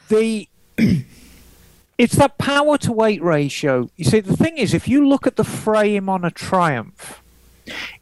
[0.09, 0.47] the
[1.97, 3.89] it's that power to weight ratio.
[3.97, 7.21] You see, the thing is, if you look at the frame on a Triumph,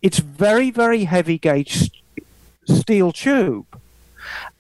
[0.02, 1.90] it's very very heavy gauge s-
[2.66, 3.80] steel tube,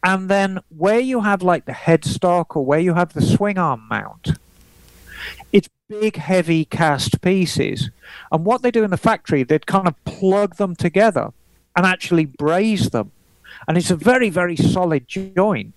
[0.04, 3.88] and then where you have like the headstock or where you have the swing arm
[3.90, 4.38] mount,
[5.52, 7.90] it's big heavy cast pieces.
[8.32, 11.32] And what they do in the factory, they'd kind of plug them together
[11.76, 13.12] and actually braze them.
[13.68, 15.74] And it's a very, very solid joint.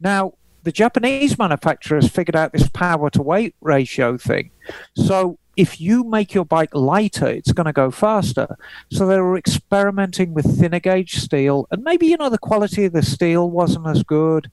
[0.00, 4.50] Now, the Japanese manufacturers figured out this power to weight ratio thing.
[4.94, 8.56] So if you make your bike lighter, it's going to go faster.
[8.92, 12.92] So they were experimenting with thinner gauge steel, and maybe, you know, the quality of
[12.92, 14.52] the steel wasn't as good.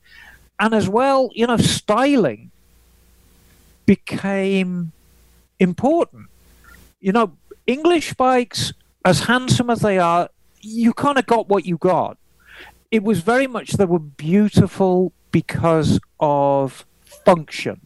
[0.60, 2.50] And as well, you know, styling
[3.86, 4.94] became
[5.60, 6.26] important.
[7.00, 7.38] You know,
[7.68, 8.74] English bikes,
[9.06, 10.30] as handsome as they are,
[10.62, 12.18] you kind of got what you got.
[12.90, 17.85] It was very much they were beautiful because of function.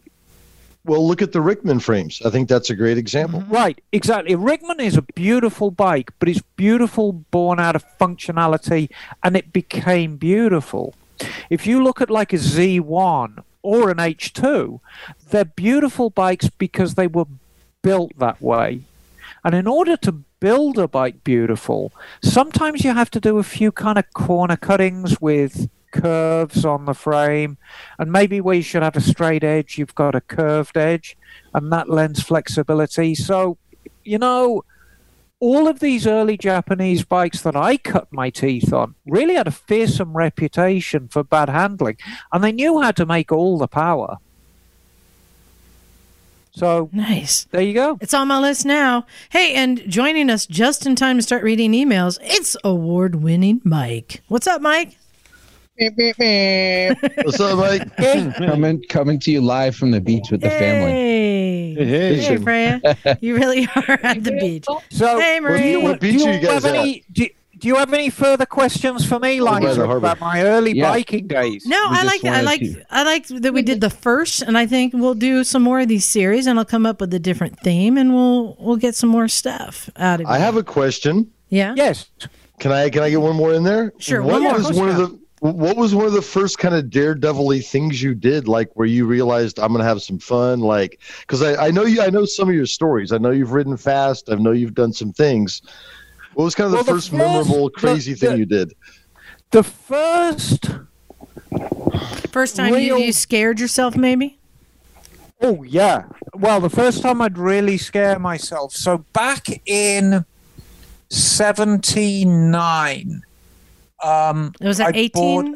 [0.85, 2.21] Well, look at the Rickman frames.
[2.25, 3.41] I think that's a great example.
[3.41, 3.53] Mm-hmm.
[3.53, 4.35] Right, exactly.
[4.35, 8.89] Rickman is a beautiful bike, but it's beautiful born out of functionality,
[9.23, 10.95] and it became beautiful.
[11.49, 14.79] If you look at like a Z1 or an H2,
[15.29, 17.25] they're beautiful bikes because they were
[17.81, 18.81] built that way.
[19.43, 21.91] And in order to build a bike beautiful,
[22.23, 26.93] sometimes you have to do a few kind of corner cuttings with curves on the
[26.93, 27.57] frame.
[27.97, 31.17] And maybe where you should have a straight edge, you've got a curved edge,
[31.53, 33.15] and that lends flexibility.
[33.15, 33.57] So,
[34.03, 34.63] you know,
[35.39, 39.51] all of these early Japanese bikes that I cut my teeth on really had a
[39.51, 41.97] fearsome reputation for bad handling,
[42.31, 44.17] and they knew how to make all the power.
[46.51, 47.45] So Nice.
[47.51, 47.97] there you go.
[48.01, 49.05] It's on my list now.
[49.29, 54.21] Hey, and joining us just in time to start reading emails, it's award winning Mike.
[54.27, 54.97] What's up, Mike?
[55.79, 57.95] What's up, Mike?
[58.37, 60.91] coming coming to you live from the beach with the family.
[60.91, 61.73] Hey.
[61.75, 62.81] Hey, Hey, Freya.
[63.21, 64.65] You really are at the beach.
[64.89, 65.77] So Hey, What, Marie.
[65.77, 67.03] what beach do you you guys have any?
[67.13, 67.27] Do,
[67.59, 70.89] do you have any further questions for me, by the Liza, about my early Yeah.
[70.91, 71.65] biking days?
[71.65, 74.57] No, We I like I like to- I like that we did the first, and
[74.57, 77.19] I think we'll do some more of these series, and I'll come up with a
[77.19, 80.29] different theme, and we'll we'll get some more stuff out of it.
[80.29, 81.31] I have a question.
[81.49, 81.73] yeah.
[81.77, 82.09] Yes.
[82.59, 83.93] Can I can I get one more in there?
[83.99, 84.53] Sure, What one more.
[84.55, 88.13] was one of the what was one of the first kind of daredevil-y things you
[88.13, 91.83] did, like where you realized I'm gonna have some fun, like because I, I know
[91.85, 93.11] you I know some of your stories.
[93.11, 94.29] I know you've ridden fast.
[94.31, 95.61] I know you've done some things.
[96.33, 98.45] What was kind of the Well, the first first- memorable, crazy the- thing the- you
[98.45, 98.73] did?
[99.51, 100.69] The first.
[102.31, 104.37] First time you, you scared yourself, maybe.
[105.41, 106.03] Oh yeah.
[106.35, 108.73] Well, the first time I'd really scare myself.
[108.73, 110.25] So back in
[111.09, 113.21] '79,
[114.03, 115.55] um, it Was that I 18?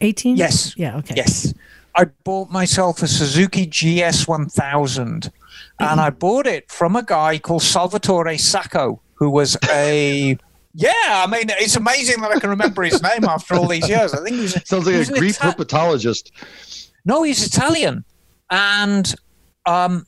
[0.00, 0.36] 18?
[0.36, 0.74] Yes.
[0.76, 0.96] Yeah.
[0.98, 1.14] Okay.
[1.16, 1.52] Yes.
[1.94, 5.30] I bought myself a Suzuki GS 1000
[5.80, 10.36] and I bought it from a guy called Salvatore Sacco, who was a.
[10.72, 14.14] Yeah, I mean, it's amazing that I can remember his name after all these years.
[14.14, 14.52] I think he was.
[14.64, 16.30] Sounds like he was a an Greek Ita- herpetologist.
[17.04, 18.04] no, he's Italian.
[18.50, 19.12] And
[19.66, 20.06] um,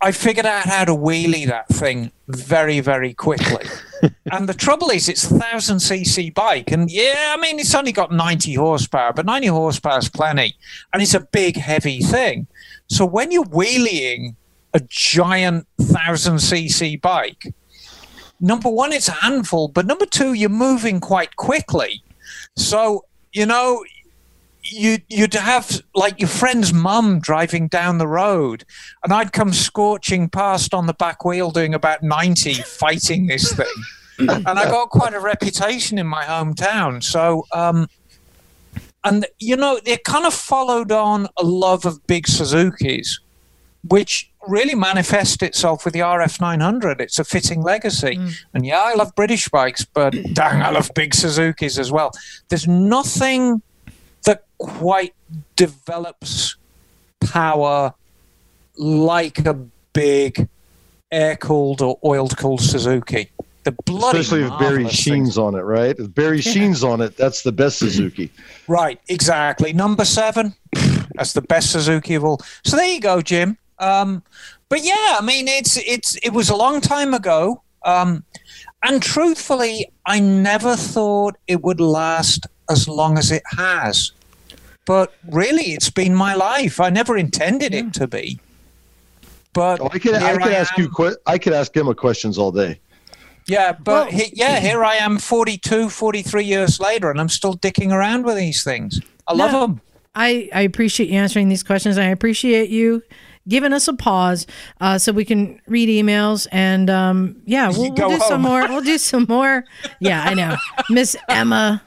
[0.00, 3.66] I figured out how to wheelie that thing very, very quickly.
[4.32, 6.70] and the trouble is, it's a 1000cc bike.
[6.70, 10.56] And yeah, I mean, it's only got 90 horsepower, but 90 horsepower is plenty.
[10.92, 12.46] And it's a big, heavy thing.
[12.88, 14.36] So when you're wheeling
[14.74, 17.54] a giant 1000cc bike,
[18.40, 22.02] number one, it's a handful, but number two, you're moving quite quickly.
[22.56, 23.82] So, you know,
[24.64, 28.64] you you'd have like your friend's mum driving down the road,
[29.02, 33.66] and I'd come scorching past on the back wheel doing about ninety, fighting this thing,
[34.18, 37.02] and I got quite a reputation in my hometown.
[37.02, 37.88] So, um,
[39.04, 43.20] and you know, it kind of followed on a love of big Suzuki's,
[43.86, 47.00] which really manifests itself with the RF 900.
[47.00, 48.18] It's a fitting legacy,
[48.54, 52.12] and yeah, I love British bikes, but dang, I love big Suzuki's as well.
[52.48, 53.62] There's nothing
[54.66, 55.14] quite
[55.56, 56.56] develops
[57.20, 57.94] power
[58.76, 59.54] like a
[59.92, 60.48] big
[61.12, 63.30] air cooled or oiled cooled Suzuki.
[63.64, 65.38] The bloody Especially with Barry Sheene's things.
[65.38, 65.96] on it, right?
[65.98, 68.30] If Barry Sheene's on it, that's the best Suzuki.
[68.68, 69.72] Right, exactly.
[69.72, 70.54] Number seven,
[71.14, 72.40] that's the best Suzuki of all.
[72.64, 73.56] So there you go, Jim.
[73.78, 74.22] Um,
[74.68, 78.24] but yeah, I mean, it's it's it was a long time ago, um,
[78.82, 84.12] and truthfully, I never thought it would last as long as it has.
[84.86, 86.80] But really, it's been my life.
[86.80, 88.38] I never intended it to be.
[89.52, 90.84] But Oh, I could, I here could ask am.
[90.84, 90.90] you.
[90.90, 92.80] Que- I could ask Emma questions all day.
[93.46, 97.92] Yeah, but he, yeah, here I am 42, 43 years later, and I'm still dicking
[97.92, 99.00] around with these things.
[99.28, 99.60] I love No.
[99.60, 99.80] them.
[100.14, 101.98] I, I appreciate you answering these questions.
[101.98, 103.02] I appreciate you
[103.46, 104.46] giving us a pause
[104.80, 108.66] uh, so we can read emails and um, yeah, we'll, we'll do some more.
[108.68, 109.64] We'll do some more.
[110.00, 110.56] Yeah, I know,
[110.88, 111.82] Miss Emma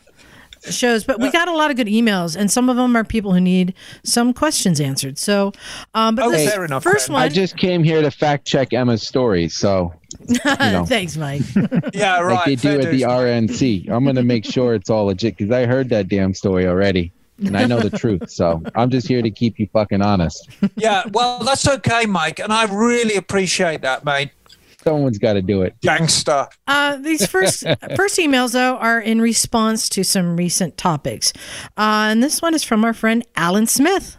[0.72, 3.34] shows, but we got a lot of good emails, and some of them are people
[3.34, 3.74] who need
[4.04, 5.18] some questions answered.
[5.18, 5.54] So,
[5.94, 7.14] um, but this fair enough, first then.
[7.14, 7.24] one.
[7.24, 9.94] I just came here to fact check Emma's story, so
[10.28, 11.42] you know, Thanks, Mike.
[11.94, 12.34] Yeah, right.
[12.34, 13.02] like they do fair at the.
[13.02, 13.90] RNC.
[13.90, 17.58] I'm gonna make sure it's all legit because I heard that damn story already, and
[17.58, 18.30] I know the truth.
[18.30, 20.50] So I'm just here to keep you fucking honest.
[20.76, 24.32] Yeah, well, that's okay, Mike, and I really appreciate that, mate.
[24.88, 25.76] Someone's got to do it.
[25.82, 26.48] Gangster.
[26.66, 27.64] Uh, these first
[27.96, 31.34] first emails though are in response to some recent topics,
[31.78, 34.18] uh, and this one is from our friend Alan Smith.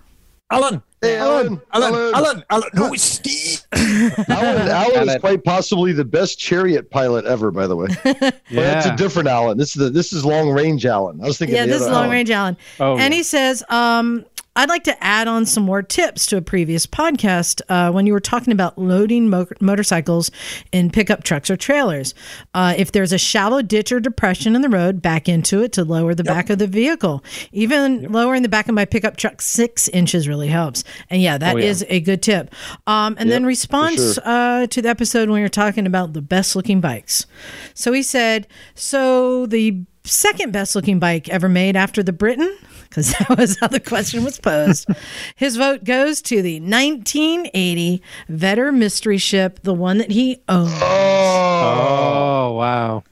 [0.51, 0.83] Alan.
[1.01, 1.61] Hey, Alan.
[1.73, 1.95] Alan.
[1.95, 2.15] Alan.
[2.15, 2.45] Alan.
[2.51, 2.69] Alan.
[2.75, 3.63] No, it's Steve.
[3.73, 4.19] Alan,
[4.69, 5.21] Alan is Alan.
[5.21, 7.51] quite possibly the best chariot pilot ever.
[7.53, 9.57] By the way, But that's a different Alan.
[9.59, 11.21] This is the this is long range Alan.
[11.23, 11.55] I was thinking.
[11.57, 12.11] Yeah, the this is long Alan.
[12.11, 12.57] range Alan.
[12.81, 13.17] Oh, and yeah.
[13.19, 14.25] he says, um,
[14.59, 18.13] I'd like to add on some more tips to a previous podcast uh, when you
[18.13, 20.33] were talking about loading mo- motorcycles
[20.73, 22.13] in pickup trucks or trailers.
[22.55, 25.85] Uh, if there's a shallow ditch or depression in the road, back into it to
[25.85, 27.23] lower the back of the vehicle.
[27.53, 30.83] Even lowering the back of my pickup truck six inches really helps.
[31.09, 31.95] And yeah, that is Oh, yeah.
[31.95, 32.53] a good tip.
[32.89, 34.23] Um, and then response sure.
[34.27, 37.27] uh, to the episode when you're talking about the best looking bikes.
[37.75, 42.57] So he said, so the second best looking bike ever made after the Britten,
[42.89, 44.89] because that was how the question was posed.
[45.37, 50.71] His vote goes to the 1980 Vetter mystery ship, the one that he owned.
[50.75, 52.49] Oh.
[52.51, 53.05] oh wow.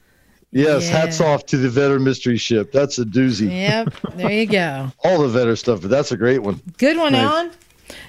[0.51, 0.97] Yes, Yeah.
[0.99, 2.71] hats off to the Vetter mystery ship.
[2.71, 3.49] That's a doozy.
[3.51, 4.91] Yep, there you go.
[5.03, 6.61] All the Vetter stuff, but that's a great one.
[6.77, 7.23] Good one, Nice.
[7.23, 7.51] Alan.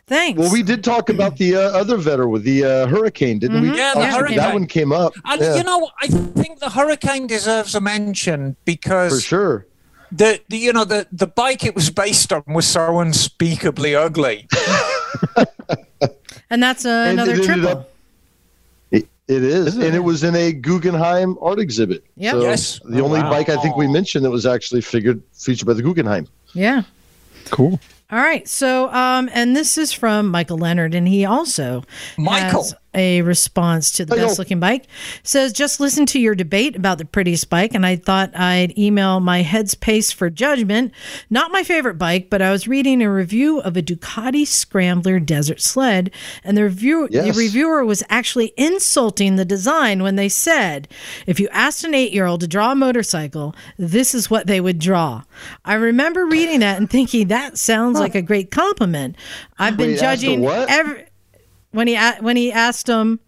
[0.09, 0.39] Thanks.
[0.41, 3.69] Well, we did talk about the uh, other Vetter with the uh, hurricane, didn't we?
[3.77, 4.37] Yeah, the Actually, Hurricane.
[4.39, 5.13] That one came up.
[5.27, 9.67] And yeah, you know, I think the Hurricane deserves a mention because for sure.
[10.11, 14.49] the, the you know the the bike it was based on was so unspeakably ugly.
[16.51, 17.69] and that's uh, And another it triple.
[17.69, 17.91] up-
[18.91, 22.03] It, it is, and it was in a Guggenheim art exhibit.
[22.17, 22.33] Yep.
[22.33, 22.81] So Yes.
[22.85, 23.31] The only wow.
[23.31, 26.27] bike I think we mentioned that was actually figured featured by the Guggenheim.
[26.55, 26.83] yeah.
[27.51, 27.79] Cool.
[28.11, 28.49] All right.
[28.49, 31.85] So, um, and this is from Michael Leonard, and he also
[32.17, 32.63] Michael.
[32.63, 34.29] has a response to the oh, Michael.
[34.29, 34.87] best looking bike.
[35.23, 39.21] Says, just listen to your debate about the prettiest bike, and I thought I'd email
[39.21, 40.93] my head's pace for judgment.
[41.31, 45.61] Not my favorite bike, but I was reading a review of a Ducati Scrambler Desert
[45.61, 46.11] Sled,
[46.43, 47.27] and the review Yes.
[47.35, 50.89] the reviewer was actually insulting the design when they said,
[51.27, 54.61] if you asked an eight year old to draw a motorcycle, this is what they
[54.61, 55.23] would draw.
[55.65, 59.17] I remember reading that and thinking that sounds like a great compliment.
[59.59, 60.71] I've been Wait, judging what?
[60.71, 61.05] every
[61.73, 63.21] when he when he asked him,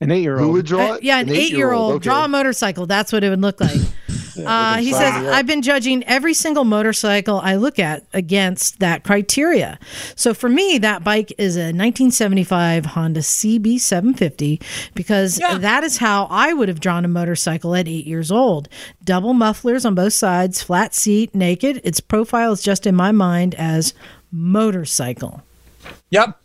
[0.00, 0.52] An eight year Who old.
[0.54, 1.02] would draw uh, it?
[1.02, 2.04] yeah, an, eight year old okay.
[2.04, 2.86] draw a motorcycle.
[2.86, 3.80] That's what it would look like.
[4.46, 9.80] uh, he says, I've been judging every single motorcycle I look at against that criteria.
[10.14, 14.62] So for me, that bike is a 1975 Honda CB750
[14.94, 15.58] because Yeah.
[15.58, 18.68] that is how I would have drawn a motorcycle at eight years old.
[19.04, 21.80] Double mufflers on both sides, flat seat, naked.
[21.82, 23.92] Its profile is just in my mind as
[24.30, 25.42] motorcycle.
[26.10, 26.38] Yep.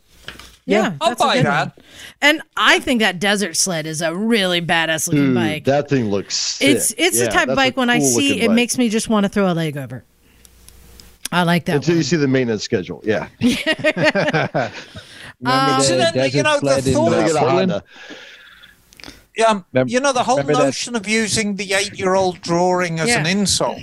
[0.66, 1.76] Yeah, I'll that's a buy good that.
[1.76, 1.86] one.
[2.22, 5.66] And I think that desert sled is a really badass looking Dude, bike.
[5.66, 6.70] that thing looks sick.
[6.70, 8.56] It's it's Yeah, the type of bike when I see it bike.
[8.56, 10.04] makes me just want to throw a leg over.
[11.32, 11.98] I like that until one.
[11.98, 13.02] you see the maintenance schedule.
[13.04, 14.72] Yeah, Remember
[15.46, 17.72] Um, So then, desert you know, the sled in thought- Look uh, at a Portland?
[17.72, 17.84] Honda.
[19.48, 23.10] Um, Remem- you know, the whole remember that- notion of using the eight-year-old drawing as
[23.10, 23.80] an insult.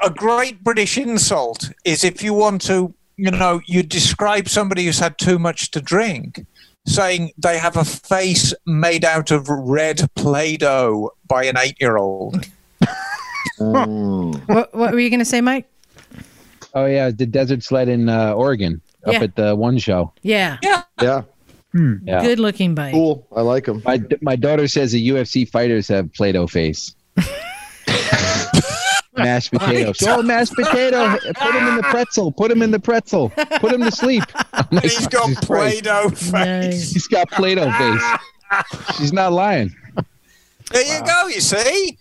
[0.00, 4.98] A great British insult is if you want to, you know, you describe somebody who's
[5.00, 6.46] had too much to drink,
[6.86, 12.46] saying they have a face made out of red Play-Doh by an eight-year-old.
[13.60, 14.40] Mm.
[14.48, 15.68] What, what were you going to say, Mike?
[16.74, 19.20] Oh yeah, the desert sled in uh, Oregon up Yeah.
[19.22, 20.12] at the one show.
[20.22, 21.22] Yeah, Yeah, Yeah,
[21.74, 22.20] Yeah.
[22.22, 22.92] good looking bike.
[22.92, 23.26] cool.
[23.34, 23.82] I like them.
[23.84, 26.94] My my daughter says the UFC fighters have Play-Doh face.
[29.18, 29.92] mashed potato.
[29.92, 31.16] Show mashed potato.
[31.34, 32.32] Put him in the pretzel.
[32.32, 33.30] Put him in the pretzel.
[33.30, 34.24] Put him to sleep.
[34.52, 36.32] I'm like, he's got Jesus Play-Doh face.
[36.32, 36.92] Nice.
[36.92, 38.96] He's got Play-Doh face.
[38.96, 39.74] She's not lying.
[40.70, 41.26] There you go.
[41.28, 41.98] You see,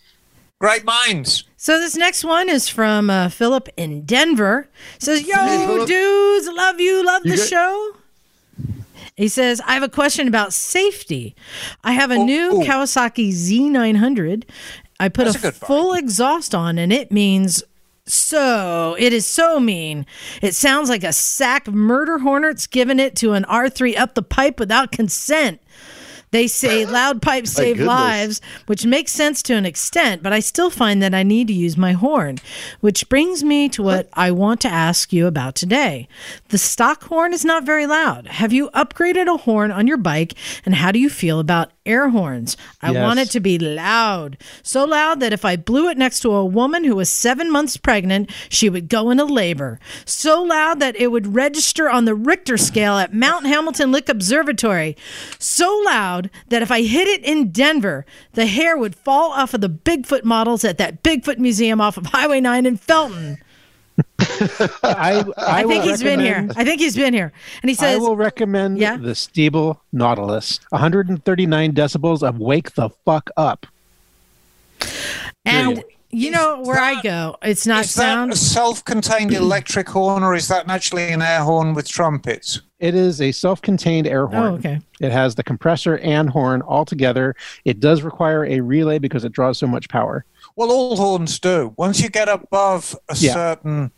[0.59, 1.43] great minds.
[1.57, 4.67] So this next one is from uh, Philip in Denver.
[4.99, 5.87] Says, "Yo, Philip.
[5.87, 7.91] dudes, love you, love You the got- show."
[9.15, 11.35] He says, "I have a question about safety.
[11.83, 12.59] I have a Oh, new oh.
[12.59, 14.43] Kawasaki Z900.
[14.99, 17.63] I put That's a, a full exhaust on, and it means."
[18.09, 20.05] so it is so mean.
[20.41, 24.21] It sounds like a sack of murder hornets giving it to an R3 up the
[24.21, 25.61] pipe without consent.
[26.31, 30.69] They say loud pipes save lives, which makes sense to an extent, but I still
[30.69, 32.37] find that I need to use my horn.
[32.81, 36.07] Which brings me to what I want to ask you about today.
[36.49, 38.27] The stock horn is not very loud.
[38.27, 40.33] Have you upgraded a horn on your bike,
[40.65, 42.57] and how do you feel about air horns?
[42.81, 43.01] I Yes.
[43.01, 44.37] want it to be loud.
[44.61, 47.77] So loud that if I blew it next to a woman who was seven months
[47.77, 49.79] pregnant, she would go into labor.
[50.05, 54.95] So loud that it would register on the Richter scale at Mount Hamilton Lick Observatory.
[55.39, 59.61] So loud that if I hit it in Denver, the hair would fall off of
[59.61, 63.37] the Bigfoot models at that Bigfoot museum off of Highway 9 in Felton.
[64.19, 66.47] I, I, I, think he's been here.
[66.55, 67.31] I think he's been here.
[67.61, 68.97] And he says, I will recommend Yeah?
[68.97, 70.59] the Stebel Nautilus.
[70.69, 73.65] 139 decibels of wake the fuck up.
[75.45, 78.31] and you know where I go, it's not Is sound.
[78.31, 82.61] that a self-contained electric horn, or is that actually an air horn with trumpets?
[82.79, 84.45] It is a self-contained air oh, horn.
[84.45, 84.79] Oh, okay.
[85.01, 87.35] It has the compressor and horn all together.
[87.65, 90.25] It does require a relay because it draws so much power.
[90.55, 91.73] Well, all horns do.
[91.77, 93.33] Once you get above a Yeah.
[93.33, 93.91] certain,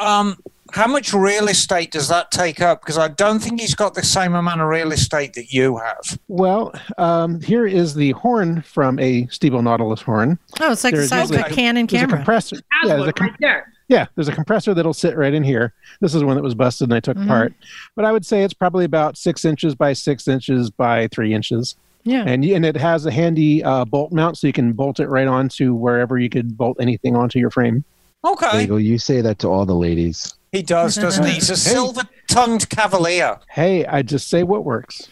[0.00, 0.36] um,
[0.72, 2.80] how much real estate does that take up?
[2.80, 6.18] Because I don't think he's got the same amount of real estate that you have.
[6.28, 10.38] Well, um, here is the horn from a Stebel Nautilus horn.
[10.60, 12.18] Oh, it's like the size of a usually- Canon There's a camera.
[12.18, 12.56] compressor.
[12.84, 13.72] Yeah, there's a com- right there.
[13.88, 15.72] yeah, there's a compressor that'll sit right in here.
[16.00, 17.24] This is one that was busted and I took Mhm.
[17.24, 17.52] apart.
[17.96, 21.74] But I would say it's probably about six inches by six inches by three inches.
[22.02, 22.24] Yeah.
[22.26, 25.26] and and it has a handy uh, bolt mount, so you can bolt it right
[25.28, 27.84] onto wherever you could bolt anything onto your frame.
[28.24, 30.34] Okay, Bagel, you say that to all the ladies.
[30.52, 31.32] he does, doesn't he?
[31.34, 31.56] He's a
[32.04, 33.38] silver-tongued cavalier.
[33.48, 35.08] Hey, I just say what works.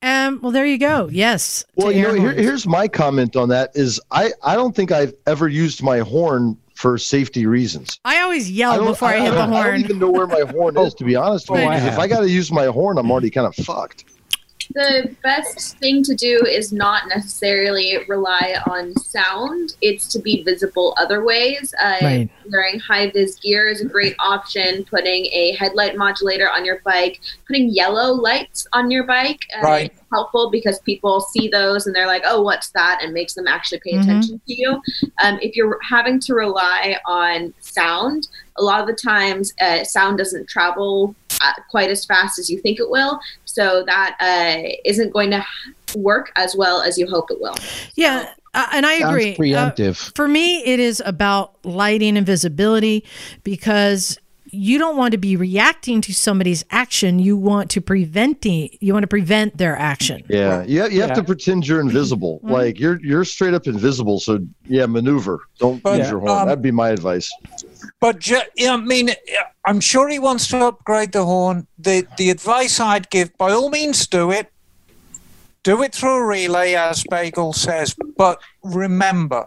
[0.00, 1.08] Um, well, there you go.
[1.12, 1.64] Yes.
[1.74, 5.12] Well, you know, here, here's my comment on that: is I I don't think I've
[5.26, 7.98] ever used my horn for safety reasons.
[8.04, 10.42] I always yell don't- before I, hit the don't- I don't even know where my
[10.48, 11.66] horn is, to be honest with you.
[11.66, 11.98] Oh, I if.
[11.98, 14.04] I got to use my horn, I'm already kind of fucked.
[14.74, 19.74] The best thing to do is not necessarily rely on sound.
[19.80, 21.74] It's to be visible other ways.
[21.82, 22.30] Uh, Right.
[22.50, 24.84] Wearing high vis gear is a great option.
[24.84, 29.92] Putting a headlight modulator on your bike, putting yellow lights on your bike, uh, Right.
[29.92, 33.46] is helpful because people see those and they're like, "Oh, what's that?" and makes them
[33.46, 34.02] actually pay Mhm.
[34.02, 34.80] attention to you.
[35.22, 40.16] Um, if you're having to rely on sound, a lot of the times uh, sound
[40.18, 43.20] doesn't travel uh, quite as fast as you think it will.
[43.58, 45.44] So that uh, isn't going to
[45.96, 47.56] work as well as you hope it will.
[47.96, 49.52] Yeah, uh, and I Sounds agree.
[49.52, 50.14] Uh, preemptive.
[50.14, 53.04] for me, it is about lighting and visibility
[53.42, 54.16] because
[54.50, 57.18] you don't want to be reacting to somebody's action.
[57.18, 58.70] You want to preventing.
[58.80, 60.22] You want to prevent their action.
[60.28, 61.14] Yeah, you have, you have Yeah.
[61.16, 62.40] to pretend you're invisible.
[62.44, 62.50] Mhm.
[62.50, 64.20] Like you're you're straight up invisible.
[64.20, 65.40] So yeah, maneuver.
[65.58, 66.32] Don't But, use your horn.
[66.42, 67.30] um, That'd be my advice.
[68.00, 69.10] But ju- yeah, I mean,
[69.66, 71.66] I'm sure he wants to upgrade the horn.
[71.78, 74.50] The the advice I'd give, by all means, do it.
[75.64, 77.94] Do it through a relay, as Bagel says.
[78.16, 79.46] But remember,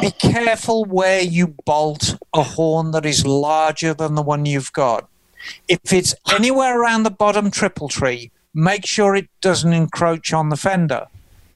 [0.00, 5.08] be careful where you bolt a horn that is larger than the one you've got.
[5.66, 10.56] If it's anywhere around the bottom triple tree, make sure it doesn't encroach on the
[10.56, 11.06] fender.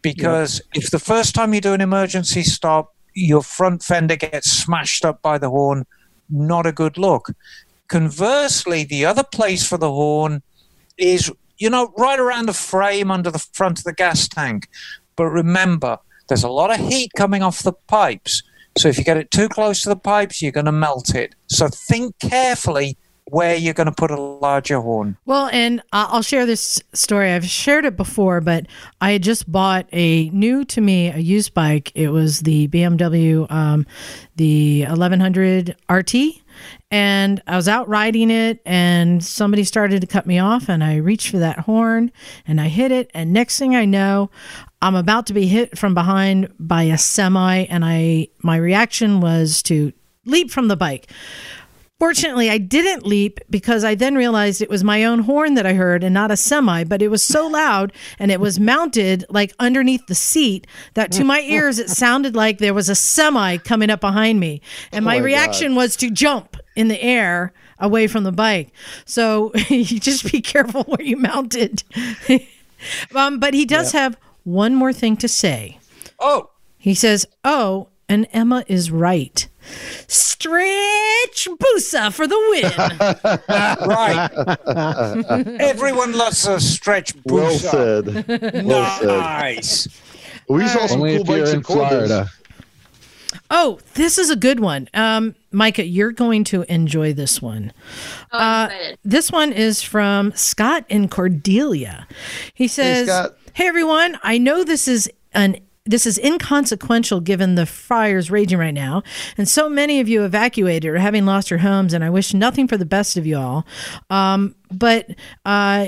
[0.01, 5.05] Because if the first time you do an emergency stop, your front fender gets smashed
[5.05, 5.85] up by the horn,
[6.31, 7.31] not a good look.
[7.89, 10.43] Conversely, the other place for the horn
[10.97, 14.69] is, you know, right around the frame under the front of the gas tank.
[15.15, 15.99] But remember,
[16.33, 18.43] there's a lot of heat coming off the pipes.
[18.79, 21.35] So if you get it too close to the pipes, you're going to melt it.
[21.49, 22.97] So think carefully
[23.27, 25.19] where you're going to put a larger horn.
[25.27, 27.33] Well, and I'll share this story.
[27.33, 28.67] I've shared it before, but
[29.03, 31.93] I had just bought a new to me a used bike.
[31.95, 33.87] It was the BMW, um,
[34.37, 36.15] the 1100 RT,
[36.91, 40.97] and I was out riding it, and somebody started to cut me off, and I
[40.97, 42.11] reached for that horn,
[42.47, 44.31] and I hit it, and next thing I know,
[44.83, 49.63] I'm about to be hit from behind by a semi, and I my reaction was
[49.65, 49.93] to
[50.27, 51.09] leap from the bike.
[52.01, 55.75] Fortunately, I didn't leap because I then realized it was my own horn that I
[55.75, 59.55] heard and not a semi, but it was so loud and it was mounted like
[59.61, 63.89] underneath the seat that to my ears it sounded like there was a semi coming
[63.89, 64.63] up behind me.
[64.91, 68.73] And my, my reaction was to jump in the air away from the bike.
[69.05, 71.85] So you just be careful where you mount it.
[73.15, 75.79] um, but he does have one more thing to say.
[76.19, 79.49] Oh, He says, Oh, and Emma is right.
[80.09, 82.73] Stretch Busa for the win.
[83.89, 85.57] right.
[85.61, 88.07] Everyone loves a stretch Well said.
[88.65, 89.07] Well said.
[89.07, 89.89] Nice.
[90.49, 92.07] We saw some Only cool bikes in in Florida.
[92.07, 92.31] Florida.
[93.51, 94.89] Oh, this is a good one.
[94.95, 97.73] Um, Mycah, you're going to enjoy this one.
[98.33, 98.71] Oh, Uh.
[99.05, 102.07] This one is from Scott and Cordelia.
[102.55, 103.37] He says, Scott.
[103.55, 108.73] "Hey everyone, I know this is an this is inconsequential given the fires raging right
[108.73, 109.03] now,
[109.37, 112.69] and so many of you evacuated or having lost your homes, and I wish nothing
[112.69, 113.67] for the best of you all.
[114.09, 115.11] Um, but
[115.45, 115.87] uh,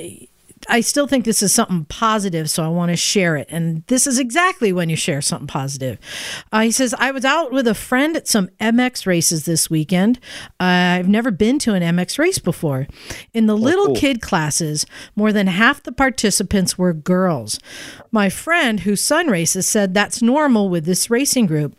[0.69, 3.49] I still think this is something positive, so I want to share it.
[3.51, 5.99] And this is exactly when you share something positive.
[6.53, 10.19] Uh, he says, I was out with a friend at some MX races this weekend.
[10.61, 12.87] Uh, I've never been to an MX race before.
[13.33, 13.97] In the little cool.
[13.97, 14.87] kid classes,
[15.17, 17.59] more than half the participants were girls.
[18.11, 21.77] My friend, whose son races, said that's normal with this racing group.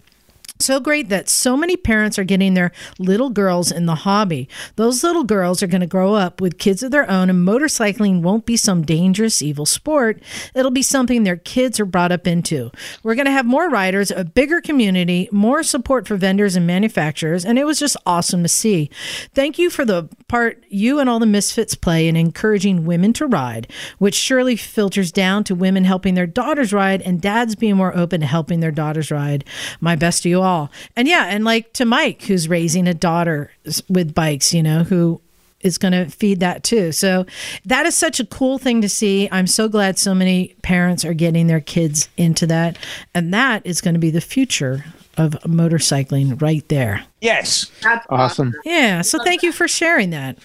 [0.57, 4.47] So great that so many parents are getting their little girls in the hobby.
[4.77, 8.21] Those little girls are going to grow up with kids of their own, and motorcycling
[8.21, 10.23] won't be some dangerous, evil sport.
[10.53, 12.71] It'll be something their kids are brought up into.
[13.03, 17.43] We're going to have more riders, a bigger community, more support for vendors and manufacturers,
[17.43, 18.89] and it was just awesome to see.
[19.33, 23.27] Thank you for the part you and all the misfits play in encouraging women to
[23.27, 27.95] ride, which surely filters down to women helping their daughters ride and dads being more
[27.95, 29.43] open to helping their daughters ride.
[29.81, 30.71] My best to you all.
[30.95, 33.51] And yeah, and like to Mike, who's raising a daughter
[33.89, 35.21] with bikes, you know, who
[35.61, 36.91] is going to feed that too.
[36.91, 37.25] So
[37.65, 39.27] that is such a cool thing to see.
[39.31, 42.77] I'm so glad so many parents are getting their kids into that.
[43.15, 44.85] And that is going to be the future
[45.17, 47.03] of motorcycling right there.
[47.21, 47.71] Yes.
[47.81, 48.53] That's Awesome.
[48.63, 49.01] Yeah.
[49.01, 50.37] So thank you for sharing that.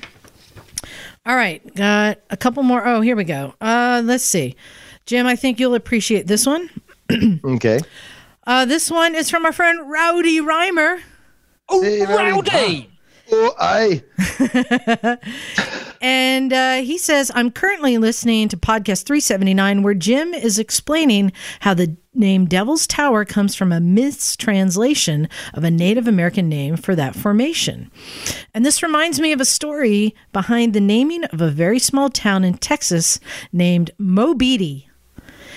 [1.27, 1.75] All right.
[1.75, 2.87] Got a couple more.
[2.87, 3.55] Oh, here we go.
[3.61, 4.57] Uh, let's see.
[5.05, 6.71] Jim, I think you'll appreciate this one.
[7.45, 7.81] Okay.
[8.51, 11.01] Uh, this one is from our friend Rowdy Reimer.
[11.69, 12.51] Oh, Hey, Rowdy.
[12.51, 12.91] rowdy.
[13.31, 14.03] Oh, I.
[16.03, 21.75] And uh, he says, I'm currently listening to podcast 379, where Jim is explaining how
[21.75, 27.15] the name Devil's Tower comes from a mistranslation of a Native American name for that
[27.15, 27.91] formation.
[28.55, 32.45] And this reminds me of a story behind the naming of a very small town
[32.45, 33.21] in Texas
[33.53, 34.87] named Mobeetie.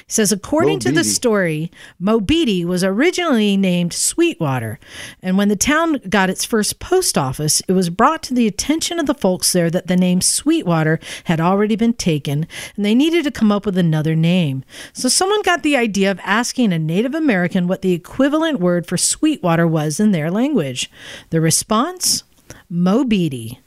[0.05, 1.71] He says, according to the story,
[2.01, 4.79] Mobeetie was originally named Sweetwater,
[5.21, 8.99] and when the town got its first post office, it was brought to the attention
[8.99, 13.23] of the folks there that the name Sweetwater had already been taken, and they needed
[13.23, 14.63] to come up with another name.
[14.91, 18.97] So someone got the idea of asking a Native American what the equivalent word for
[18.97, 20.91] Sweetwater was in their language.
[21.29, 22.23] The response?
[22.71, 23.59] Mobeetie.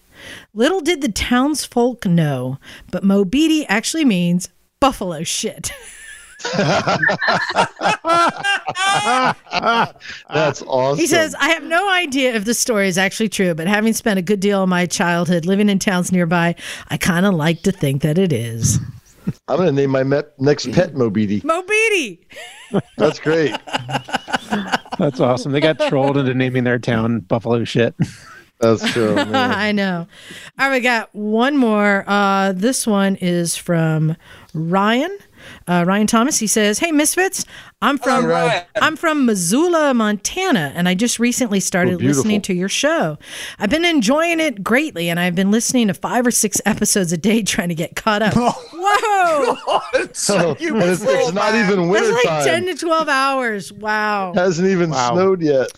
[0.54, 2.58] Little did the townsfolk know,
[2.90, 4.48] but Mobeetie actually means
[4.80, 5.72] buffalo shit.
[10.32, 10.98] That's awesome.
[10.98, 14.18] He says, I have no idea if this story is actually true, but having spent
[14.18, 16.55] a good deal of my childhood living in towns nearby,
[16.89, 18.78] I kind of like to think that it is.
[19.48, 21.43] I'm going to name my met- next pet Mobeetie.
[21.43, 22.18] Mobeetie.
[22.97, 23.55] That's great.
[24.98, 25.52] That's awesome.
[25.52, 27.94] They got trolled into naming their town Buffalo shit.
[28.60, 29.16] That's true.
[29.18, 30.06] I know.
[30.59, 32.05] All right, we got one more.
[32.06, 34.16] Uh, this one is from
[34.55, 35.16] Ryan.
[35.68, 36.38] Uh, Ryan Thomas.
[36.38, 37.44] He says, "Hey Misfits,
[37.82, 42.55] I'm from Hello, I'm from Missoula, Montana, and I just recently started Oh, listening to
[42.55, 43.18] your show.
[43.59, 47.16] I've been enjoying it greatly, and I've been listening to five or six episodes a
[47.16, 48.34] day trying to get caught up.
[48.36, 50.28] Whoa, Oh, and it's,
[51.02, 53.72] it's not even winter that's like ten to twelve hours.
[53.72, 55.14] Wow, Hasn't even Wow.
[55.14, 55.68] snowed yet.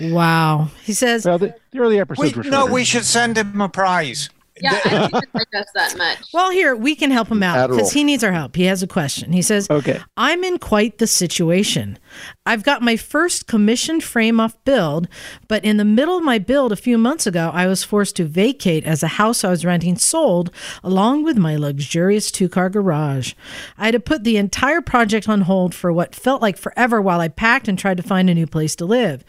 [0.00, 0.70] wow.
[0.82, 3.68] He says, Well, the, the early episodes We, were no, we should send him a
[3.68, 4.30] prize.
[4.62, 6.18] Yeah, I didn't digest that much.
[6.32, 8.56] Well, here we can help him out because he needs our help.
[8.56, 9.32] He has a question.
[9.32, 10.00] He says, Okay.
[10.16, 11.98] I'm in quite the situation.
[12.46, 15.08] I've got my first commissioned frame off build,
[15.48, 18.24] but in the middle of my build a few months ago, I was forced to
[18.24, 20.50] vacate as a house I was renting sold,
[20.82, 23.34] along with my luxurious two car garage.
[23.78, 27.20] I had to put the entire project on hold for what felt like forever while
[27.20, 29.24] I packed and tried to find a new place to live.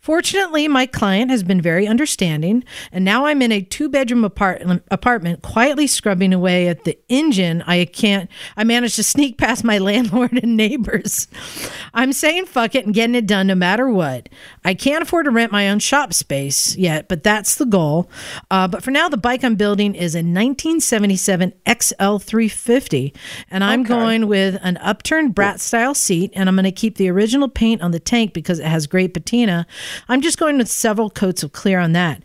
[0.00, 4.24] Fortunately, my client has been very understanding, and now I'm in a two bedroom
[4.90, 7.62] apart- apartment quietly scrubbing away at the engine.
[7.62, 11.26] I can't, I managed to sneak past my landlord and neighbors.
[11.94, 14.28] I'm saying fuck it and getting it done no matter what.
[14.62, 18.10] I can't afford to rent my own shop space yet, but that's the goal.
[18.50, 23.16] Uh, but for now, the bike I'm building is a 1977 XL350,
[23.50, 27.08] and I'm going with an upturned brat style seat, and I'm going to keep the
[27.08, 29.66] original paint on the tank because it has great patina.
[30.08, 32.22] I'm just going with several coats of clear on that.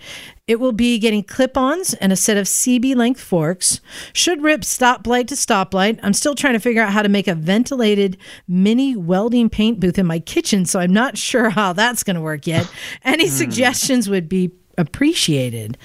[0.52, 3.80] It will be getting clip ons and a set of CB length forks.
[4.11, 5.98] Should rip stoplight to stoplight.
[6.03, 8.18] I'm still trying to figure out how to make a ventilated
[8.49, 12.22] mini welding paint booth in my kitchen, so I'm not sure how that's going to
[12.22, 12.69] work yet.
[13.06, 13.34] Any hmm.
[13.34, 15.78] suggestions would be appreciated.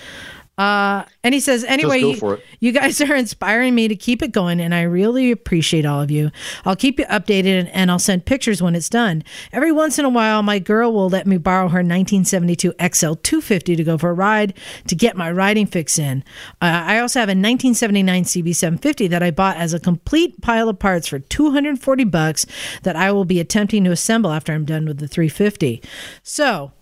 [0.58, 4.58] Uh, and he says, anyway, you, you guys are inspiring me to keep it going,
[4.58, 6.30] and I really appreciate all of you.
[6.64, 9.22] I'll keep you updated and, and I'll send pictures when it's done.
[9.52, 13.76] Every once in a while, my girl will let me borrow her 1972 XL 250
[13.76, 14.54] to go for a ride
[14.86, 16.24] to get my riding fix in.
[16.62, 20.70] Uh, I also have a 1979 CB 750 that I bought as a complete pile
[20.70, 22.46] of parts for 240 bucks
[22.82, 25.82] that I will be attempting to assemble after I'm done with the 350.
[26.22, 26.72] So,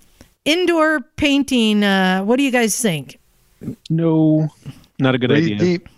[0.44, 3.18] indoor painting, uh, what do you guys think?
[3.90, 4.48] No,
[4.98, 5.58] not a good Breathe idea.
[5.58, 5.88] deep.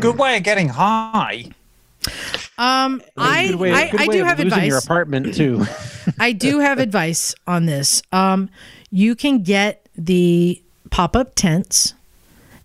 [0.00, 1.46] Good way of getting high.
[2.58, 5.64] Um, I, Good way- I, good I way do of have losing your apartment too.
[6.20, 8.02] I do have advice on this.
[8.12, 8.50] Um,
[8.90, 10.60] you can get the
[10.90, 11.94] pop up tents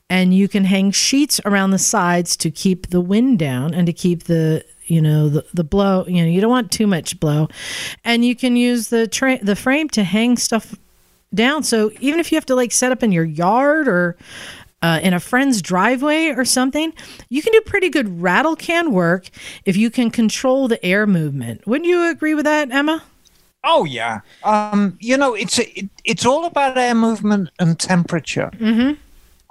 [0.09, 3.93] and you can hang sheets around the sides to keep the wind down and to
[3.93, 7.47] keep the you know the, the blow you know you don't want too much blow
[8.03, 10.75] and you can use the tra- the frame to hang stuff
[11.33, 14.17] down so even if you have to like set up in your yard or
[14.81, 16.93] uh, in a friend's driveway or something,
[17.29, 19.29] you can do pretty good rattle can work
[19.65, 21.65] if you can control the air movement.
[21.67, 23.03] Wouldn't you agree with that, Emma?
[23.63, 24.21] Oh yeah.
[24.43, 28.51] Um, you know, it's it, it's all about air movement and temperature.
[28.53, 28.93] Mm-hmm.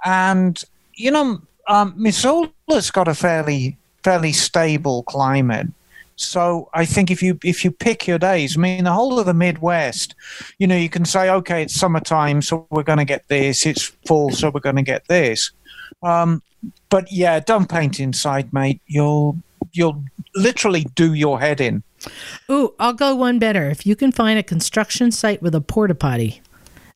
[0.03, 0.63] And
[0.95, 5.67] you know, um, Missoula's got a fairly fairly stable climate.
[6.19, 9.25] So I think if you if you pick your days, I mean the whole of
[9.25, 10.15] the Midwest,
[10.57, 13.65] you know, you can say, okay, it's summertime, so we're going to get this.
[13.65, 15.51] It's fall, so we're going to get this.
[16.03, 16.41] Um,
[16.89, 18.81] but yeah, don't paint inside, mate.
[18.85, 19.37] You'll
[19.71, 20.03] you'll
[20.35, 21.83] literally do your head in.
[22.51, 23.69] Ooh, I'll go one better.
[23.69, 26.41] If you can find a construction site with a porta potty,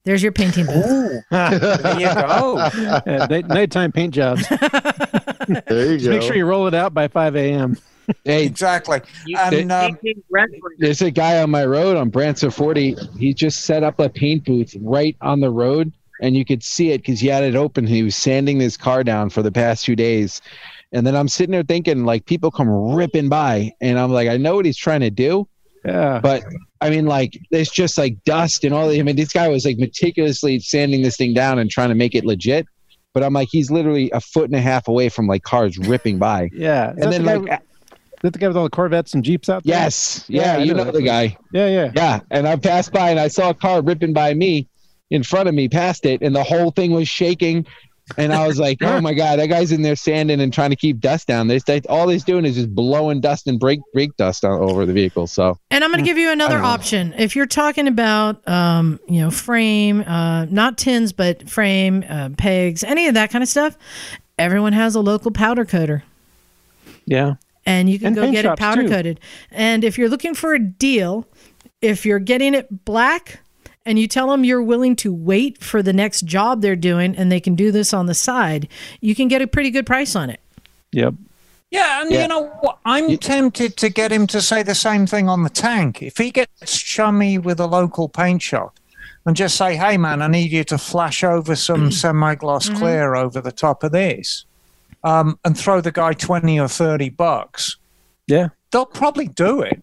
[0.04, 1.24] there's your painting booth.
[1.32, 2.70] There you go.
[3.06, 4.46] Yeah, night, nighttime paint jobs.
[4.50, 6.12] There you Just go.
[6.12, 7.78] make sure you roll it out by 5 a.m.
[8.26, 9.00] Hey, Exactly.
[9.26, 9.98] You And, can um,
[10.80, 12.96] there's a guy on my road on Branson 40.
[13.18, 16.92] He just set up a paint booth right on the road, and you could see
[16.92, 17.86] it because he had it open.
[17.88, 20.42] He was sanding his car down for the past two days.
[20.92, 24.38] And then I'm sitting there thinking, like, people come ripping by, and I'm like, I
[24.38, 25.48] know what he's trying to do,
[25.86, 26.20] Yeah.
[26.22, 26.44] but
[26.82, 28.90] I mean, like, there's just like dust and all.
[28.90, 32.14] I mean, this guy was like meticulously sanding this thing down and trying to make
[32.14, 32.68] it legit.
[33.14, 36.18] But I'm like, he's literally a foot and a half away from like cars ripping
[36.20, 36.50] by.
[36.54, 36.92] yeah.
[36.92, 37.73] Is that And then, the guy, like, is
[38.24, 39.76] that the guy with all the Corvettes and Jeeps out there?
[39.76, 41.38] yes, Yeah, yeah, you know know the guy.
[41.52, 41.92] Yeah, yeah.
[41.96, 44.68] Yeah, and I passed by and I saw a car ripping by me
[45.12, 47.68] in front of me past it, and the whole thing was shaking.
[48.18, 50.76] And I was like, "Oh my god, that guy's in there sanding and trying to
[50.76, 54.16] keep dust down." They, they all he's doing is just blowing dust and brake brake
[54.18, 55.28] dust all over the vehicle.
[55.28, 56.66] So And I'm going to give you another know.
[56.66, 57.14] option.
[57.18, 62.84] If you're talking about, um, you know, frame, uh, not tins, but frame, uh, pegs,
[62.84, 63.78] any of that kind of stuff,
[64.38, 66.04] everyone has a local powder coater.
[67.06, 67.36] Yeah.
[67.66, 68.90] And you can And go get it powder too.
[68.90, 69.20] coated.
[69.52, 71.28] And if you're looking for a deal,
[71.82, 73.40] if you're getting it black
[73.86, 77.32] and you tell them you're willing to wait for the next job they're doing and
[77.32, 78.68] they can do this on the side,
[79.02, 80.40] you can get a pretty good price on it.
[80.92, 81.16] Yep.
[81.72, 82.22] Yeah, and Yeah.
[82.24, 82.78] you know?
[82.86, 86.04] I'm tempted to get him to say the same thing on the tank.
[86.04, 88.80] If he gets chummy with a local paint shop
[89.26, 91.90] and just say, hey, man, I need you to flash over some mm-hmm.
[91.90, 92.78] semi gloss mm-hmm.
[92.78, 94.46] clear over the top of this
[95.04, 97.78] um, and throw the guy 20 or 30 bucks,
[98.28, 98.50] Yeah.
[98.72, 99.82] they'll probably do it.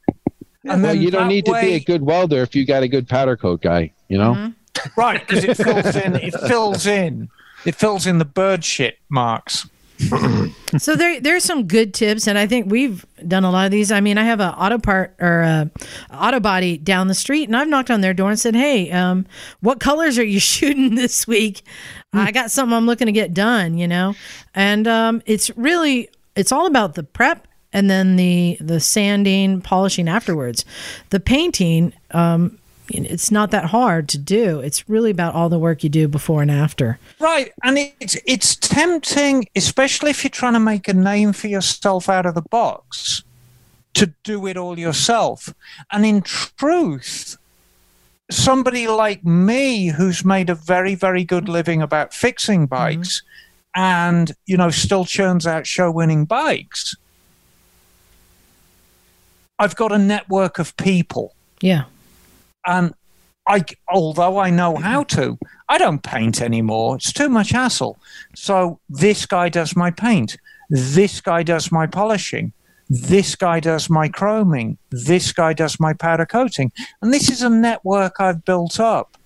[0.65, 2.89] and well, you don't that need to be a good welder if you got a
[2.89, 3.93] good powder coat guy.
[4.09, 4.53] You know,
[4.97, 6.17] Right, because it fills in.
[6.17, 7.29] It fills in.
[7.67, 9.69] It fills in the bird shit marks.
[10.79, 13.93] so there there's some good tips and I think we've done a lot of these.
[13.93, 15.71] I mean, I have a auto part or a
[16.11, 19.27] auto body down the street and I've knocked on their door and said, "Hey, um,
[19.61, 21.61] what colors are you shooting this week?
[22.13, 24.15] I got something I'm looking to get done, you know."
[24.55, 30.09] And um, it's really it's all about the prep and then the the sanding, polishing
[30.09, 30.65] afterwards.
[31.11, 32.59] The painting um
[32.93, 34.61] it's not that hard to do.
[34.61, 36.99] It's really about all the work you do before and after.
[37.19, 42.09] Right, and it's it's tempting, especially if you're trying to make a name for yourself
[42.09, 43.23] out of the box,
[43.95, 45.55] to do it all yourself.
[45.93, 47.37] And in truth,
[48.31, 52.99] somebody like me who's made a very very good living about fixing mm-hmm.
[52.99, 53.23] bikes,
[53.75, 56.97] and you know still churns out show-winning bikes.
[59.59, 61.85] I've got a network of people Yeah.
[62.67, 62.95] and
[63.47, 65.39] I, although I know how to,
[65.69, 66.97] I don't paint anymore.
[66.97, 67.99] It's too much hassle.
[68.35, 70.37] So this guy does my paint.
[70.69, 72.53] This guy does my polishing.
[72.91, 74.77] This guy does my chroming.
[74.91, 76.73] This guy does my powder coating.
[77.01, 79.17] And this is a network I've built up.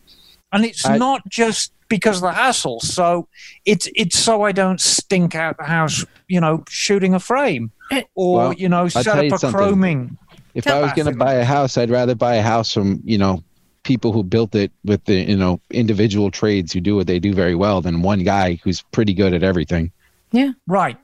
[0.53, 2.81] And it's I- not just because of the hassle.
[2.81, 3.27] So
[3.65, 8.03] it's it's so I don't stink out the house, you know, shooting a frame Eh,
[8.15, 9.61] or Well, you know, set up a something.
[9.61, 10.17] chroming.
[10.55, 13.19] if I was going to buy a house, I'd rather buy a house from you
[13.19, 13.43] know
[13.83, 17.33] people who built it with the you know individual trades who do what they do
[17.35, 19.91] very well than one guy who's pretty good at everything.
[20.33, 20.53] Yeah.
[20.67, 20.97] Right.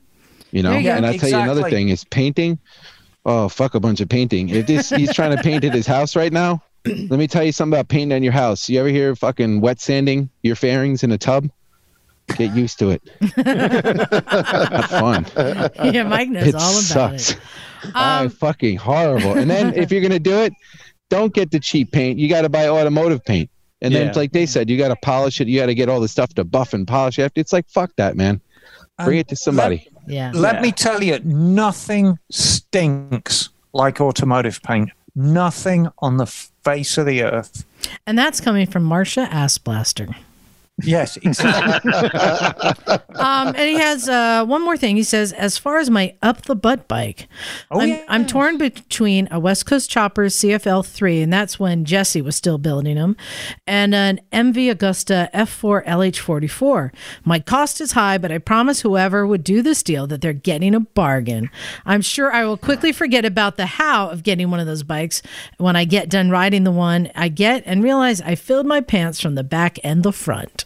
[0.53, 2.59] You know, There you and I'll tell you another thing is painting.
[3.27, 4.49] Oh fuck a bunch of painting.
[4.49, 7.53] If this he's trying to paint at his house right now, let me tell you
[7.53, 8.69] something about painting on your house.
[8.69, 11.49] You ever hear fucking wet sanding your fairings in a tub?
[12.37, 13.03] Get used to it.
[13.37, 15.27] Not fun.
[15.93, 17.31] Yeah, Mike knows It all about sucks.
[17.33, 17.39] it.
[17.95, 19.39] Ah, Um, fucking horrible.
[19.39, 20.53] And then if you're gonna do it,
[21.09, 22.19] don't get the cheap paint.
[22.19, 23.51] You got to buy automotive paint.
[23.83, 24.13] And then, Yeah.
[24.15, 25.49] like they said, you got to polish it.
[25.49, 27.33] You got to get all the stuff to buff and polish it.
[27.35, 28.41] It's like fuck that, man.
[28.99, 29.89] Bring And it to somebody.
[30.07, 30.33] Yeah.
[30.35, 30.61] Let Yeah.
[30.63, 34.91] me tell you, nothing stinks like automotive paint.
[35.15, 37.65] Nothing on the face of the earth.
[38.07, 40.15] And that's coming from Marsha Assblaster.
[40.83, 41.93] Yes, exactly.
[43.21, 44.97] Um, and he has uh, one more thing.
[44.97, 47.29] He says, as far as my up the butt bike,
[47.71, 48.05] Oh, I'm, yeah.
[48.09, 52.57] I'm torn between a West Coast Choppers CFL 3, and that's when Jesse was still
[52.57, 53.17] building them,
[53.67, 56.93] and an MV Agusta F4 LH44.
[57.25, 60.75] My cost is high, but I promise whoever would do this deal that they're getting
[60.75, 61.51] a bargain.
[61.85, 65.21] I'm sure I will quickly forget about the how of getting one of those bikes
[65.59, 69.21] when I get done riding the one I get and realize I filled my pants
[69.21, 70.65] from the back and the front.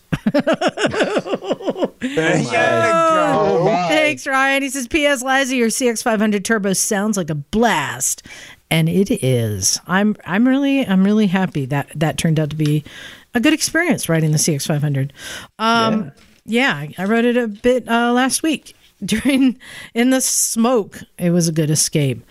[2.00, 4.62] There you Oh, Thanks, Ryan.
[4.62, 5.22] He says, P.S.
[5.22, 8.26] Liza, your CX500 Turbo sounds like a blast,
[8.70, 9.80] and it is.
[9.86, 12.84] I'm I'm really I'm really happy that that turned out to be
[13.34, 15.10] a good experience riding the CX500.
[15.58, 16.12] Um,
[16.44, 18.74] yeah, I rode it a bit uh, last week
[19.22, 19.58] during
[19.94, 21.00] in the smoke.
[21.18, 22.24] It was a good escape.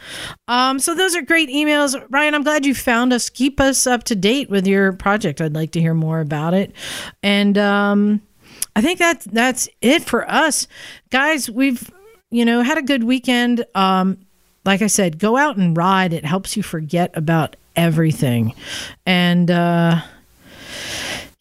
[0.47, 2.35] Um, so those are great emails, Ryan.
[2.35, 3.29] I'm glad you found us.
[3.29, 5.41] Keep us up to date with your project.
[5.41, 6.73] I'd like to hear more about it,
[7.21, 7.57] and.
[7.57, 8.21] Um,
[8.75, 10.67] I think that's that's it for us,
[11.11, 11.49] guys.
[11.49, 11.91] We've
[12.31, 13.65] you know had a good weekend.
[13.75, 14.25] Um,
[14.65, 16.13] like I said, go out and ride.
[16.13, 18.55] It helps you forget about everything,
[19.05, 20.01] and uh,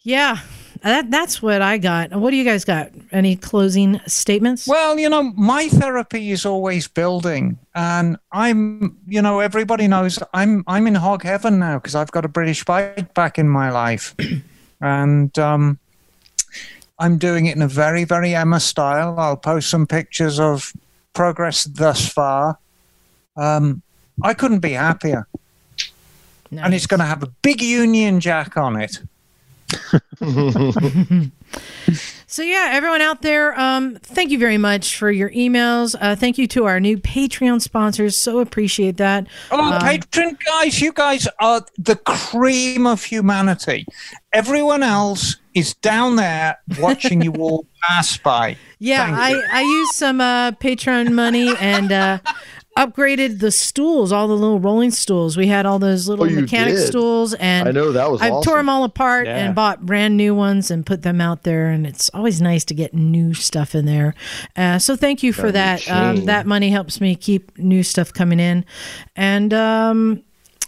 [0.01, 0.39] yeah,
[0.83, 2.11] that that's what I got.
[2.11, 2.91] What do you guys got?
[3.11, 4.67] Any closing statements?
[4.67, 10.63] Well, you know, my therapy is always building, and I'm, you know, everybody knows I'm
[10.67, 14.13] I'm in hog heaven now because I've got a British bike back in my life,
[14.81, 15.79] and um,
[16.99, 19.17] I'm doing it in a very very Emma style.
[19.17, 20.73] I'll post some pictures of
[21.13, 22.59] progress thus far.
[23.37, 23.81] Um,
[24.21, 25.27] I couldn't be happier,
[26.51, 28.99] and it's going to have a big Union Jack on it.
[32.33, 35.95] So yeah, everyone out there, um, thank you very much for your emails.
[36.01, 38.17] Uh, thank you to our new Patreon sponsors.
[38.17, 39.27] So appreciate that.
[39.51, 43.85] Oh, patron guys, you guys are the cream of humanity.
[44.31, 48.57] Everyone else is down there watching you all pass by.
[48.79, 49.39] Yeah, I.
[49.51, 52.17] I used some uh, Patreon money and uh,
[52.77, 55.37] upgraded the stools, all the little rolling stools.
[55.37, 56.87] We had all those little Oh, mechanic did?
[56.87, 58.43] stools, and I know that was I awesome.
[58.49, 59.37] tore them all apart Yeah.
[59.37, 61.69] and bought brand new ones and put them out there.
[61.69, 64.15] And it's always nice to get new stuff in there.
[64.55, 65.89] Uh, so thank you for that.
[65.89, 68.65] Um, that money helps me keep new stuff coming in,
[69.15, 69.53] and.
[69.53, 70.23] Um,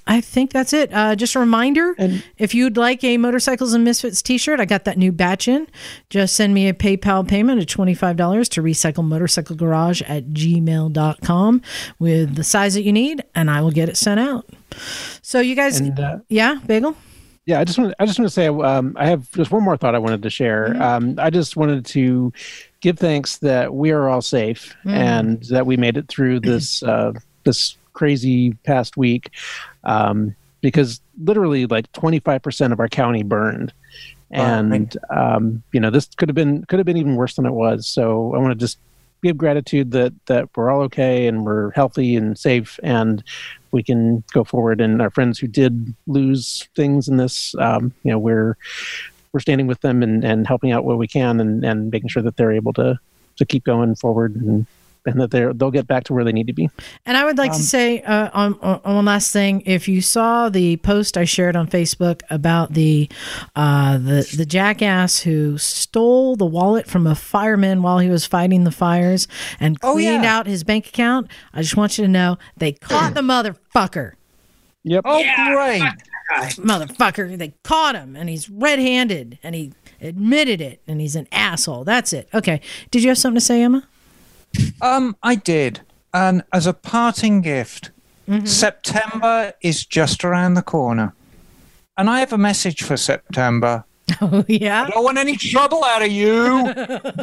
[0.08, 0.94] I think that's it.
[0.94, 1.96] Uh, just a reminder
[2.38, 5.68] if you'd like a Motorcycles and Misfits t shirt, I got that new batch in.
[6.10, 11.62] Just send me a PayPal payment of $25 to recycle motorcycle garage at gmail.com
[11.98, 14.48] with the size that you need, and I will get it sent out.
[15.22, 16.96] So, you guys, And uh, yeah, Bagel?
[17.46, 19.78] Yeah, I just want I just want to say um, I have just one more
[19.78, 20.82] thought I wanted to share.
[20.82, 22.34] Um, I just wanted to
[22.82, 27.14] give thanks that we are all safe and that we made it through this uh,
[27.44, 29.30] this crazy past week
[29.86, 33.74] um, because literally like 25% of our county burned.
[34.32, 37.52] And um, you know this could have been could have been even worse than it
[37.52, 37.88] was.
[37.88, 38.80] So i want to just
[39.24, 43.24] give gratitude that that we're all okay and we're healthy and safe and
[43.72, 44.82] we can go forward.
[44.82, 48.58] And our friends who did lose things in this um, you know we're
[49.32, 52.24] we're standing with them and, and helping out where we can and, and making sure
[52.24, 53.00] that they're able to
[53.38, 54.66] to keep going forward and
[55.06, 56.70] and that they're they'll get back to where they need to be
[57.06, 59.62] And I would like to say uh, on, on on one last thing.
[59.66, 63.10] If you saw the post I shared on Facebook about the
[63.56, 68.64] uh, the the jackass who stole the wallet from a fireman while he was fighting
[68.64, 69.28] the fires
[69.60, 70.38] and Oh, cleaned yeah.
[70.38, 74.14] out his bank account, I just want you to know they caught the motherfucker.
[74.84, 75.24] yep Oh,
[75.54, 75.84] great.
[76.58, 81.84] Motherfucker, they caught him and he's red-handed and he admitted it and he's an asshole.
[81.84, 82.28] That's it.
[82.34, 82.62] Okay.
[82.92, 83.88] Did you have something to say, Emma?
[84.82, 85.82] Um, I did.
[86.14, 87.92] And as a parting gift,
[88.46, 91.14] September is just around the corner.
[91.98, 93.86] And I have a message for September.
[94.22, 94.84] Oh yeah.
[94.84, 96.68] I don't want any trouble out of you.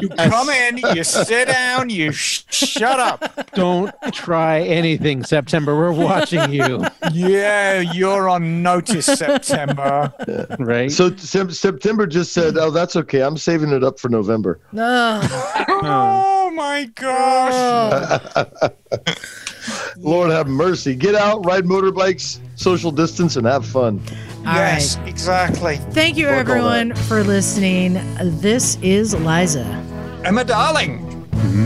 [0.01, 3.51] You come in, you sit down, you sh- shut up.
[3.55, 5.77] Don't try anything, September.
[5.77, 6.85] We're watching you.
[7.13, 10.13] Yeah, you're on notice, September.
[10.59, 10.91] Right?
[10.91, 13.23] So Sep- September just said, "Oh, that's okay.
[13.23, 15.29] I'm saving it up for November." Ugh.
[15.69, 15.81] Oh.
[15.85, 18.73] oh my gosh.
[19.97, 20.95] Lord have mercy.
[20.95, 24.01] Get out, ride motorbikes, social distance, and have fun.
[24.45, 25.09] All yes, right.
[25.09, 25.77] exactly.
[25.93, 27.95] Thank you, Fuck all everyone, for listening.
[28.41, 29.65] This is Liza.
[30.25, 30.99] Emma Darling.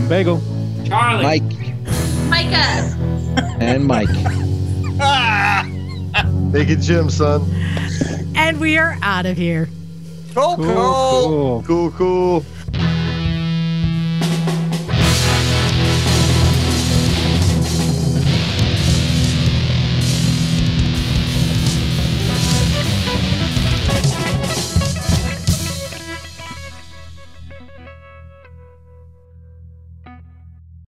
[0.07, 0.41] Bagel.
[0.85, 1.23] Charley.
[1.23, 1.43] Mike
[2.29, 3.61] Mycah.
[3.61, 4.09] and Mike.
[4.99, 5.63] Ah,
[6.51, 7.41] Naked Jim, son.
[8.35, 9.67] And we are out of here.
[10.35, 10.65] cool, cool.
[10.65, 11.63] Cool.
[11.63, 12.45] Cool, cool.